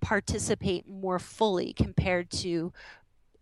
participate 0.00 0.88
more 0.88 1.18
fully 1.18 1.72
compared 1.72 2.30
to 2.30 2.72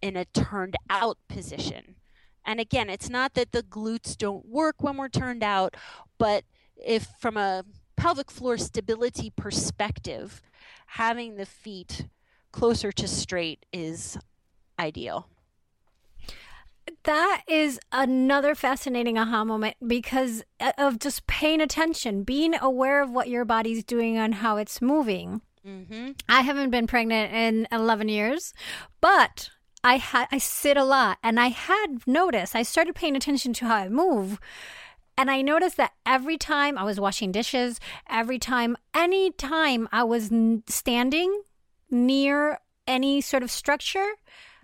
in 0.01 0.17
a 0.17 0.25
turned 0.27 0.77
out 0.89 1.19
position. 1.29 1.97
And 2.45 2.61
again, 2.61 2.89
it's 2.89 3.11
not 3.11 3.35
that 3.35 3.53
the 3.53 3.63
glutes 3.63 4.17
don't 4.17 4.47
work 4.47 4.77
when 4.83 4.97
we're 4.97 5.09
turned 5.09 5.43
out, 5.43 5.77
but 6.17 6.45
if 6.77 7.09
from 7.19 7.37
a 7.37 7.65
pelvic 7.97 8.31
floor 8.31 8.57
stability 8.57 9.31
perspective, 9.31 10.41
having 10.87 11.37
the 11.37 11.47
feet 11.47 12.07
closer 12.53 12.93
to 12.93 13.09
straight 13.09 13.67
is 13.73 14.17
ideal. 14.79 15.29
That 17.03 17.43
is 17.49 17.81
another 17.91 18.55
fascinating 18.55 19.19
aha 19.19 19.45
moment 19.45 19.77
because 19.85 20.45
of 20.79 20.99
just 20.99 21.27
paying 21.27 21.61
attention, 21.61 22.23
being 22.23 22.55
aware 22.61 23.03
of 23.03 23.11
what 23.11 23.29
your 23.29 23.45
body's 23.45 23.85
doing 23.85 24.17
and 24.17 24.37
how 24.37 24.57
it's 24.57 24.81
moving. 24.81 25.41
Mm-hmm. 25.67 26.13
I 26.29 26.43
haven't 26.43 26.71
been 26.71 26.87
pregnant 26.87 27.33
in 27.33 27.67
11 27.73 28.09
years, 28.09 28.55
but 29.01 29.51
I 29.83 29.99
had 29.99 30.29
I 30.31 30.39
sit 30.39 30.77
a 30.77 30.85
lot 30.85 31.19
and 31.23 31.39
I 31.39 31.49
had 31.49 32.07
noticed 32.07 32.55
I 32.55 32.63
started 32.63 32.95
paying 32.95 33.17
attention 33.17 33.53
to 33.55 33.67
how 33.67 33.75
I 33.75 33.89
move 33.89 34.41
and 35.19 35.31
I 35.31 35.43
noticed 35.43 35.77
that 35.79 35.93
every 36.05 36.37
time 36.37 36.77
I 36.77 36.85
was 36.85 37.01
washing 37.01 37.33
dishes, 37.33 37.81
every 38.09 38.39
time 38.39 38.77
any 38.95 39.31
time 39.31 39.89
I 39.91 40.05
was 40.05 40.31
standing 40.69 41.43
near 41.91 42.59
any 42.87 43.21
sort 43.21 43.43
of 43.43 43.51
structure, 43.51 44.07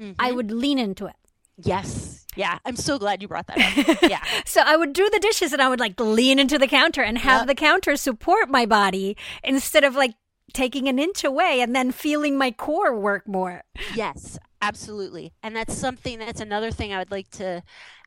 mm-hmm. 0.01 0.13
I 0.19 0.33
would 0.33 0.51
lean 0.51 0.79
into 0.79 1.07
it. 1.07 1.17
Yes. 1.57 2.27
Yeah. 2.35 2.59
I'm 2.65 2.77
so 2.77 2.99
glad 2.99 3.23
you 3.23 3.29
brought 3.29 3.47
that 3.49 3.59
up. 3.59 4.03
Yeah. 4.11 4.23
so 4.45 4.63
I 4.65 4.77
would 4.77 4.93
do 4.93 5.09
the 5.11 5.19
dishes 5.19 5.53
and 5.53 5.61
I 5.61 5.69
would 5.69 5.81
like 5.81 5.99
lean 6.01 6.39
into 6.39 6.59
the 6.59 6.67
counter 6.67 7.03
and 7.03 7.19
have 7.19 7.43
yep. 7.43 7.49
the 7.49 7.55
counter 7.55 7.97
support 7.97 8.49
my 8.49 8.67
body 8.67 9.17
instead 9.45 9.85
of 9.85 9.95
like 9.95 10.15
taking 10.53 10.89
an 10.89 10.99
inch 10.99 11.25
away 11.25 11.61
and 11.61 11.75
then 11.75 11.93
feeling 11.93 12.37
my 12.37 12.51
core 12.51 12.99
work 12.99 13.29
more. 13.29 13.63
Yes, 13.95 14.39
absolutely. 14.61 15.33
And 15.43 15.55
that's 15.55 15.75
something 15.75 16.19
that's 16.19 16.41
another 16.41 16.71
thing 16.71 16.93
I 16.93 16.99
would 16.99 17.11
like 17.11 17.31
to 17.33 17.63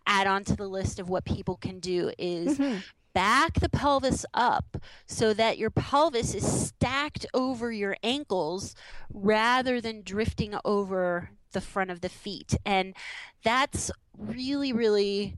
add 0.07 0.27
on 0.27 0.43
to 0.45 0.55
the 0.55 0.67
list 0.67 0.99
of 0.99 1.09
what 1.09 1.25
people 1.25 1.55
can 1.55 1.79
do 1.79 2.11
is 2.17 2.57
mm-hmm. 2.57 2.79
Back 3.15 3.61
the 3.61 3.69
pelvis 3.69 4.25
up 4.33 4.77
so 5.07 5.33
that 5.33 5.57
your 5.57 5.71
pelvis 5.71 6.35
is 6.35 6.45
stacked 6.45 7.25
over 7.33 7.71
your 7.71 7.95
ankles 8.03 8.75
rather 9.11 9.79
than 9.79 10.03
drifting 10.03 10.53
over 10.65 11.31
the 11.53 11.61
front 11.61 11.89
of 11.89 12.01
the 12.01 12.09
feet. 12.09 12.55
And 12.65 12.93
that's 13.41 13.89
really, 14.17 14.73
really 14.73 15.37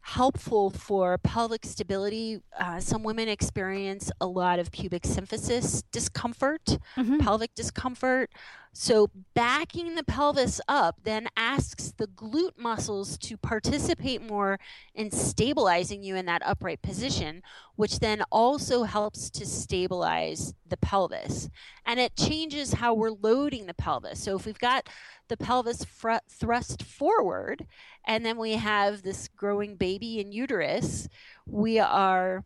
helpful 0.00 0.70
for 0.70 1.16
pelvic 1.18 1.64
stability. 1.64 2.40
Uh, 2.58 2.80
some 2.80 3.02
women 3.02 3.28
experience 3.28 4.10
a 4.20 4.26
lot 4.26 4.58
of 4.58 4.72
pubic 4.72 5.02
symphysis 5.02 5.82
discomfort, 5.92 6.78
mm-hmm. 6.96 7.18
pelvic 7.18 7.54
discomfort. 7.54 8.30
So, 8.76 9.08
backing 9.34 9.94
the 9.94 10.02
pelvis 10.02 10.60
up 10.66 10.96
then 11.04 11.28
asks 11.36 11.92
the 11.96 12.08
glute 12.08 12.58
muscles 12.58 13.16
to 13.18 13.36
participate 13.36 14.20
more 14.20 14.58
in 14.96 15.12
stabilizing 15.12 16.02
you 16.02 16.16
in 16.16 16.26
that 16.26 16.42
upright 16.44 16.82
position, 16.82 17.42
which 17.76 18.00
then 18.00 18.24
also 18.32 18.82
helps 18.82 19.30
to 19.30 19.46
stabilize 19.46 20.54
the 20.66 20.76
pelvis. 20.76 21.48
And 21.86 22.00
it 22.00 22.16
changes 22.16 22.74
how 22.74 22.94
we're 22.94 23.12
loading 23.12 23.66
the 23.66 23.74
pelvis. 23.74 24.20
So, 24.20 24.34
if 24.34 24.44
we've 24.44 24.58
got 24.58 24.88
the 25.28 25.36
pelvis 25.36 25.84
fr- 25.84 26.14
thrust 26.28 26.82
forward 26.82 27.68
and 28.04 28.26
then 28.26 28.36
we 28.36 28.54
have 28.54 29.02
this 29.02 29.28
growing 29.28 29.76
baby 29.76 30.18
in 30.18 30.32
uterus, 30.32 31.08
we 31.46 31.78
are. 31.78 32.44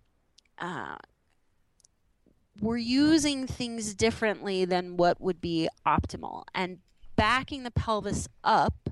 Uh, 0.59 0.97
we're 2.61 2.77
using 2.77 3.47
things 3.47 3.95
differently 3.95 4.65
than 4.65 4.97
what 4.97 5.21
would 5.21 5.41
be 5.41 5.69
optimal. 5.87 6.45
And 6.55 6.79
backing 7.17 7.63
the 7.63 7.71
pelvis 7.71 8.29
up 8.45 8.91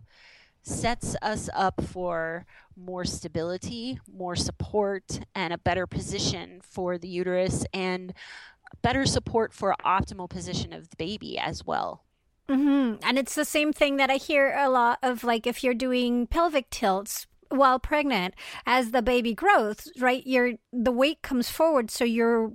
sets 0.63 1.17
us 1.23 1.49
up 1.55 1.83
for 1.85 2.45
more 2.77 3.05
stability, 3.05 4.01
more 4.13 4.37
support, 4.37 5.21
and 5.35 5.53
a 5.53 5.59
better 5.59 5.87
position 5.87 6.61
for 6.63 6.99
the 6.99 7.09
uterus 7.09 7.65
and 7.73 8.13
better 8.83 9.07
support 9.07 9.53
for 9.53 9.75
optimal 9.85 10.29
position 10.29 10.73
of 10.73 10.91
the 10.91 10.97
baby 10.97 11.39
as 11.39 11.65
well. 11.65 12.05
Mm-hmm. 12.49 12.97
And 13.03 13.19
it's 13.19 13.35
the 13.35 13.45
same 13.45 13.73
thing 13.73 13.97
that 13.97 14.11
I 14.11 14.17
hear 14.17 14.55
a 14.57 14.69
lot 14.69 14.99
of 15.03 15.25
like 15.25 15.47
if 15.47 15.65
you're 15.65 15.75
doing 15.75 16.27
pelvic 16.27 16.71
tilts 16.71 17.27
while 17.49 17.79
pregnant 17.79 18.35
as 18.67 18.91
the 18.91 19.03
baby 19.03 19.35
grows, 19.35 19.91
right? 19.99 20.25
Your 20.27 20.53
the 20.73 20.93
weight 20.93 21.23
comes 21.23 21.51
forward 21.51 21.91
so 21.91 22.05
your 22.05 22.53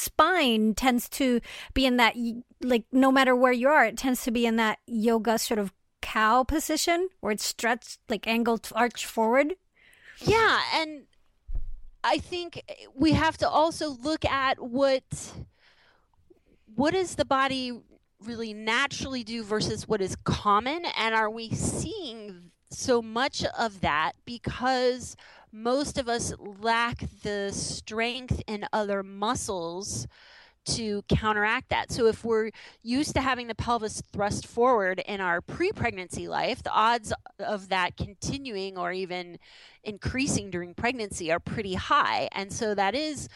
spine 0.00 0.74
tends 0.74 1.08
to 1.08 1.40
be 1.74 1.86
in 1.86 1.96
that 1.96 2.14
like 2.62 2.84
no 2.92 3.12
matter 3.12 3.34
where 3.34 3.52
you 3.52 3.68
are 3.68 3.84
it 3.84 3.96
tends 3.96 4.22
to 4.24 4.30
be 4.30 4.46
in 4.46 4.56
that 4.56 4.78
yoga 4.86 5.38
sort 5.38 5.58
of 5.58 5.72
cow 6.00 6.42
position 6.42 7.08
where 7.20 7.32
it's 7.32 7.44
stretched 7.44 7.98
like 8.08 8.26
angled 8.26 8.70
arch 8.74 9.06
forward. 9.06 9.54
Yeah 10.22 10.60
and 10.74 11.02
i 12.02 12.18
think 12.18 12.62
we 12.94 13.12
have 13.12 13.36
to 13.38 13.48
also 13.48 13.90
look 14.02 14.24
at 14.24 14.58
what 14.62 15.04
what 16.74 16.92
does 16.94 17.16
the 17.16 17.24
body 17.24 17.72
really 18.24 18.52
naturally 18.52 19.24
do 19.24 19.42
versus 19.42 19.88
what 19.88 20.00
is 20.00 20.16
common? 20.24 20.84
And 20.96 21.14
are 21.14 21.30
we 21.30 21.50
seeing 21.50 22.50
so 22.70 23.02
much 23.02 23.44
of 23.58 23.80
that 23.80 24.12
because 24.24 25.16
most 25.52 25.98
of 25.98 26.08
us 26.08 26.32
lack 26.38 27.04
the 27.22 27.50
strength 27.52 28.42
in 28.46 28.66
other 28.72 29.02
muscles 29.02 30.06
to 30.64 31.02
counteract 31.08 31.70
that. 31.70 31.90
So 31.90 32.06
if 32.06 32.24
we're 32.24 32.50
used 32.82 33.14
to 33.14 33.20
having 33.20 33.46
the 33.46 33.54
pelvis 33.54 34.02
thrust 34.12 34.46
forward 34.46 35.02
in 35.06 35.20
our 35.20 35.40
pre-pregnancy 35.40 36.28
life, 36.28 36.62
the 36.62 36.72
odds 36.72 37.12
of 37.38 37.70
that 37.70 37.96
continuing 37.96 38.76
or 38.76 38.92
even 38.92 39.38
increasing 39.82 40.50
during 40.50 40.74
pregnancy 40.74 41.32
are 41.32 41.40
pretty 41.40 41.74
high. 41.74 42.28
And 42.32 42.52
so 42.52 42.74
that 42.74 42.94
is 42.94 43.28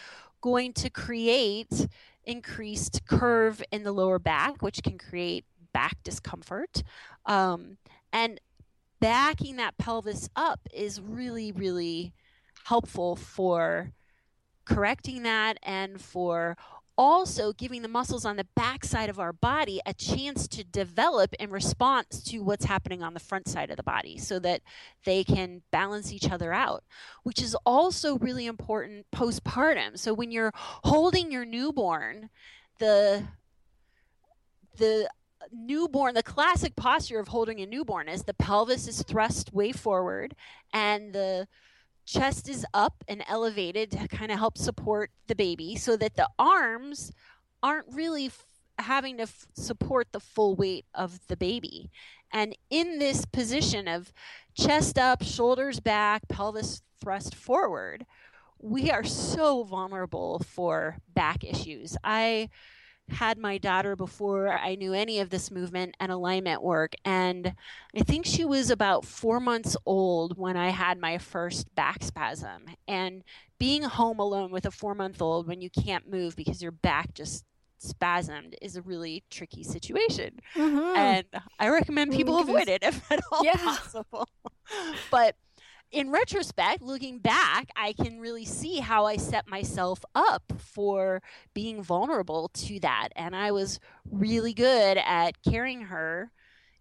going 0.42 0.74
to 0.74 0.90
create 0.90 1.88
increased 2.24 3.06
curve 3.06 3.62
in 3.72 3.82
the 3.82 3.92
lower 3.92 4.18
back, 4.18 4.62
which 4.62 4.82
can 4.82 4.98
create 4.98 5.44
back 5.72 5.96
discomfort. 6.04 6.82
Um, 7.26 7.78
and 8.12 8.38
backing 9.04 9.56
that 9.56 9.76
pelvis 9.76 10.30
up 10.34 10.66
is 10.72 10.98
really, 10.98 11.52
really 11.52 12.14
helpful 12.64 13.14
for 13.14 13.92
correcting 14.64 15.24
that 15.24 15.58
and 15.62 16.00
for 16.00 16.56
also 16.96 17.52
giving 17.52 17.82
the 17.82 17.88
muscles 17.88 18.24
on 18.24 18.36
the 18.36 18.46
back 18.56 18.82
side 18.82 19.10
of 19.10 19.20
our 19.20 19.34
body 19.34 19.78
a 19.84 19.92
chance 19.92 20.48
to 20.48 20.64
develop 20.64 21.34
in 21.34 21.50
response 21.50 22.22
to 22.22 22.38
what's 22.38 22.64
happening 22.64 23.02
on 23.02 23.12
the 23.12 23.20
front 23.20 23.46
side 23.46 23.70
of 23.70 23.76
the 23.76 23.82
body 23.82 24.16
so 24.16 24.38
that 24.38 24.62
they 25.04 25.22
can 25.22 25.60
balance 25.70 26.10
each 26.10 26.30
other 26.30 26.54
out, 26.54 26.82
which 27.24 27.42
is 27.42 27.54
also 27.66 28.16
really 28.16 28.46
important 28.46 29.04
postpartum. 29.14 29.98
So 29.98 30.14
when 30.14 30.30
you're 30.30 30.52
holding 30.54 31.30
your 31.30 31.44
newborn, 31.44 32.30
the 32.78 33.24
the 34.78 35.10
newborn, 35.52 36.14
the 36.14 36.22
classic 36.22 36.76
posture 36.76 37.18
of 37.18 37.28
holding 37.28 37.60
a 37.60 37.66
newborn 37.66 38.08
is 38.08 38.24
the 38.24 38.34
pelvis 38.34 38.88
is 38.88 39.02
thrust 39.02 39.52
way 39.52 39.72
forward 39.72 40.34
and 40.72 41.12
the 41.12 41.46
chest 42.06 42.48
is 42.48 42.66
up 42.74 43.02
and 43.08 43.24
elevated 43.28 43.90
to 43.90 44.08
kind 44.08 44.30
of 44.30 44.38
help 44.38 44.58
support 44.58 45.10
the 45.26 45.34
baby 45.34 45.76
so 45.76 45.96
that 45.96 46.16
the 46.16 46.28
arms 46.38 47.12
aren't 47.62 47.86
really 47.94 48.26
f- 48.26 48.44
having 48.78 49.16
to 49.16 49.22
f- 49.22 49.46
support 49.54 50.08
the 50.12 50.20
full 50.20 50.54
weight 50.54 50.84
of 50.94 51.26
the 51.28 51.36
baby. 51.36 51.90
And 52.32 52.56
in 52.68 52.98
this 52.98 53.24
position 53.24 53.88
of 53.88 54.12
chest 54.54 54.98
up, 54.98 55.22
shoulders 55.22 55.80
back, 55.80 56.28
pelvis 56.28 56.82
thrust 57.00 57.34
forward, 57.34 58.04
we 58.58 58.90
are 58.90 59.04
so 59.04 59.62
vulnerable 59.62 60.42
for 60.46 60.98
back 61.14 61.44
issues. 61.44 61.96
I 62.02 62.48
had 63.10 63.38
my 63.38 63.58
daughter 63.58 63.96
before 63.96 64.50
I 64.50 64.74
knew 64.76 64.94
any 64.94 65.20
of 65.20 65.30
this 65.30 65.50
movement 65.50 65.94
and 66.00 66.10
alignment 66.10 66.62
work. 66.62 66.94
And 67.04 67.54
I 67.96 68.00
think 68.00 68.24
she 68.24 68.44
was 68.44 68.70
about 68.70 69.04
four 69.04 69.40
months 69.40 69.76
old 69.84 70.38
when 70.38 70.56
I 70.56 70.70
had 70.70 70.98
my 70.98 71.18
first 71.18 71.72
back 71.74 72.02
spasm. 72.02 72.64
And 72.88 73.22
being 73.58 73.82
home 73.82 74.18
alone 74.18 74.50
with 74.50 74.66
a 74.66 74.70
four 74.70 74.94
month 74.94 75.20
old 75.20 75.46
when 75.46 75.60
you 75.60 75.70
can't 75.70 76.10
move 76.10 76.34
because 76.34 76.62
your 76.62 76.72
back 76.72 77.14
just 77.14 77.44
spasmed 77.84 78.54
is 78.62 78.76
a 78.76 78.82
really 78.82 79.22
tricky 79.30 79.62
situation. 79.62 80.40
Mm-hmm. 80.54 80.96
And 80.96 81.26
I 81.58 81.68
recommend 81.68 82.12
people 82.12 82.38
avoid 82.38 82.68
it 82.68 82.82
if 82.82 83.10
at 83.12 83.20
all 83.30 83.44
yeah. 83.44 83.56
possible. 83.56 84.28
but 85.10 85.36
in 85.94 86.10
retrospect, 86.10 86.82
looking 86.82 87.20
back, 87.20 87.70
I 87.76 87.92
can 87.92 88.18
really 88.18 88.44
see 88.44 88.80
how 88.80 89.06
I 89.06 89.16
set 89.16 89.46
myself 89.46 90.04
up 90.12 90.42
for 90.58 91.22
being 91.54 91.84
vulnerable 91.84 92.50
to 92.54 92.80
that. 92.80 93.10
And 93.14 93.36
I 93.36 93.52
was 93.52 93.78
really 94.10 94.52
good 94.52 94.98
at 94.98 95.40
carrying 95.48 95.82
her 95.82 96.32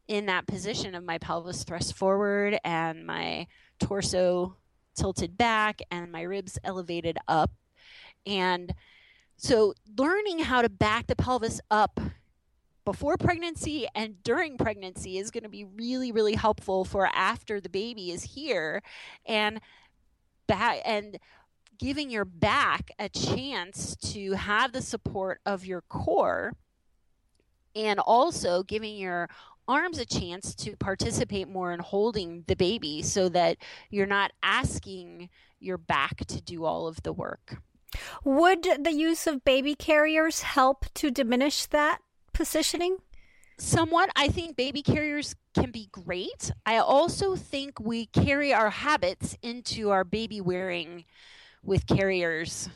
in 0.08 0.26
that 0.26 0.48
position 0.48 0.96
of 0.96 1.04
my 1.04 1.20
pelvis 1.20 1.64
thrust 1.64 1.94
forward 1.94 2.58
and 2.66 3.06
my 3.06 3.46
torso 3.80 4.58
tilted 4.96 5.38
back 5.38 5.82
and 5.92 6.12
my 6.12 6.24
ribs 6.24 6.58
elevated 6.64 7.20
up. 7.28 7.52
And 8.26 8.74
so 9.38 9.76
learning 9.96 10.40
how 10.40 10.64
to 10.64 10.70
back 10.70 11.06
the 11.06 11.16
pelvis 11.16 11.62
up 11.70 12.00
before 12.86 13.18
pregnancy 13.18 13.88
and 13.96 14.22
during 14.24 14.58
pregnancy 14.58 15.18
is 15.18 15.32
going 15.32 15.44
to 15.44 15.50
be 15.50 15.64
really 15.64 16.12
really 16.12 16.36
helpful 16.36 16.84
for 16.84 17.08
after 17.14 17.60
the 17.60 17.70
baby 17.70 18.12
is 18.12 18.24
here 18.24 18.82
and 19.26 19.60
back 20.48 20.82
and 20.86 21.18
giving 21.78 22.10
your 22.10 22.26
back 22.26 22.92
a 23.00 23.10
chance 23.10 23.96
to 23.96 24.34
have 24.34 24.72
the 24.72 24.82
support 24.82 25.40
of 25.46 25.66
your 25.66 25.82
core 25.82 26.54
and 27.76 28.00
also 28.00 28.64
giving 28.64 28.96
your 28.96 29.28
arms 29.68 29.98
a 29.98 30.06
chance 30.06 30.54
to 30.56 30.76
participate 30.76 31.48
more 31.48 31.72
in 31.72 31.80
holding 31.80 32.44
the 32.48 32.56
baby 32.56 33.02
so 33.02 33.30
that 33.30 33.58
you're 33.90 34.06
not 34.06 34.32
asking 34.44 35.30
your 35.60 35.78
back 35.78 36.18
to 36.26 36.42
do 36.42 36.66
all 36.66 36.88
of 36.88 37.02
the 37.04 37.14
work. 37.14 37.58
Would 38.24 38.68
the 38.84 38.92
use 38.92 39.28
of 39.28 39.46
baby 39.46 39.76
carriers 39.76 40.42
help 40.42 40.86
to 40.96 41.12
diminish 41.12 41.66
that 41.68 42.00
positioning? 42.34 42.98
Somewhat. 43.58 44.10
I 44.16 44.28
think 44.28 44.58
baby 44.58 44.82
carriers 44.82 45.36
can 45.54 45.72
be 45.72 45.88
great. 45.92 46.52
I 46.66 46.78
also 46.78 47.36
think 47.36 47.80
we 47.80 48.08
carry 48.08 48.54
our 48.54 48.72
habits 48.72 49.38
into 49.42 49.92
our 49.92 50.04
baby 50.04 50.42
wearing 50.42 51.06
with 51.64 51.86
carriers 51.88 52.70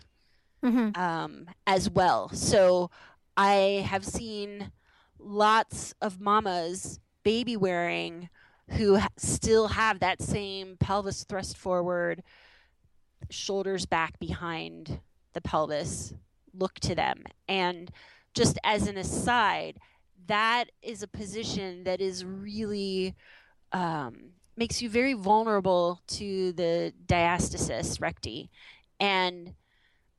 mm-hmm. 0.63 0.99
um, 0.99 1.49
as 1.65 1.89
well. 1.89 2.29
So 2.29 2.91
I 3.35 3.85
have 3.87 4.05
seen 4.05 4.71
lots 5.19 5.93
of 6.01 6.21
mamas 6.21 6.99
baby 7.23 7.57
wearing 7.57 8.29
who 8.69 8.99
still 9.17 9.67
have 9.69 9.99
that 9.99 10.21
same 10.21 10.77
pelvis 10.79 11.23
thrust 11.23 11.57
forward, 11.57 12.23
shoulders 13.29 13.85
back 13.85 14.19
behind 14.19 14.99
the 15.33 15.41
pelvis 15.41 16.13
look 16.53 16.73
to 16.81 16.95
them. 16.95 17.23
And 17.47 17.91
just 18.33 18.57
as 18.63 18.87
an 18.87 18.97
aside, 18.97 19.79
that 20.27 20.65
is 20.81 21.03
a 21.03 21.07
position 21.07 21.83
that 21.85 22.01
is 22.01 22.25
really 22.25 23.15
um, 23.71 24.31
makes 24.55 24.81
you 24.81 24.89
very 24.89 25.13
vulnerable 25.13 26.01
to 26.07 26.51
the 26.53 26.93
diastasis 27.05 28.01
recti 28.01 28.49
and 28.99 29.53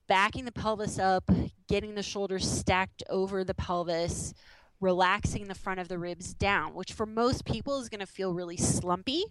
backing 0.07 0.45
the 0.45 0.53
pelvis 0.53 0.99
up, 0.99 1.31
getting 1.69 1.95
the 1.95 2.03
shoulders 2.03 2.49
stacked 2.49 3.03
over 3.11 3.45
the 3.45 3.55
pelvis, 3.55 4.33
relaxing 4.81 5.49
the 5.49 5.55
front 5.55 5.81
of 5.81 5.89
the 5.89 5.99
ribs 5.99 6.33
down, 6.35 6.75
which 6.75 6.93
for 6.93 7.05
most 7.05 7.45
people 7.45 7.81
is 7.81 7.89
going 7.89 8.01
to 8.01 8.07
feel 8.07 8.33
really 8.33 8.57
slumpy. 8.57 9.25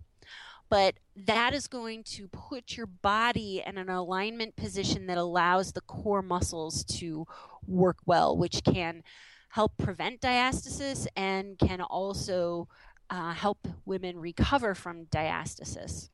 But 0.69 0.95
that 1.15 1.53
is 1.53 1.67
going 1.67 2.03
to 2.03 2.27
put 2.27 2.75
your 2.75 2.87
body 2.87 3.63
in 3.65 3.77
an 3.77 3.89
alignment 3.89 4.55
position 4.55 5.07
that 5.07 5.17
allows 5.17 5.71
the 5.71 5.81
core 5.81 6.21
muscles 6.21 6.83
to 6.85 7.25
work 7.65 7.97
well, 8.05 8.35
which 8.35 8.63
can 8.63 9.03
help 9.49 9.77
prevent 9.77 10.21
diastasis 10.21 11.07
and 11.15 11.57
can 11.57 11.81
also 11.81 12.67
uh, 13.09 13.33
help 13.33 13.67
women 13.85 14.19
recover 14.19 14.75
from 14.75 15.05
diastasis. 15.05 16.09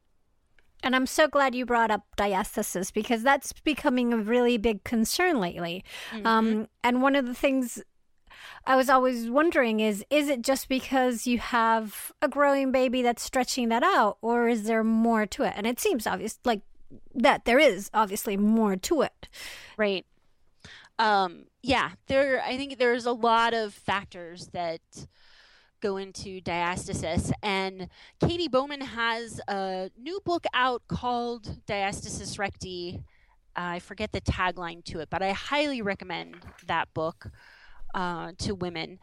And 0.84 0.96
I'm 0.96 1.08
so 1.08 1.28
glad 1.28 1.56
you 1.56 1.66
brought 1.66 1.92
up 1.92 2.04
diastasis 2.18 2.94
because 2.94 3.24
that's 3.24 3.54
becoming 3.54 4.12
a 4.14 4.18
really 4.18 4.58
big 4.58 4.84
concern 4.84 5.40
lately. 5.40 5.84
Mm-hmm. 6.12 6.28
Um, 6.28 6.68
and 6.84 7.02
one 7.02 7.16
of 7.16 7.26
the 7.26 7.34
things 7.34 7.82
I 8.66 8.76
was 8.76 8.90
always 8.90 9.30
wondering 9.30 9.80
is 9.80 10.06
is 10.10 10.30
it 10.30 10.42
just 10.42 10.70
because 10.70 11.28
you 11.28 11.40
have 11.40 12.12
a 12.22 12.28
growing 12.28 12.72
baby 12.72 13.02
that's 13.02 13.24
stretching 13.24 13.70
that 13.70 13.84
out, 13.84 14.18
or 14.22 14.48
is 14.48 14.64
there 14.64 14.84
more 14.84 15.26
to 15.28 15.44
it? 15.44 15.54
And 15.56 15.68
it 15.68 15.80
seems 15.80 16.08
obvious, 16.08 16.40
like 16.44 16.62
that 17.16 17.46
there 17.46 17.60
is 17.60 17.90
obviously 17.94 18.38
more 18.38 18.76
to 18.76 19.02
it. 19.02 19.28
Right. 19.78 20.06
Um, 21.00 21.46
yeah, 21.62 21.92
there. 22.08 22.42
I 22.42 22.58
think 22.58 22.78
there's 22.78 23.06
a 23.06 23.12
lot 23.12 23.54
of 23.54 23.74
factors 23.74 24.48
that 24.54 24.82
go 25.84 25.98
into 25.98 26.40
diastasis. 26.42 27.32
And 27.44 27.90
Katy 28.22 28.48
Bowman 28.48 28.82
has 28.82 29.42
a 29.50 29.92
new 30.00 30.22
book 30.24 30.46
out 30.54 30.82
called 30.88 31.66
Diastasis 31.68 32.40
Recti. 32.40 33.02
I 33.56 33.80
forget 33.80 34.14
the 34.14 34.22
tagline 34.22 34.84
to 34.86 35.00
it, 35.00 35.10
but 35.12 35.22
I 35.22 35.32
highly 35.32 35.82
recommend 35.82 36.38
that 36.66 36.92
book 36.94 37.30
uh, 37.94 38.32
to 38.40 38.56
women. 38.56 39.00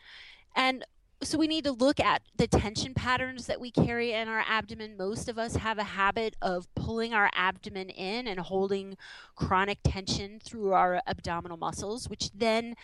And 0.55 0.85
so 1.23 1.37
we 1.37 1.47
need 1.47 1.65
to 1.65 1.73
look 1.73 2.01
at 2.01 2.23
the 2.37 2.47
tension 2.47 2.95
patterns 2.95 3.47
that 3.47 3.61
we 3.61 3.71
carry 3.71 4.13
in 4.13 4.27
our 4.27 4.43
abdomen. 4.49 4.97
Most 4.97 5.29
of 5.29 5.39
us 5.39 5.57
have 5.57 5.79
a 5.79 5.85
habit 5.85 6.35
of 6.41 6.67
pulling 6.75 7.13
our 7.13 7.31
abdomen 7.35 7.91
in 7.91 8.27
and 8.27 8.41
holding 8.41 8.97
chronic 9.37 9.79
tension 9.85 10.41
through 10.43 10.73
our 10.73 11.03
abdominal 11.07 11.59
muscles, 11.59 12.09
which 12.09 12.31
then 12.33 12.75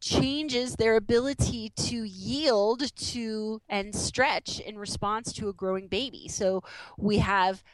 changes 0.00 0.76
their 0.76 0.94
ability 0.94 1.72
to 1.74 2.04
yield 2.04 2.94
to 2.96 3.60
and 3.68 3.92
stretch 3.92 4.60
in 4.60 4.78
response 4.78 5.32
to 5.32 5.48
a 5.48 5.52
growing 5.52 5.88
baby. 5.88 6.28
So 6.28 6.62
we 6.96 7.18
have 7.18 7.64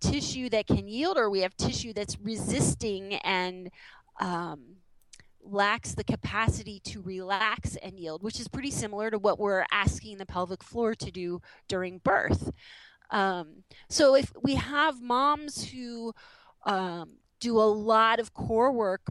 tissue 0.00 0.48
that 0.48 0.66
can 0.66 0.88
yield, 0.88 1.18
or 1.18 1.28
we 1.28 1.40
have 1.40 1.54
tissue 1.56 1.92
that's 1.92 2.18
resisting 2.18 3.14
and 3.16 3.70
um, 4.18 4.76
lacks 5.50 5.94
the 5.94 6.04
capacity 6.04 6.80
to 6.80 7.00
relax 7.00 7.76
and 7.76 7.98
yield, 7.98 8.22
which 8.22 8.40
is 8.40 8.48
pretty 8.48 8.70
similar 8.70 9.10
to 9.10 9.18
what 9.18 9.38
we're 9.38 9.64
asking 9.70 10.18
the 10.18 10.26
pelvic 10.26 10.62
floor 10.62 10.94
to 10.94 11.10
do 11.10 11.40
during 11.68 11.98
birth. 11.98 12.50
Um, 13.10 13.62
so 13.88 14.14
if 14.14 14.32
we 14.42 14.56
have 14.56 15.00
moms 15.00 15.70
who 15.70 16.12
um, 16.64 17.18
do 17.40 17.58
a 17.58 17.62
lot 17.62 18.18
of 18.18 18.34
core 18.34 18.72
work 18.72 19.02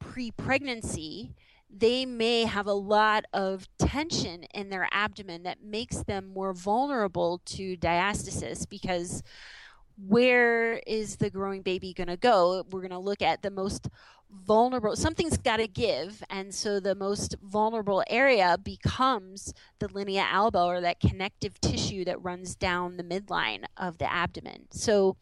pre 0.00 0.30
pregnancy, 0.30 1.34
they 1.76 2.06
may 2.06 2.44
have 2.44 2.66
a 2.66 2.72
lot 2.72 3.24
of 3.32 3.68
tension 3.78 4.44
in 4.54 4.70
their 4.70 4.88
abdomen 4.92 5.42
that 5.42 5.62
makes 5.62 6.02
them 6.04 6.26
more 6.26 6.52
vulnerable 6.52 7.40
to 7.46 7.76
diastasis 7.76 8.68
because 8.68 9.22
where 9.96 10.80
is 10.86 11.16
the 11.16 11.30
growing 11.30 11.62
baby 11.62 11.92
going 11.92 12.08
to 12.08 12.16
go? 12.16 12.64
We're 12.70 12.80
going 12.80 12.90
to 12.90 12.98
look 12.98 13.22
at 13.22 13.42
the 13.42 13.50
most 13.50 13.88
vulnerable, 14.30 14.96
something's 14.96 15.36
got 15.36 15.58
to 15.58 15.68
give. 15.68 16.22
And 16.30 16.54
so 16.54 16.80
the 16.80 16.94
most 16.94 17.36
vulnerable 17.42 18.02
area 18.08 18.58
becomes 18.62 19.54
the 19.78 19.88
linea 19.92 20.26
alba 20.28 20.60
or 20.60 20.80
that 20.80 21.00
connective 21.00 21.60
tissue 21.60 22.04
that 22.04 22.22
runs 22.22 22.54
down 22.54 22.96
the 22.96 23.04
midline 23.04 23.64
of 23.76 23.98
the 23.98 24.12
abdomen. 24.12 24.66
So 24.70 25.16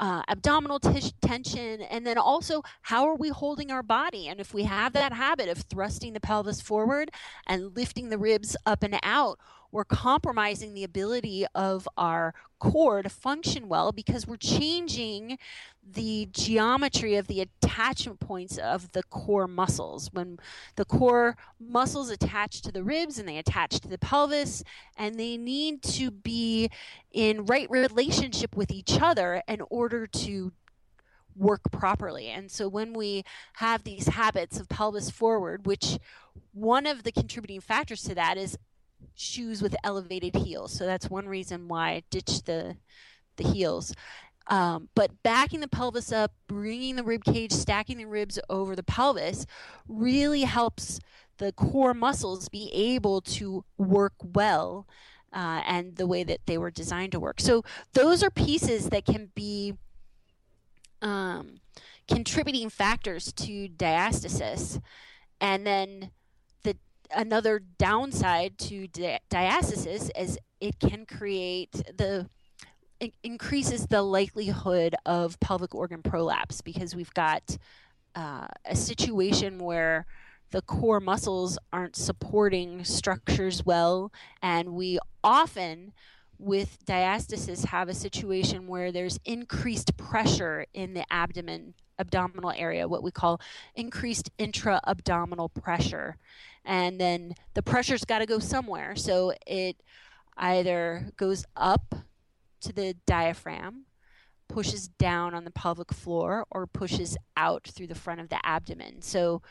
uh, 0.00 0.22
abdominal 0.28 0.80
t- 0.80 1.12
tension, 1.22 1.80
and 1.82 2.04
then 2.04 2.18
also 2.18 2.62
how 2.82 3.06
are 3.06 3.14
we 3.14 3.28
holding 3.28 3.70
our 3.70 3.82
body? 3.82 4.26
And 4.26 4.40
if 4.40 4.52
we 4.52 4.64
have 4.64 4.92
that 4.94 5.12
habit 5.12 5.48
of 5.48 5.58
thrusting 5.58 6.12
the 6.12 6.20
pelvis 6.20 6.60
forward 6.60 7.10
and 7.46 7.76
lifting 7.76 8.08
the 8.08 8.18
ribs 8.18 8.56
up 8.66 8.82
and 8.82 8.98
out, 9.04 9.38
we're 9.74 9.84
compromising 9.84 10.72
the 10.72 10.84
ability 10.84 11.44
of 11.52 11.88
our 11.98 12.32
core 12.60 13.02
to 13.02 13.08
function 13.08 13.68
well 13.68 13.90
because 13.90 14.24
we're 14.24 14.36
changing 14.36 15.36
the 15.84 16.28
geometry 16.30 17.16
of 17.16 17.26
the 17.26 17.40
attachment 17.40 18.20
points 18.20 18.56
of 18.56 18.92
the 18.92 19.02
core 19.02 19.48
muscles. 19.48 20.10
When 20.12 20.38
the 20.76 20.84
core 20.84 21.36
muscles 21.58 22.08
attach 22.08 22.62
to 22.62 22.70
the 22.70 22.84
ribs 22.84 23.18
and 23.18 23.28
they 23.28 23.36
attach 23.36 23.80
to 23.80 23.88
the 23.88 23.98
pelvis, 23.98 24.62
and 24.96 25.18
they 25.18 25.36
need 25.36 25.82
to 25.82 26.12
be 26.12 26.70
in 27.10 27.44
right 27.44 27.68
relationship 27.68 28.56
with 28.56 28.70
each 28.70 29.00
other 29.02 29.42
in 29.48 29.60
order 29.70 30.06
to 30.06 30.52
work 31.34 31.62
properly. 31.72 32.28
And 32.28 32.48
so 32.48 32.68
when 32.68 32.92
we 32.92 33.24
have 33.54 33.82
these 33.82 34.06
habits 34.06 34.60
of 34.60 34.68
pelvis 34.68 35.10
forward, 35.10 35.66
which 35.66 35.98
one 36.52 36.86
of 36.86 37.02
the 37.02 37.10
contributing 37.10 37.60
factors 37.60 38.04
to 38.04 38.14
that 38.14 38.38
is 38.38 38.56
shoes 39.14 39.62
with 39.62 39.76
elevated 39.84 40.36
heels. 40.36 40.72
So 40.72 40.86
that's 40.86 41.10
one 41.10 41.28
reason 41.28 41.68
why 41.68 41.90
I 41.90 42.02
ditched 42.10 42.46
the 42.46 42.76
the 43.36 43.44
heels. 43.48 43.94
Um, 44.46 44.88
but 44.94 45.22
backing 45.22 45.60
the 45.60 45.68
pelvis 45.68 46.12
up, 46.12 46.32
bringing 46.46 46.96
the 46.96 47.02
rib 47.02 47.24
cage, 47.24 47.52
stacking 47.52 47.98
the 47.98 48.04
ribs 48.04 48.38
over 48.50 48.76
the 48.76 48.82
pelvis 48.82 49.46
really 49.88 50.42
helps 50.42 51.00
the 51.38 51.52
core 51.52 51.94
muscles 51.94 52.48
be 52.48 52.70
able 52.72 53.20
to 53.22 53.64
work 53.78 54.12
well 54.22 54.86
uh, 55.32 55.62
and 55.66 55.96
the 55.96 56.06
way 56.06 56.22
that 56.24 56.40
they 56.46 56.58
were 56.58 56.70
designed 56.70 57.12
to 57.12 57.20
work. 57.20 57.40
So 57.40 57.64
those 57.94 58.22
are 58.22 58.30
pieces 58.30 58.90
that 58.90 59.04
can 59.06 59.30
be 59.34 59.74
um, 61.02 61.60
contributing 62.06 62.70
factors 62.70 63.32
to 63.32 63.68
diastasis. 63.68 64.80
And 65.40 65.66
then 65.66 66.10
another 67.14 67.60
downside 67.78 68.58
to 68.58 68.86
di- 68.88 69.20
diastasis 69.30 70.10
is 70.18 70.38
it 70.60 70.78
can 70.78 71.06
create 71.06 71.72
the 71.96 72.28
increases 73.22 73.86
the 73.88 74.02
likelihood 74.02 74.94
of 75.04 75.38
pelvic 75.40 75.74
organ 75.74 76.02
prolapse 76.02 76.60
because 76.60 76.94
we've 76.94 77.12
got 77.14 77.58
uh, 78.14 78.46
a 78.64 78.76
situation 78.76 79.58
where 79.58 80.06
the 80.50 80.62
core 80.62 81.00
muscles 81.00 81.58
aren't 81.72 81.96
supporting 81.96 82.84
structures 82.84 83.66
well, 83.66 84.12
and 84.40 84.72
we 84.72 85.00
often 85.24 85.92
with 86.38 86.78
diastasis 86.86 87.66
have 87.66 87.88
a 87.88 87.94
situation 87.94 88.68
where 88.68 88.92
there's 88.92 89.18
increased 89.24 89.96
pressure 89.96 90.66
in 90.72 90.94
the 90.94 91.04
abdomen 91.10 91.74
abdominal 91.98 92.52
area 92.56 92.88
what 92.88 93.04
we 93.04 93.10
call 93.12 93.40
increased 93.76 94.28
intra 94.36 94.80
abdominal 94.84 95.48
pressure 95.48 96.16
and 96.64 97.00
then 97.00 97.34
the 97.54 97.62
pressure's 97.62 98.04
got 98.04 98.20
to 98.20 98.26
go 98.26 98.38
somewhere. 98.38 98.96
So 98.96 99.32
it 99.46 99.82
either 100.36 101.10
goes 101.16 101.44
up 101.56 101.94
to 102.62 102.72
the 102.72 102.94
diaphragm, 103.06 103.84
pushes 104.48 104.88
down 104.88 105.34
on 105.34 105.44
the 105.44 105.50
pelvic 105.50 105.92
floor, 105.92 106.46
or 106.50 106.66
pushes 106.66 107.16
out 107.36 107.66
through 107.66 107.88
the 107.88 107.94
front 107.94 108.20
of 108.20 108.28
the 108.28 108.44
abdomen. 108.44 109.02
So 109.02 109.42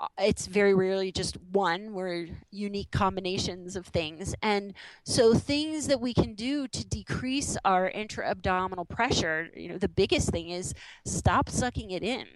uh, 0.00 0.06
it's 0.18 0.46
very 0.46 0.74
rarely 0.74 1.10
just 1.10 1.36
one 1.50 1.92
we're 1.92 2.28
unique 2.52 2.90
combinations 2.92 3.74
of 3.74 3.84
things 3.84 4.32
and 4.42 4.72
so 5.04 5.34
things 5.34 5.88
that 5.88 6.00
we 6.00 6.14
can 6.14 6.34
do 6.34 6.68
to 6.68 6.86
decrease 6.86 7.56
our 7.64 7.88
intra-abdominal 7.88 8.84
pressure 8.84 9.48
you 9.56 9.68
know 9.68 9.76
the 9.76 9.88
biggest 9.88 10.30
thing 10.30 10.50
is 10.50 10.72
stop 11.04 11.50
sucking 11.50 11.90
it 11.90 12.04
in 12.04 12.26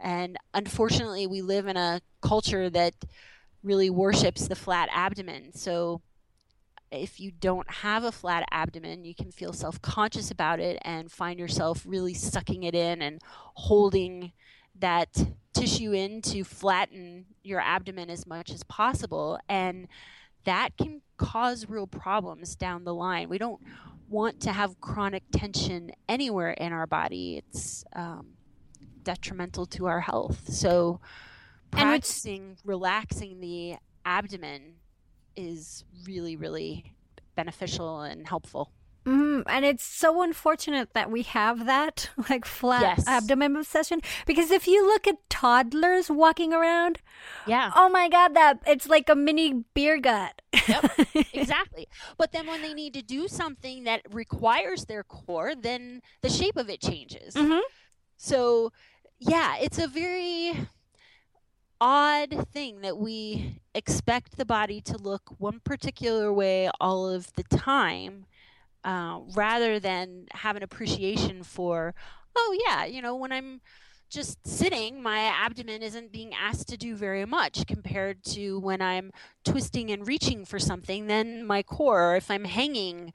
and 0.00 0.38
unfortunately 0.54 1.26
we 1.26 1.42
live 1.42 1.66
in 1.66 1.76
a 1.76 2.00
culture 2.22 2.70
that 2.70 2.94
really 3.62 3.90
worships 3.90 4.48
the 4.48 4.54
flat 4.54 4.88
abdomen. 4.92 5.52
So 5.52 6.02
if 6.90 7.18
you 7.20 7.30
don't 7.32 7.70
have 7.70 8.04
a 8.04 8.12
flat 8.12 8.44
abdomen, 8.50 9.04
you 9.04 9.14
can 9.14 9.30
feel 9.30 9.52
self 9.52 9.80
conscious 9.82 10.30
about 10.30 10.60
it 10.60 10.78
and 10.82 11.10
find 11.10 11.38
yourself 11.38 11.82
really 11.86 12.14
sucking 12.14 12.62
it 12.62 12.74
in 12.74 13.02
and 13.02 13.20
holding 13.54 14.32
that 14.78 15.26
tissue 15.52 15.92
in 15.92 16.20
to 16.22 16.44
flatten 16.44 17.24
your 17.42 17.60
abdomen 17.60 18.10
as 18.10 18.26
much 18.26 18.50
as 18.50 18.62
possible. 18.64 19.38
And 19.48 19.88
that 20.44 20.76
can 20.76 21.02
cause 21.16 21.68
real 21.68 21.86
problems 21.86 22.54
down 22.54 22.84
the 22.84 22.94
line. 22.94 23.28
We 23.28 23.38
don't 23.38 23.60
want 24.08 24.40
to 24.42 24.52
have 24.52 24.80
chronic 24.80 25.24
tension 25.32 25.90
anywhere 26.08 26.52
in 26.52 26.72
our 26.72 26.86
body, 26.86 27.38
it's 27.38 27.84
um, 27.94 28.28
detrimental 29.02 29.66
to 29.66 29.86
our 29.86 30.00
health. 30.00 30.52
So, 30.52 31.00
practicing 31.70 32.56
relaxing 32.64 33.40
the 33.40 33.76
abdomen 34.04 34.74
is 35.36 35.84
really 36.06 36.36
really 36.36 36.92
beneficial 37.34 38.00
and 38.00 38.26
helpful 38.26 38.72
Mm, 39.06 39.44
and 39.46 39.64
it's 39.64 39.84
so 39.84 40.20
unfortunate 40.22 40.92
that 40.94 41.12
we 41.12 41.22
have 41.22 41.66
that 41.66 42.10
like 42.28 42.44
flat 42.44 42.82
yes. 42.82 43.06
abdomen 43.06 43.54
obsession 43.56 44.00
because 44.26 44.50
if 44.50 44.66
you 44.66 44.84
look 44.84 45.06
at 45.06 45.16
toddlers 45.30 46.10
walking 46.10 46.52
around, 46.52 46.98
yeah, 47.46 47.70
oh 47.76 47.88
my 47.88 48.08
god, 48.08 48.34
that 48.34 48.58
it's 48.66 48.88
like 48.88 49.08
a 49.08 49.14
mini 49.14 49.64
beer 49.74 50.00
gut. 50.00 50.42
yep, 50.66 50.90
exactly. 51.32 51.86
But 52.18 52.32
then 52.32 52.48
when 52.48 52.62
they 52.62 52.74
need 52.74 52.94
to 52.94 53.02
do 53.02 53.28
something 53.28 53.84
that 53.84 54.02
requires 54.10 54.86
their 54.86 55.04
core, 55.04 55.54
then 55.54 56.02
the 56.22 56.28
shape 56.28 56.56
of 56.56 56.68
it 56.68 56.80
changes. 56.80 57.34
Mm-hmm. 57.34 57.60
So, 58.16 58.72
yeah, 59.20 59.56
it's 59.60 59.78
a 59.78 59.86
very 59.86 60.66
odd 61.80 62.48
thing 62.52 62.80
that 62.80 62.96
we 62.98 63.60
expect 63.74 64.36
the 64.36 64.44
body 64.44 64.80
to 64.80 64.96
look 64.96 65.30
one 65.38 65.60
particular 65.60 66.32
way 66.32 66.70
all 66.80 67.08
of 67.08 67.32
the 67.34 67.42
time 67.44 68.26
uh, 68.84 69.20
rather 69.34 69.78
than 69.78 70.26
have 70.32 70.56
an 70.56 70.62
appreciation 70.62 71.42
for, 71.42 71.94
oh, 72.36 72.58
yeah, 72.66 72.84
you 72.84 73.02
know, 73.02 73.16
when 73.16 73.32
I'm 73.32 73.60
just 74.08 74.46
sitting, 74.46 75.02
my 75.02 75.18
abdomen 75.18 75.82
isn't 75.82 76.12
being 76.12 76.32
asked 76.32 76.68
to 76.68 76.76
do 76.76 76.94
very 76.94 77.26
much 77.26 77.66
compared 77.66 78.22
to 78.24 78.58
when 78.60 78.80
I'm 78.80 79.10
twisting 79.44 79.90
and 79.90 80.06
reaching 80.06 80.44
for 80.44 80.58
something, 80.58 81.08
then 81.08 81.44
my 81.44 81.62
core, 81.62 82.12
or 82.12 82.16
if 82.16 82.30
I'm 82.30 82.44
hanging, 82.44 83.12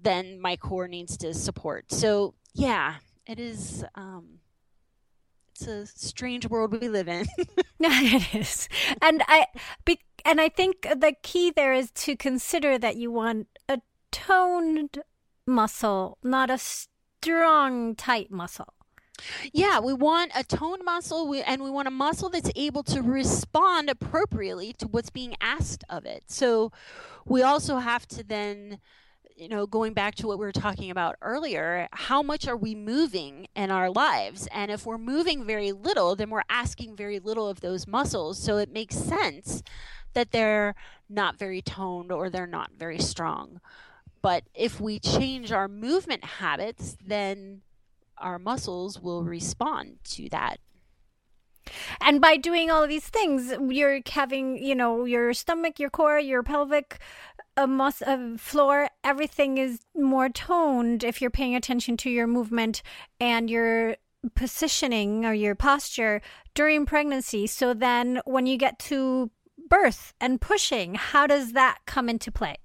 then 0.00 0.40
my 0.40 0.56
core 0.56 0.88
needs 0.88 1.16
to 1.18 1.32
support. 1.32 1.92
So, 1.92 2.34
yeah, 2.54 2.96
it 3.26 3.38
is. 3.38 3.84
Um, 3.94 4.40
it's 5.60 5.66
a 5.66 5.86
strange 5.86 6.48
world 6.48 6.80
we 6.80 6.88
live 6.88 7.08
in. 7.08 7.26
no, 7.78 7.88
it 7.90 8.34
is, 8.34 8.68
and 9.00 9.22
I, 9.26 9.46
be, 9.84 10.00
and 10.24 10.40
I 10.40 10.48
think 10.48 10.82
the 10.82 11.14
key 11.22 11.50
there 11.50 11.72
is 11.72 11.90
to 11.92 12.16
consider 12.16 12.78
that 12.78 12.96
you 12.96 13.10
want 13.10 13.48
a 13.68 13.80
toned 14.10 14.98
muscle, 15.46 16.18
not 16.22 16.50
a 16.50 16.58
strong, 16.58 17.94
tight 17.94 18.30
muscle. 18.30 18.74
Yeah, 19.52 19.80
we 19.80 19.94
want 19.94 20.32
a 20.34 20.44
toned 20.44 20.82
muscle 20.84 21.34
and 21.46 21.62
we 21.62 21.70
want 21.70 21.88
a 21.88 21.90
muscle 21.90 22.28
that's 22.28 22.50
able 22.54 22.82
to 22.82 23.00
respond 23.00 23.88
appropriately 23.88 24.74
to 24.74 24.86
what's 24.86 25.08
being 25.08 25.34
asked 25.40 25.84
of 25.88 26.04
it. 26.04 26.24
So 26.26 26.70
we 27.24 27.42
also 27.42 27.78
have 27.78 28.06
to 28.08 28.22
then 28.22 28.78
you 29.36 29.48
know, 29.48 29.66
going 29.66 29.92
back 29.92 30.14
to 30.16 30.26
what 30.26 30.38
we 30.38 30.46
were 30.46 30.52
talking 30.52 30.90
about 30.90 31.16
earlier, 31.20 31.88
how 31.92 32.22
much 32.22 32.48
are 32.48 32.56
we 32.56 32.74
moving 32.74 33.46
in 33.54 33.70
our 33.70 33.90
lives? 33.90 34.48
And 34.50 34.70
if 34.70 34.86
we're 34.86 34.98
moving 34.98 35.44
very 35.44 35.72
little, 35.72 36.16
then 36.16 36.30
we're 36.30 36.42
asking 36.48 36.96
very 36.96 37.18
little 37.18 37.46
of 37.46 37.60
those 37.60 37.86
muscles. 37.86 38.38
So 38.38 38.56
it 38.56 38.72
makes 38.72 38.96
sense 38.96 39.62
that 40.14 40.32
they're 40.32 40.74
not 41.10 41.38
very 41.38 41.60
toned 41.60 42.10
or 42.10 42.30
they're 42.30 42.46
not 42.46 42.70
very 42.78 42.98
strong. 42.98 43.60
But 44.22 44.44
if 44.54 44.80
we 44.80 44.98
change 44.98 45.52
our 45.52 45.68
movement 45.68 46.24
habits, 46.24 46.96
then 47.04 47.60
our 48.16 48.38
muscles 48.38 48.98
will 48.98 49.22
respond 49.22 49.98
to 50.04 50.30
that. 50.30 50.60
And 52.00 52.20
by 52.20 52.36
doing 52.36 52.70
all 52.70 52.82
of 52.82 52.88
these 52.88 53.08
things, 53.08 53.52
you're 53.68 54.00
having, 54.08 54.56
you 54.56 54.74
know, 54.74 55.04
your 55.04 55.34
stomach, 55.34 55.78
your 55.78 55.90
core, 55.90 56.18
your 56.18 56.42
pelvic 56.42 56.98
a 57.56 57.66
mus- 57.66 58.02
a 58.02 58.36
floor, 58.38 58.88
everything 59.02 59.58
is 59.58 59.80
more 59.94 60.28
toned 60.28 61.02
if 61.02 61.20
you're 61.20 61.30
paying 61.30 61.54
attention 61.54 61.96
to 61.98 62.10
your 62.10 62.26
movement 62.26 62.82
and 63.20 63.48
your 63.50 63.96
positioning 64.34 65.24
or 65.24 65.32
your 65.32 65.54
posture 65.54 66.20
during 66.54 66.86
pregnancy. 66.86 67.46
So 67.46 67.74
then 67.74 68.20
when 68.24 68.46
you 68.46 68.56
get 68.56 68.78
to 68.80 69.30
birth 69.68 70.14
and 70.20 70.40
pushing, 70.40 70.94
how 70.94 71.26
does 71.26 71.52
that 71.52 71.78
come 71.86 72.08
into 72.08 72.30
play? 72.32 72.56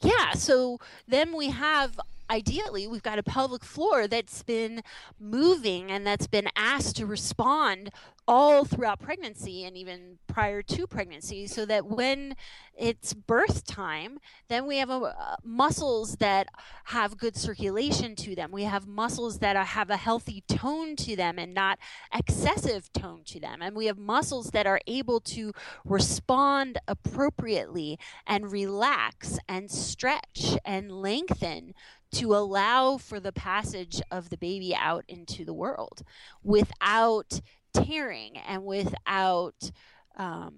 Yeah, 0.00 0.32
so 0.32 0.78
then 1.06 1.36
we 1.36 1.50
have 1.50 2.00
ideally 2.30 2.86
we've 2.86 3.02
got 3.02 3.18
a 3.18 3.22
pelvic 3.22 3.64
floor 3.64 4.06
that's 4.06 4.42
been 4.42 4.82
moving 5.18 5.90
and 5.90 6.06
that's 6.06 6.26
been 6.26 6.48
asked 6.56 6.96
to 6.96 7.06
respond 7.06 7.90
all 8.26 8.64
throughout 8.64 9.00
pregnancy 9.00 9.64
and 9.64 9.76
even 9.76 10.18
prior 10.26 10.60
to 10.60 10.86
pregnancy 10.86 11.46
so 11.46 11.64
that 11.64 11.86
when 11.86 12.36
it's 12.76 13.14
birth 13.14 13.66
time 13.66 14.18
then 14.48 14.66
we 14.66 14.76
have 14.76 14.90
a, 14.90 14.96
uh, 14.96 15.36
muscles 15.42 16.16
that 16.16 16.46
have 16.84 17.18
good 17.18 17.36
circulation 17.36 18.14
to 18.14 18.34
them. 18.34 18.50
We 18.50 18.64
have 18.64 18.86
muscles 18.86 19.38
that 19.38 19.56
are, 19.56 19.64
have 19.64 19.90
a 19.90 19.96
healthy 19.96 20.42
tone 20.46 20.96
to 20.96 21.16
them 21.16 21.38
and 21.38 21.54
not 21.54 21.78
excessive 22.14 22.92
tone 22.92 23.22
to 23.26 23.40
them. 23.40 23.62
And 23.62 23.74
we 23.74 23.86
have 23.86 23.98
muscles 23.98 24.50
that 24.50 24.66
are 24.66 24.80
able 24.86 25.20
to 25.20 25.52
respond 25.84 26.78
appropriately 26.86 27.98
and 28.26 28.50
relax 28.50 29.38
and 29.48 29.70
stretch 29.70 30.56
and 30.64 30.92
lengthen 30.92 31.74
to 32.12 32.34
allow 32.34 32.96
for 32.96 33.20
the 33.20 33.32
passage 33.32 34.00
of 34.10 34.30
the 34.30 34.38
baby 34.38 34.74
out 34.74 35.04
into 35.08 35.44
the 35.44 35.52
world 35.54 36.02
without 36.42 37.40
tearing 37.74 38.36
and 38.38 38.64
without 38.64 39.70
um, 40.16 40.54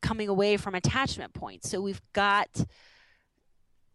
coming 0.00 0.28
away 0.28 0.56
from 0.56 0.74
attachment 0.74 1.34
points. 1.34 1.70
So 1.70 1.80
we've 1.80 2.02
got 2.12 2.66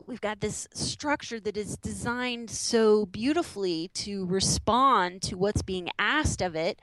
we've 0.05 0.21
got 0.21 0.39
this 0.39 0.67
structure 0.73 1.39
that 1.39 1.55
is 1.55 1.77
designed 1.77 2.49
so 2.49 3.05
beautifully 3.05 3.89
to 3.93 4.25
respond 4.25 5.21
to 5.21 5.37
what's 5.37 5.61
being 5.61 5.89
asked 5.99 6.41
of 6.41 6.55
it, 6.55 6.81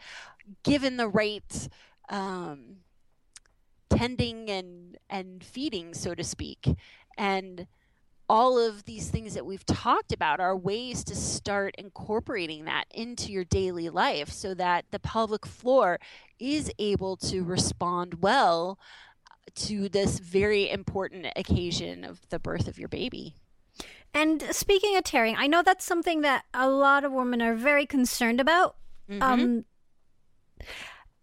given 0.63 0.97
the 0.97 1.09
right 1.09 1.69
um, 2.09 2.77
tending 3.91 4.49
and 4.51 4.97
and 5.11 5.43
feeding, 5.43 5.95
so 5.95 6.15
to 6.15 6.23
speak, 6.23 6.77
and 7.17 7.67
all 8.29 8.59
of 8.59 8.85
these 8.85 9.09
things 9.09 9.35
that 9.35 9.47
we've 9.47 9.65
talked 9.67 10.13
about 10.13 10.41
are 10.41 10.57
ways 10.57 11.05
to 11.05 11.15
start 11.15 11.75
incorporating 11.79 12.65
that 12.65 12.85
into 12.91 13.31
your 13.31 13.45
daily 13.45 13.89
life 13.89 14.31
so 14.31 14.55
that 14.55 14.85
the 14.91 14.99
pelvic 14.99 15.47
floor 15.47 16.01
is 16.39 16.71
able 16.79 17.17
to 17.17 17.43
respond 17.43 18.23
well 18.23 18.79
to 19.55 19.89
this 19.89 20.19
very 20.19 20.71
important 20.71 21.27
occasion 21.37 22.05
of 22.05 22.29
the 22.29 22.39
birth 22.39 22.67
of 22.69 22.79
your 22.79 22.89
baby. 22.89 23.35
And 24.13 24.43
speaking 24.51 24.97
of 24.97 25.05
tearing, 25.05 25.37
I 25.37 25.47
know 25.47 25.63
that's 25.63 25.85
something 25.85 26.23
that 26.23 26.45
a 26.53 26.69
lot 26.69 27.05
of 27.05 27.13
women 27.13 27.43
are 27.43 27.55
very 27.55 27.87
concerned 27.87 28.41
about. 28.41 28.77
Mm-hmm. 29.11 29.23
Um, 29.23 29.65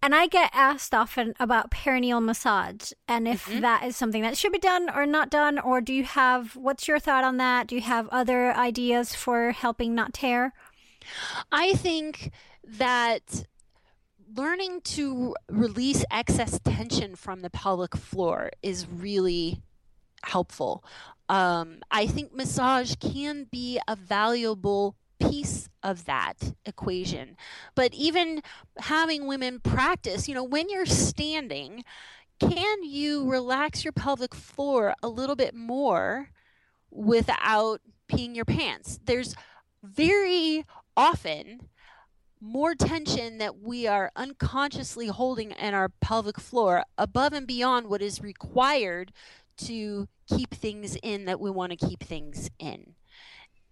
and 0.03 0.13
I 0.13 0.27
get 0.27 0.51
asked 0.53 0.93
often 0.93 1.33
about 1.39 1.71
perineal 1.71 2.21
massage 2.21 2.91
and 3.07 3.25
if 3.25 3.45
mm-hmm. 3.45 3.61
that 3.61 3.85
is 3.85 3.95
something 3.95 4.21
that 4.21 4.37
should 4.37 4.51
be 4.51 4.59
done 4.59 4.89
or 4.89 5.05
not 5.05 5.29
done, 5.29 5.57
or 5.57 5.79
do 5.79 5.93
you 5.93 6.03
have, 6.03 6.57
what's 6.57 6.89
your 6.89 6.99
thought 6.99 7.23
on 7.23 7.37
that? 7.37 7.67
Do 7.67 7.75
you 7.75 7.81
have 7.81 8.09
other 8.09 8.53
ideas 8.53 9.15
for 9.15 9.51
helping 9.51 9.95
not 9.95 10.13
tear? 10.13 10.51
I 11.53 11.71
think 11.73 12.31
that 12.65 13.45
learning 14.35 14.81
to 14.81 15.35
release 15.49 16.03
excess 16.11 16.59
tension 16.65 17.15
from 17.15 17.39
the 17.39 17.49
pelvic 17.49 17.95
floor 17.95 18.51
is 18.61 18.85
really 18.85 19.61
helpful. 20.25 20.83
Um, 21.29 21.77
I 21.89 22.07
think 22.07 22.35
massage 22.35 22.95
can 22.95 23.47
be 23.49 23.79
a 23.87 23.95
valuable 23.95 24.97
piece 25.19 25.69
of 25.81 26.05
that 26.05 26.53
equation. 26.65 27.35
But 27.75 27.93
even 27.93 28.41
having 28.79 29.27
women 29.27 29.59
practice, 29.59 30.27
you 30.27 30.33
know, 30.33 30.43
when 30.43 30.69
you're 30.69 30.85
standing, 30.85 31.83
can 32.39 32.83
you 32.83 33.29
relax 33.29 33.83
your 33.83 33.93
pelvic 33.93 34.35
floor 34.35 34.95
a 35.01 35.09
little 35.09 35.35
bit 35.35 35.55
more 35.55 36.29
without 36.91 37.81
peeing 38.11 38.35
your 38.35 38.45
pants? 38.45 38.99
There's 39.05 39.35
very 39.81 40.65
often 40.95 41.69
more 42.39 42.75
tension 42.75 43.37
that 43.37 43.59
we 43.59 43.87
are 43.87 44.11
unconsciously 44.15 45.07
holding 45.07 45.51
in 45.51 45.73
our 45.73 45.89
pelvic 46.01 46.39
floor 46.39 46.83
above 46.97 47.31
and 47.31 47.47
beyond 47.47 47.87
what 47.87 48.01
is 48.01 48.21
required 48.21 49.13
to 49.55 50.07
keep 50.27 50.53
things 50.53 50.97
in 51.01 51.25
that 51.25 51.39
we 51.39 51.49
want 51.49 51.71
to 51.71 51.87
keep 51.87 52.03
things 52.03 52.49
in 52.59 52.92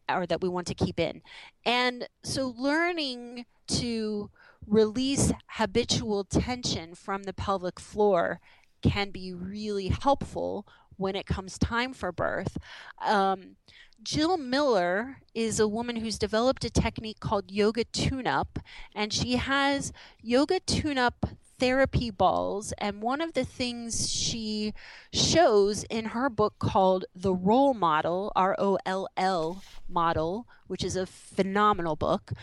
or 0.10 0.26
that 0.26 0.42
we 0.42 0.50
want 0.50 0.68
to 0.68 0.76
keep 0.76 1.00
in. 1.00 1.22
And 1.66 2.08
so 2.24 2.54
learning 2.58 3.46
to 3.68 4.30
release 4.68 5.32
habitual 5.48 6.24
tension 6.24 6.96
from 6.96 7.24
the 7.24 7.34
pelvic 7.34 7.80
floor 7.80 8.40
can 8.82 9.12
be 9.12 9.34
really 9.34 9.88
helpful 9.88 10.68
when 10.98 11.16
it 11.16 11.26
comes 11.26 11.58
time 11.58 11.94
for 11.94 12.12
birth. 12.12 12.58
Um, 13.04 13.56
Jill 14.04 14.38
Miller 14.38 15.18
is 15.36 15.60
a 15.60 15.68
woman 15.68 15.98
who's 15.98 16.18
developed 16.18 16.66
a 16.66 16.70
technique 16.70 17.20
called 17.20 17.52
yoga 17.52 17.84
tune 17.84 18.26
up, 18.26 18.60
and 18.96 19.14
she 19.14 19.36
has 19.36 19.94
yoga 20.22 20.60
tune 20.60 20.98
up 20.98 21.28
therapy 21.62 22.10
balls. 22.10 22.74
And 22.80 23.04
one 23.04 23.22
of 23.22 23.34
the 23.34 23.46
things 23.46 24.10
she 24.10 24.74
shows 25.14 25.84
in 25.84 26.06
her 26.06 26.28
book 26.28 26.56
called 26.58 27.06
The 27.16 27.34
Roll 27.34 27.76
Model, 27.76 28.32
R 28.36 28.56
O 28.58 28.80
L 28.86 29.08
L 29.16 29.64
Model, 29.88 30.48
which 30.66 30.84
is 30.84 30.96
a 30.96 31.06
phenomenal 31.06 31.96
book, 31.96 32.34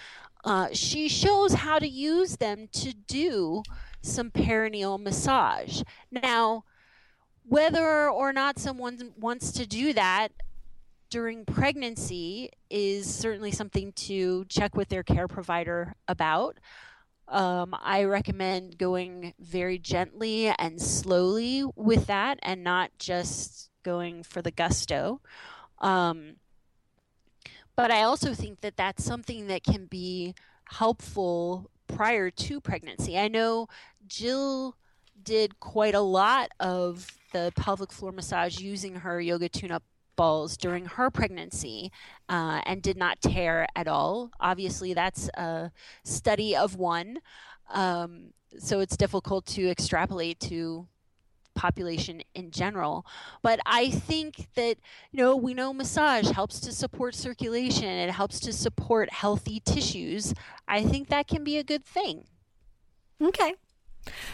uh, 0.44 0.68
she 0.72 1.08
shows 1.08 1.54
how 1.54 1.80
to 1.80 1.88
use 1.88 2.36
them 2.36 2.68
to 2.72 2.94
do 2.94 3.64
some 4.00 4.30
perineal 4.30 5.02
massage. 5.02 5.82
Now, 6.12 6.64
whether 7.42 8.08
or 8.08 8.32
not 8.32 8.60
someone 8.60 9.12
wants 9.18 9.50
to 9.52 9.66
do 9.66 9.92
that 9.94 10.28
during 11.10 11.44
pregnancy 11.44 12.50
is 12.70 13.12
certainly 13.12 13.50
something 13.50 13.92
to 13.92 14.44
check 14.44 14.76
with 14.76 14.90
their 14.90 15.02
care 15.02 15.26
provider 15.26 15.94
about. 16.06 16.58
Um, 17.30 17.74
I 17.82 18.04
recommend 18.04 18.78
going 18.78 19.34
very 19.38 19.78
gently 19.78 20.48
and 20.48 20.80
slowly 20.80 21.64
with 21.76 22.06
that 22.06 22.38
and 22.42 22.64
not 22.64 22.90
just 22.98 23.70
going 23.82 24.22
for 24.22 24.40
the 24.40 24.50
gusto. 24.50 25.20
Um, 25.80 26.36
but 27.76 27.90
I 27.90 28.02
also 28.02 28.34
think 28.34 28.62
that 28.62 28.76
that's 28.76 29.04
something 29.04 29.46
that 29.48 29.62
can 29.62 29.86
be 29.86 30.34
helpful 30.64 31.70
prior 31.86 32.30
to 32.30 32.60
pregnancy. 32.60 33.18
I 33.18 33.28
know 33.28 33.68
Jill 34.06 34.76
did 35.22 35.60
quite 35.60 35.94
a 35.94 36.00
lot 36.00 36.50
of 36.58 37.06
the 37.32 37.52
pelvic 37.56 37.92
floor 37.92 38.12
massage 38.12 38.58
using 38.58 38.96
her 38.96 39.20
yoga 39.20 39.48
tune 39.48 39.70
up 39.70 39.82
balls 40.18 40.58
during 40.58 40.84
her 40.84 41.10
pregnancy 41.10 41.90
uh, 42.28 42.60
and 42.66 42.82
did 42.82 42.98
not 42.98 43.22
tear 43.22 43.66
at 43.74 43.88
all. 43.88 44.30
Obviously, 44.40 44.92
that's 44.92 45.30
a 45.34 45.70
study 46.04 46.54
of 46.54 46.76
one. 46.76 47.20
Um, 47.72 48.34
so 48.58 48.80
it's 48.80 48.96
difficult 48.96 49.46
to 49.46 49.70
extrapolate 49.70 50.40
to 50.40 50.88
population 51.54 52.22
in 52.34 52.50
general. 52.50 53.06
But 53.42 53.60
I 53.64 53.90
think 53.90 54.48
that, 54.54 54.76
you 55.12 55.18
know, 55.18 55.36
we 55.36 55.54
know 55.54 55.72
massage 55.72 56.30
helps 56.30 56.60
to 56.60 56.72
support 56.72 57.14
circulation, 57.14 57.88
it 57.88 58.10
helps 58.10 58.40
to 58.40 58.52
support 58.52 59.12
healthy 59.12 59.60
tissues. 59.60 60.34
I 60.66 60.82
think 60.84 61.08
that 61.08 61.28
can 61.28 61.44
be 61.44 61.58
a 61.58 61.64
good 61.64 61.84
thing. 61.84 62.24
Okay. 63.22 63.54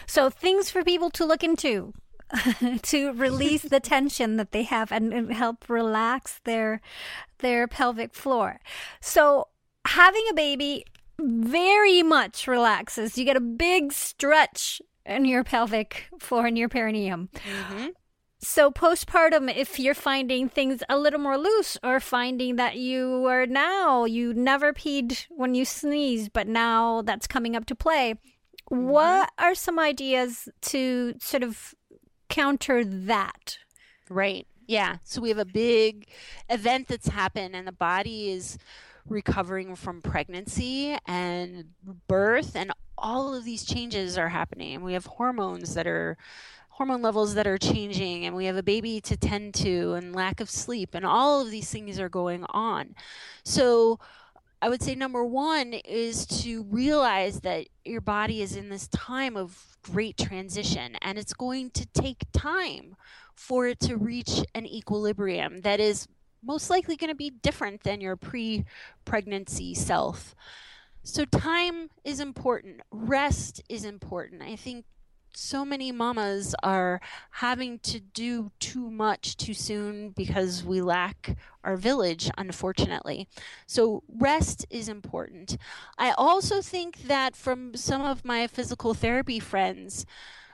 So 0.07 0.29
things 0.29 0.69
for 0.69 0.83
people 0.83 1.09
to 1.11 1.25
look 1.25 1.43
into. 1.43 1.93
to 2.81 3.13
release 3.13 3.63
the 3.63 3.79
tension 3.79 4.37
that 4.37 4.51
they 4.51 4.63
have 4.63 4.91
and, 4.91 5.13
and 5.13 5.33
help 5.33 5.69
relax 5.69 6.39
their 6.43 6.81
their 7.39 7.67
pelvic 7.67 8.13
floor. 8.13 8.59
So 8.99 9.47
having 9.85 10.23
a 10.29 10.33
baby 10.33 10.85
very 11.19 12.03
much 12.03 12.47
relaxes. 12.47 13.17
You 13.17 13.25
get 13.25 13.37
a 13.37 13.41
big 13.41 13.93
stretch 13.93 14.81
in 15.05 15.25
your 15.25 15.43
pelvic 15.43 16.07
floor 16.19 16.47
and 16.47 16.57
your 16.57 16.69
perineum. 16.69 17.29
Mm-hmm. 17.33 17.87
So, 18.39 18.69
postpartum, 18.69 19.55
if 19.55 19.79
you're 19.79 19.95
finding 19.95 20.49
things 20.49 20.83
a 20.87 20.97
little 20.97 21.19
more 21.19 21.37
loose 21.37 21.77
or 21.81 21.99
finding 21.99 22.57
that 22.57 22.75
you 22.75 23.25
are 23.25 23.47
now, 23.47 24.05
you 24.05 24.33
never 24.33 24.71
peed 24.71 25.25
when 25.29 25.55
you 25.55 25.65
sneeze, 25.65 26.29
but 26.29 26.47
now 26.47 27.01
that's 27.01 27.27
coming 27.27 27.55
up 27.55 27.65
to 27.67 27.75
play, 27.75 28.15
mm-hmm. 28.71 28.87
what 28.87 29.31
are 29.39 29.55
some 29.55 29.79
ideas 29.79 30.47
to 30.61 31.15
sort 31.19 31.43
of 31.43 31.73
counter 32.29 32.83
that? 32.83 33.57
Right. 34.09 34.47
Yeah. 34.67 34.97
So, 35.03 35.21
we 35.21 35.29
have 35.29 35.37
a 35.37 35.45
big 35.45 36.07
event 36.49 36.87
that's 36.87 37.07
happened, 37.07 37.55
and 37.55 37.67
the 37.67 37.71
body 37.71 38.29
is 38.31 38.57
recovering 39.07 39.75
from 39.75 40.01
pregnancy 40.01 40.97
and 41.05 41.65
birth 42.07 42.55
and 42.55 42.71
all 42.97 43.35
of 43.35 43.45
these 43.45 43.63
changes 43.63 44.17
are 44.17 44.29
happening 44.29 44.81
we 44.81 44.93
have 44.93 45.05
hormones 45.05 45.75
that 45.75 45.85
are 45.85 46.17
hormone 46.69 47.01
levels 47.01 47.35
that 47.35 47.45
are 47.45 47.57
changing 47.57 48.25
and 48.25 48.35
we 48.35 48.45
have 48.45 48.57
a 48.57 48.63
baby 48.63 48.99
to 48.99 49.15
tend 49.15 49.53
to 49.53 49.93
and 49.93 50.15
lack 50.15 50.39
of 50.41 50.49
sleep 50.49 50.89
and 50.93 51.05
all 51.05 51.39
of 51.39 51.51
these 51.51 51.69
things 51.69 51.99
are 51.99 52.09
going 52.09 52.43
on 52.49 52.95
so 53.43 53.99
I 54.61 54.69
would 54.69 54.81
say 54.81 54.95
number 54.95 55.23
one 55.23 55.73
is 55.73 56.25
to 56.43 56.63
realize 56.63 57.41
that 57.41 57.67
your 57.83 58.01
body 58.01 58.41
is 58.41 58.55
in 58.55 58.69
this 58.69 58.87
time 58.87 59.35
of 59.37 59.77
great 59.83 60.17
transition 60.17 60.95
and 61.01 61.17
it's 61.17 61.33
going 61.33 61.71
to 61.71 61.85
take 61.87 62.23
time 62.31 62.95
for 63.35 63.67
it 63.67 63.79
to 63.81 63.97
reach 63.97 64.41
an 64.55 64.65
equilibrium 64.65 65.61
that 65.61 65.79
is 65.79 66.07
most 66.43 66.69
likely 66.69 66.95
going 66.95 67.09
to 67.09 67.15
be 67.15 67.29
different 67.29 67.83
than 67.83 68.01
your 68.01 68.15
pre 68.15 68.65
pregnancy 69.03 69.73
self. 69.73 70.35
So, 71.03 71.25
time 71.25 71.89
is 72.03 72.19
important, 72.19 72.81
rest 72.91 73.61
is 73.69 73.85
important. 73.85 74.41
I 74.41 74.55
think 74.55 74.85
so 75.37 75.65
many 75.65 75.91
mamas 75.91 76.55
are 76.63 77.01
having 77.31 77.79
to 77.79 77.99
do 77.99 78.51
too 78.59 78.89
much 78.89 79.37
too 79.37 79.53
soon 79.53 80.09
because 80.09 80.63
we 80.63 80.81
lack 80.81 81.37
our 81.63 81.77
village, 81.77 82.29
unfortunately. 82.37 83.27
So, 83.67 84.03
rest 84.07 84.65
is 84.69 84.87
important. 84.87 85.57
I 85.97 86.11
also 86.11 86.61
think 86.61 87.03
that 87.03 87.35
from 87.35 87.75
some 87.75 88.01
of 88.01 88.25
my 88.25 88.47
physical 88.47 88.93
therapy 88.93 89.39
friends, 89.39 90.05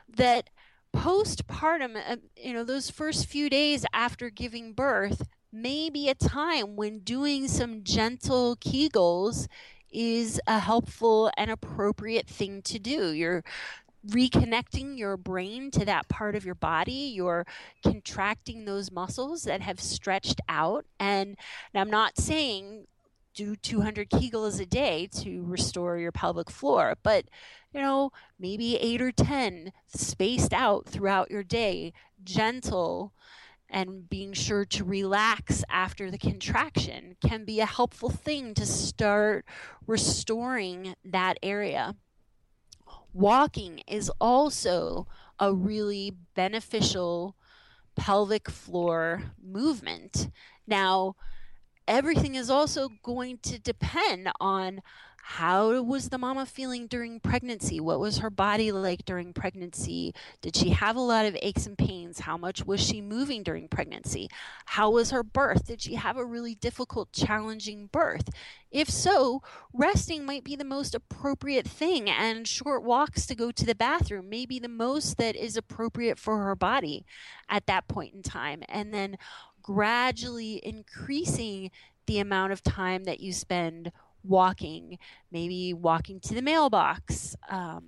that 0.07 0.49
postpartum, 0.95 1.95
uh, 1.95 2.17
you 2.35 2.53
know, 2.53 2.63
those 2.63 2.89
first 2.89 3.25
few 3.25 3.49
days 3.49 3.85
after 3.93 4.29
giving 4.29 4.73
birth, 4.73 5.27
may 5.51 5.89
be 5.89 6.09
a 6.09 6.15
time 6.15 6.75
when 6.75 6.99
doing 6.99 7.47
some 7.47 7.83
gentle 7.83 8.55
Kegels 8.55 9.47
is 9.91 10.39
a 10.47 10.59
helpful 10.59 11.29
and 11.37 11.51
appropriate 11.51 12.27
thing 12.27 12.61
to 12.63 12.79
do. 12.79 13.11
You're 13.11 13.43
reconnecting 14.07 14.97
your 14.97 15.17
brain 15.17 15.71
to 15.71 15.85
that 15.85 16.09
part 16.09 16.35
of 16.35 16.45
your 16.45 16.55
body. 16.55 17.11
You're 17.13 17.45
contracting 17.83 18.65
those 18.65 18.91
muscles 18.91 19.43
that 19.43 19.61
have 19.61 19.79
stretched 19.79 20.41
out. 20.49 20.85
And 20.99 21.37
I'm 21.73 21.89
not 21.89 22.17
saying 22.17 22.87
do 23.33 23.55
200 23.55 24.09
Kegels 24.09 24.59
a 24.59 24.65
day 24.65 25.07
to 25.21 25.43
restore 25.45 25.97
your 25.97 26.11
pelvic 26.11 26.49
floor, 26.49 26.95
but 27.01 27.25
you 27.73 27.81
know, 27.81 28.11
maybe 28.37 28.75
eight 28.77 29.01
or 29.01 29.11
10 29.11 29.71
spaced 29.87 30.53
out 30.53 30.85
throughout 30.85 31.31
your 31.31 31.43
day, 31.43 31.93
gentle 32.23 33.13
and 33.69 34.09
being 34.09 34.33
sure 34.33 34.65
to 34.65 34.83
relax 34.83 35.63
after 35.69 36.11
the 36.11 36.17
contraction 36.17 37.15
can 37.25 37.45
be 37.45 37.61
a 37.61 37.65
helpful 37.65 38.09
thing 38.09 38.53
to 38.53 38.65
start 38.65 39.45
restoring 39.87 40.93
that 41.05 41.37
area. 41.41 41.95
Walking 43.13 43.79
is 43.87 44.09
also 44.21 45.07
a 45.39 45.53
really 45.53 46.13
beneficial 46.35 47.35
pelvic 47.95 48.49
floor 48.49 49.33
movement. 49.41 50.29
Now, 50.65 51.15
everything 51.87 52.35
is 52.35 52.49
also 52.49 52.89
going 53.03 53.39
to 53.39 53.59
depend 53.59 54.29
on 54.39 54.81
how 55.23 55.81
was 55.81 56.09
the 56.09 56.17
mama 56.17 56.45
feeling 56.45 56.87
during 56.87 57.19
pregnancy? 57.19 57.79
What 57.79 57.99
was 57.99 58.17
her 58.17 58.29
body 58.29 58.71
like 58.71 59.05
during 59.05 59.33
pregnancy? 59.33 60.13
Did 60.41 60.55
she 60.55 60.69
have 60.69 60.95
a 60.95 61.01
lot 61.01 61.25
of 61.25 61.37
aches 61.41 61.65
and 61.65 61.77
pains? 61.77 62.21
How 62.21 62.37
much 62.37 62.65
was 62.65 62.81
she 62.81 63.01
moving 63.01 63.43
during 63.43 63.67
pregnancy? 63.67 64.29
How 64.65 64.89
was 64.89 65.11
her 65.11 65.23
birth? 65.23 65.67
Did 65.67 65.81
she 65.81 65.95
have 65.95 66.17
a 66.17 66.25
really 66.25 66.55
difficult, 66.55 67.11
challenging 67.11 67.87
birth? 67.87 68.29
If 68.71 68.89
so, 68.89 69.41
resting 69.73 70.25
might 70.25 70.43
be 70.43 70.55
the 70.55 70.63
most 70.63 70.95
appropriate 70.95 71.67
thing, 71.67 72.09
and 72.09 72.47
short 72.47 72.83
walks 72.83 73.25
to 73.27 73.35
go 73.35 73.51
to 73.51 73.65
the 73.65 73.75
bathroom 73.75 74.29
may 74.29 74.45
be 74.45 74.59
the 74.59 74.67
most 74.67 75.17
that 75.17 75.35
is 75.35 75.55
appropriate 75.55 76.17
for 76.17 76.39
her 76.39 76.55
body 76.55 77.05
at 77.47 77.67
that 77.67 77.87
point 77.87 78.13
in 78.13 78.23
time. 78.23 78.63
And 78.67 78.93
then 78.93 79.17
gradually 79.61 80.59
increasing 80.65 81.69
the 82.07 82.19
amount 82.19 82.51
of 82.51 82.63
time 82.63 83.03
that 83.03 83.19
you 83.19 83.31
spend 83.31 83.91
walking, 84.23 84.97
maybe 85.31 85.73
walking 85.73 86.19
to 86.21 86.33
the 86.33 86.41
mailbox 86.41 87.35
um, 87.49 87.83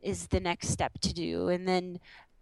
is 0.00 0.28
the 0.28 0.40
next 0.40 0.68
step 0.68 0.98
to 1.00 1.12
do. 1.12 1.48
And 1.48 1.66
then 1.66 1.98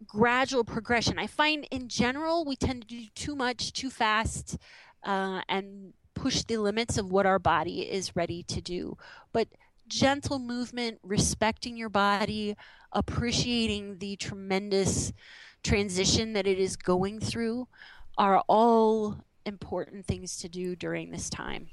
gradual 0.07 0.65
progression. 0.65 1.19
I 1.19 1.27
find 1.27 1.67
in 1.71 1.89
general 1.89 2.45
we 2.45 2.57
tend 2.57 2.83
to 2.83 2.89
do 2.89 3.07
too 3.15 3.35
much 3.37 3.73
too 3.73 3.91
fast 3.91 4.59
uh, 5.05 5.43
and 5.49 5.93
push 6.15 6.43
the 6.43 6.59
limits 6.59 6.99
of 6.99 7.11
what 7.11 7.27
our 7.27 7.39
body 7.39 7.83
is 7.83 8.17
ready 8.17 8.43
to 8.45 8.61
do. 8.61 8.97
But 9.33 9.49
gentle 9.89 10.39
movement, 10.39 10.99
respecting 11.03 11.77
your 11.77 11.89
body, 11.89 12.57
appreciating 12.93 13.99
the 13.99 14.17
tremendous 14.17 15.12
transition 15.62 16.33
that 16.35 16.47
it 16.47 16.59
is 16.59 16.77
going 16.77 17.21
through 17.21 17.69
are 18.17 18.43
all 18.49 19.17
important 19.45 20.07
things 20.07 20.37
to 20.39 20.49
do 20.49 20.77
during 20.77 21.11
this 21.11 21.29
time. 21.29 21.69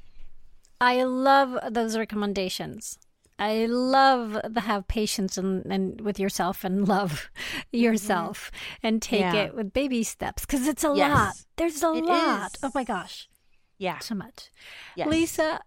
I 0.81 1.03
love 1.03 1.57
those 1.73 1.95
recommendations. 1.95 2.97
I 3.37 3.65
love 3.65 4.39
the 4.47 4.61
have 4.61 4.87
patience 4.87 5.37
and, 5.37 5.65
and 5.65 6.01
with 6.01 6.19
yourself 6.19 6.63
and 6.63 6.87
love 6.87 7.29
yourself 7.71 8.51
mm-hmm. 8.53 8.87
and 8.87 9.01
take 9.01 9.21
yeah. 9.21 9.35
it 9.35 9.55
with 9.55 9.73
baby 9.73 10.03
steps 10.03 10.45
because 10.45 10.67
it's 10.67 10.83
a 10.83 10.93
yes. 10.95 11.15
lot. 11.15 11.35
There's 11.55 11.83
a 11.83 11.93
it 11.93 12.05
lot. 12.05 12.55
Is. 12.55 12.59
Oh 12.63 12.71
my 12.73 12.83
gosh. 12.83 13.29
Yeah. 13.77 13.99
So 13.99 14.15
much. 14.15 14.49
Yes. 14.95 15.07
Lisa, 15.07 15.61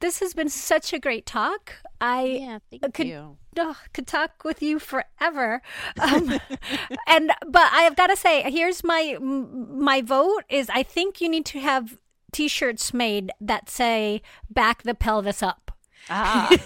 this 0.00 0.20
has 0.20 0.34
been 0.34 0.48
such 0.48 0.92
a 0.92 0.98
great 0.98 1.26
talk. 1.26 1.74
I 2.00 2.24
yeah, 2.24 2.58
thank 2.70 2.94
could, 2.94 3.06
you. 3.06 3.38
Oh, 3.58 3.76
could 3.92 4.06
talk 4.06 4.42
with 4.44 4.62
you 4.62 4.78
forever. 4.78 5.62
Um, 5.98 6.40
and 7.06 7.30
but 7.46 7.72
I 7.72 7.82
have 7.82 7.96
got 7.96 8.08
to 8.08 8.16
say, 8.16 8.42
here's 8.50 8.82
my 8.84 9.16
my 9.20 10.02
vote 10.02 10.44
is 10.48 10.68
I 10.70 10.82
think 10.82 11.20
you 11.20 11.28
need 11.28 11.46
to 11.46 11.60
have 11.60 11.98
t-shirts 12.32 12.92
made 12.94 13.30
that 13.40 13.68
say 13.70 14.22
back 14.50 14.82
the 14.82 14.94
pelvis 14.94 15.42
up. 15.42 15.70
Ah. 16.10 16.48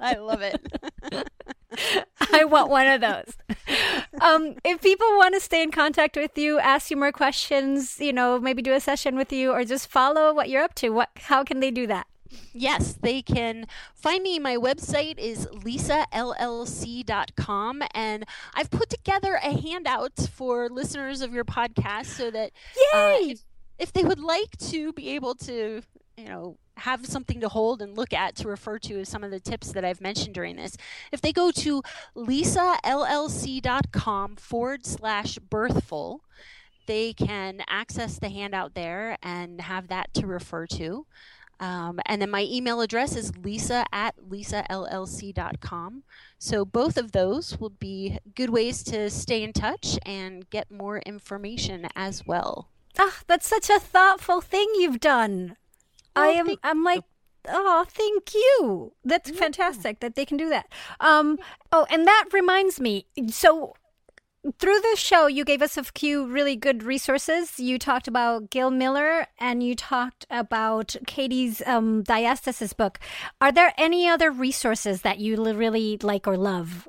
I 0.00 0.14
love 0.14 0.42
it. 0.42 0.60
I 2.32 2.44
want 2.44 2.70
one 2.70 2.86
of 2.86 3.00
those. 3.00 3.36
Um, 4.20 4.56
if 4.64 4.80
people 4.80 5.06
want 5.16 5.34
to 5.34 5.40
stay 5.40 5.62
in 5.62 5.70
contact 5.70 6.16
with 6.16 6.36
you, 6.36 6.58
ask 6.58 6.90
you 6.90 6.96
more 6.96 7.12
questions, 7.12 8.00
you 8.00 8.12
know, 8.12 8.40
maybe 8.40 8.62
do 8.62 8.72
a 8.72 8.80
session 8.80 9.16
with 9.16 9.32
you 9.32 9.52
or 9.52 9.64
just 9.64 9.86
follow 9.86 10.34
what 10.34 10.48
you're 10.48 10.62
up 10.62 10.74
to, 10.76 10.88
what 10.90 11.10
how 11.16 11.44
can 11.44 11.60
they 11.60 11.70
do 11.70 11.86
that? 11.86 12.06
Yes, 12.52 12.94
they 13.00 13.22
can 13.22 13.66
find 13.94 14.22
me. 14.22 14.38
My 14.38 14.56
website 14.56 15.18
is 15.18 15.46
lisallc.com, 15.46 16.22
and 17.94 18.24
I've 18.54 18.70
put 18.70 18.90
together 18.90 19.40
a 19.42 19.60
handout 19.60 20.18
for 20.32 20.68
listeners 20.68 21.20
of 21.22 21.32
your 21.32 21.44
podcast 21.44 22.06
so 22.06 22.30
that 22.30 22.52
uh, 22.94 23.16
if, 23.20 23.40
if 23.78 23.92
they 23.92 24.04
would 24.04 24.20
like 24.20 24.56
to 24.70 24.92
be 24.92 25.10
able 25.10 25.34
to, 25.36 25.82
you 26.16 26.24
know, 26.24 26.58
have 26.78 27.06
something 27.06 27.40
to 27.40 27.48
hold 27.48 27.82
and 27.82 27.96
look 27.96 28.12
at 28.12 28.36
to 28.36 28.46
refer 28.48 28.78
to 28.78 29.04
some 29.04 29.24
of 29.24 29.30
the 29.30 29.40
tips 29.40 29.72
that 29.72 29.84
I've 29.84 30.00
mentioned 30.00 30.34
during 30.34 30.56
this, 30.56 30.76
if 31.12 31.20
they 31.20 31.32
go 31.32 31.50
to 31.50 31.82
lisallc.com 32.16 32.76
forward 34.36 34.86
slash 34.86 35.38
birthful, 35.38 36.22
they 36.86 37.12
can 37.12 37.62
access 37.68 38.18
the 38.18 38.30
handout 38.30 38.74
there 38.74 39.18
and 39.22 39.60
have 39.60 39.88
that 39.88 40.14
to 40.14 40.26
refer 40.26 40.66
to. 40.68 41.06
Um, 41.60 41.98
and 42.06 42.22
then 42.22 42.30
my 42.30 42.42
email 42.42 42.80
address 42.80 43.16
is 43.16 43.36
lisa 43.36 43.84
at 43.92 44.14
lisallc.com. 44.28 46.04
So 46.38 46.64
both 46.64 46.96
of 46.96 47.12
those 47.12 47.58
will 47.58 47.70
be 47.70 48.18
good 48.34 48.50
ways 48.50 48.82
to 48.84 49.10
stay 49.10 49.42
in 49.42 49.52
touch 49.52 49.98
and 50.06 50.48
get 50.50 50.70
more 50.70 50.98
information 51.00 51.88
as 51.96 52.26
well. 52.26 52.68
Ah, 52.98 53.18
that's 53.26 53.46
such 53.46 53.70
a 53.70 53.80
thoughtful 53.80 54.40
thing 54.40 54.68
you've 54.76 55.00
done. 55.00 55.56
I 56.14 56.28
am 56.28 56.56
I'm 56.62 56.84
like 56.84 57.04
oh, 57.48 57.86
thank 57.88 58.34
you. 58.34 58.92
That's 59.04 59.30
fantastic 59.30 60.00
that 60.00 60.14
they 60.14 60.24
can 60.24 60.36
do 60.36 60.48
that. 60.48 60.66
Um 61.00 61.38
oh, 61.72 61.86
and 61.90 62.06
that 62.06 62.26
reminds 62.32 62.80
me. 62.80 63.06
So 63.28 63.74
through 64.58 64.80
the 64.80 64.96
show, 64.96 65.26
you 65.26 65.44
gave 65.44 65.62
us 65.62 65.76
a 65.76 65.84
few 65.84 66.26
really 66.26 66.56
good 66.56 66.82
resources. 66.82 67.58
You 67.58 67.78
talked 67.78 68.08
about 68.08 68.50
Gail 68.50 68.70
Miller 68.70 69.26
and 69.38 69.62
you 69.62 69.74
talked 69.74 70.26
about 70.30 70.96
Katy's 71.06 71.62
um, 71.66 72.04
diastasis 72.04 72.76
book. 72.76 72.98
Are 73.40 73.52
there 73.52 73.72
any 73.76 74.08
other 74.08 74.30
resources 74.30 75.02
that 75.02 75.18
you 75.18 75.42
really 75.42 75.98
like 76.02 76.26
or 76.26 76.36
love 76.36 76.88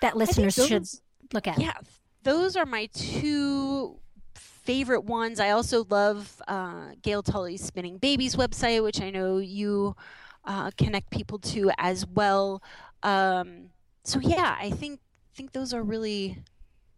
that 0.00 0.16
listeners 0.16 0.56
those, 0.56 0.68
should 0.68 0.86
look 1.32 1.46
at? 1.46 1.58
Yeah, 1.58 1.78
those 2.22 2.56
are 2.56 2.66
my 2.66 2.88
two 2.92 3.98
favorite 4.34 5.04
ones. 5.04 5.40
I 5.40 5.50
also 5.50 5.86
love 5.88 6.42
uh, 6.46 6.88
Gail 7.02 7.22
Tully's 7.22 7.62
Spinning 7.64 7.98
Babies 7.98 8.36
website, 8.36 8.82
which 8.82 9.00
I 9.00 9.10
know 9.10 9.38
you 9.38 9.96
uh, 10.44 10.70
connect 10.76 11.10
people 11.10 11.38
to 11.38 11.70
as 11.78 12.06
well. 12.06 12.62
Um, 13.02 13.70
so 14.04 14.20
yeah, 14.20 14.56
I 14.58 14.70
think 14.70 15.00
think 15.38 15.52
those 15.52 15.72
are 15.72 15.84
really, 15.84 16.42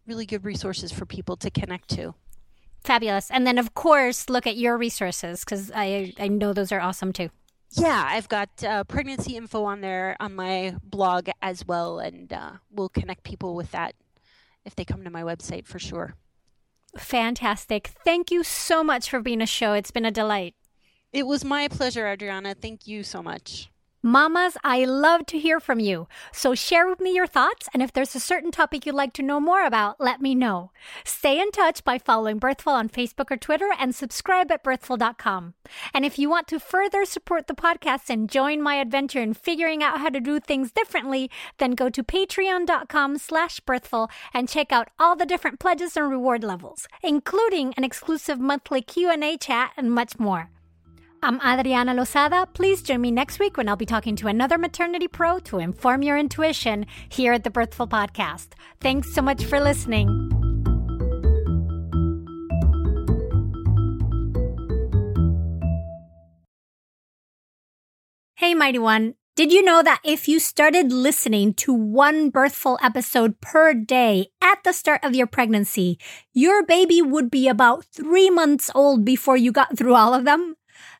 really 0.07 0.25
good 0.25 0.43
resources 0.43 0.91
for 0.91 1.05
people 1.05 1.37
to 1.37 1.51
connect 1.51 1.87
to. 1.89 2.15
Fabulous. 2.83 3.29
And 3.29 3.45
then, 3.45 3.59
of 3.59 3.75
course, 3.75 4.29
look 4.29 4.47
at 4.47 4.57
your 4.57 4.79
resources 4.79 5.45
because 5.45 5.71
I, 5.75 6.13
I 6.19 6.27
know 6.27 6.51
those 6.51 6.71
are 6.71 6.81
awesome 6.81 7.13
too. 7.13 7.29
Yeah, 7.73 8.03
I've 8.09 8.27
got 8.27 8.49
uh, 8.63 8.83
pregnancy 8.85 9.37
info 9.37 9.63
on 9.63 9.81
there 9.81 10.17
on 10.19 10.35
my 10.35 10.75
blog 10.83 11.29
as 11.41 11.65
well, 11.67 11.99
and 11.99 12.33
uh, 12.33 12.53
we'll 12.71 12.89
connect 12.89 13.23
people 13.23 13.55
with 13.55 13.71
that 13.71 13.93
if 14.65 14.75
they 14.75 14.83
come 14.85 15.03
to 15.03 15.11
my 15.11 15.21
website 15.21 15.67
for 15.67 15.77
sure. 15.77 16.15
Fantastic. 16.97 17.91
Thank 18.03 18.31
you 18.31 18.43
so 18.43 18.83
much 18.83 19.07
for 19.09 19.21
being 19.21 19.41
a 19.41 19.45
show. 19.45 19.73
It's 19.73 19.91
been 19.91 20.03
a 20.03 20.11
delight. 20.11 20.55
It 21.13 21.27
was 21.27 21.45
my 21.45 21.67
pleasure, 21.67 22.07
Adriana. 22.07 22.55
Thank 22.55 22.87
you 22.87 23.03
so 23.03 23.21
much. 23.21 23.69
Mamas, 24.03 24.57
I 24.63 24.83
love 24.85 25.27
to 25.27 25.37
hear 25.37 25.59
from 25.59 25.79
you. 25.79 26.07
So 26.31 26.55
share 26.55 26.87
with 26.87 26.99
me 26.99 27.13
your 27.13 27.27
thoughts, 27.27 27.69
and 27.71 27.83
if 27.83 27.93
there's 27.93 28.15
a 28.15 28.19
certain 28.19 28.49
topic 28.49 28.87
you'd 28.87 28.95
like 28.95 29.13
to 29.13 29.21
know 29.21 29.39
more 29.39 29.63
about, 29.63 30.01
let 30.01 30.19
me 30.19 30.33
know. 30.33 30.71
Stay 31.03 31.39
in 31.39 31.51
touch 31.51 31.83
by 31.83 31.99
following 31.99 32.39
Birthful 32.39 32.73
on 32.73 32.89
Facebook 32.89 33.29
or 33.29 33.37
Twitter 33.37 33.69
and 33.77 33.93
subscribe 33.93 34.51
at 34.51 34.63
birthful.com. 34.63 35.53
And 35.93 36.03
if 36.03 36.17
you 36.17 36.31
want 36.31 36.47
to 36.47 36.59
further 36.59 37.05
support 37.05 37.45
the 37.45 37.53
podcast 37.53 38.09
and 38.09 38.27
join 38.27 38.59
my 38.63 38.75
adventure 38.75 39.21
in 39.21 39.35
figuring 39.35 39.83
out 39.83 39.99
how 39.99 40.09
to 40.09 40.19
do 40.19 40.39
things 40.39 40.71
differently, 40.71 41.29
then 41.59 41.73
go 41.73 41.87
to 41.89 42.03
patreon.com 42.03 43.19
slash 43.19 43.59
birthful 43.59 44.09
and 44.33 44.49
check 44.49 44.71
out 44.71 44.87
all 44.97 45.15
the 45.15 45.27
different 45.27 45.59
pledges 45.59 45.95
and 45.95 46.09
reward 46.09 46.43
levels, 46.43 46.87
including 47.03 47.75
an 47.77 47.83
exclusive 47.83 48.39
monthly 48.39 48.81
Q&A 48.81 49.37
chat 49.37 49.73
and 49.77 49.91
much 49.91 50.17
more. 50.17 50.49
I'm 51.23 51.39
Adriana 51.41 51.93
Lozada. 51.93 52.51
Please 52.51 52.81
join 52.81 52.99
me 53.01 53.11
next 53.11 53.37
week 53.37 53.55
when 53.55 53.69
I'll 53.69 53.75
be 53.75 53.85
talking 53.85 54.15
to 54.15 54.27
another 54.27 54.57
maternity 54.57 55.07
pro 55.07 55.37
to 55.41 55.59
inform 55.59 56.01
your 56.01 56.17
intuition 56.17 56.87
here 57.09 57.31
at 57.31 57.43
the 57.43 57.51
Birthful 57.51 57.87
Podcast. 57.87 58.53
Thanks 58.79 59.13
so 59.13 59.21
much 59.21 59.45
for 59.45 59.59
listening. 59.59 60.09
Hey, 68.33 68.55
Mighty 68.55 68.79
One. 68.79 69.13
Did 69.35 69.51
you 69.51 69.61
know 69.61 69.83
that 69.83 70.01
if 70.03 70.27
you 70.27 70.39
started 70.39 70.91
listening 70.91 71.53
to 71.53 71.71
one 71.71 72.31
birthful 72.31 72.79
episode 72.81 73.39
per 73.41 73.75
day 73.75 74.29
at 74.41 74.63
the 74.63 74.73
start 74.73 75.03
of 75.03 75.13
your 75.13 75.27
pregnancy, 75.27 75.99
your 76.33 76.65
baby 76.65 76.99
would 76.99 77.29
be 77.29 77.47
about 77.47 77.85
three 77.85 78.31
months 78.31 78.71
old 78.73 79.05
before 79.05 79.37
you 79.37 79.51
got 79.51 79.77
through 79.77 79.93
all 79.93 80.15
of 80.15 80.25
them? 80.25 80.55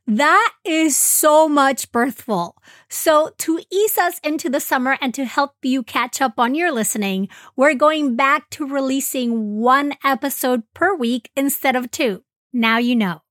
That 0.08 0.54
is 0.66 0.98
so 0.98 1.48
much 1.48 1.92
birthful. 1.92 2.58
So 2.90 3.32
to 3.38 3.60
ease 3.72 3.98
us 3.98 4.20
into 4.24 4.50
the 4.50 4.60
summer 4.60 4.98
and 5.00 5.14
to 5.14 5.26
help 5.26 5.54
you 5.62 5.84
catch 5.84 6.22
up 6.22 6.34
on 6.38 6.56
your 6.56 6.72
listening, 6.72 7.30
we're 7.56 7.76
going 7.76 8.16
back 8.16 8.50
to 8.52 8.68
releasing 8.68 9.58
one 9.60 9.94
episode 10.04 10.64
per 10.74 10.96
week 10.96 11.30
instead 11.36 11.76
of 11.76 11.92
two. 11.92 12.24
Now 12.52 12.78
you 12.78 12.96
know. 12.96 13.22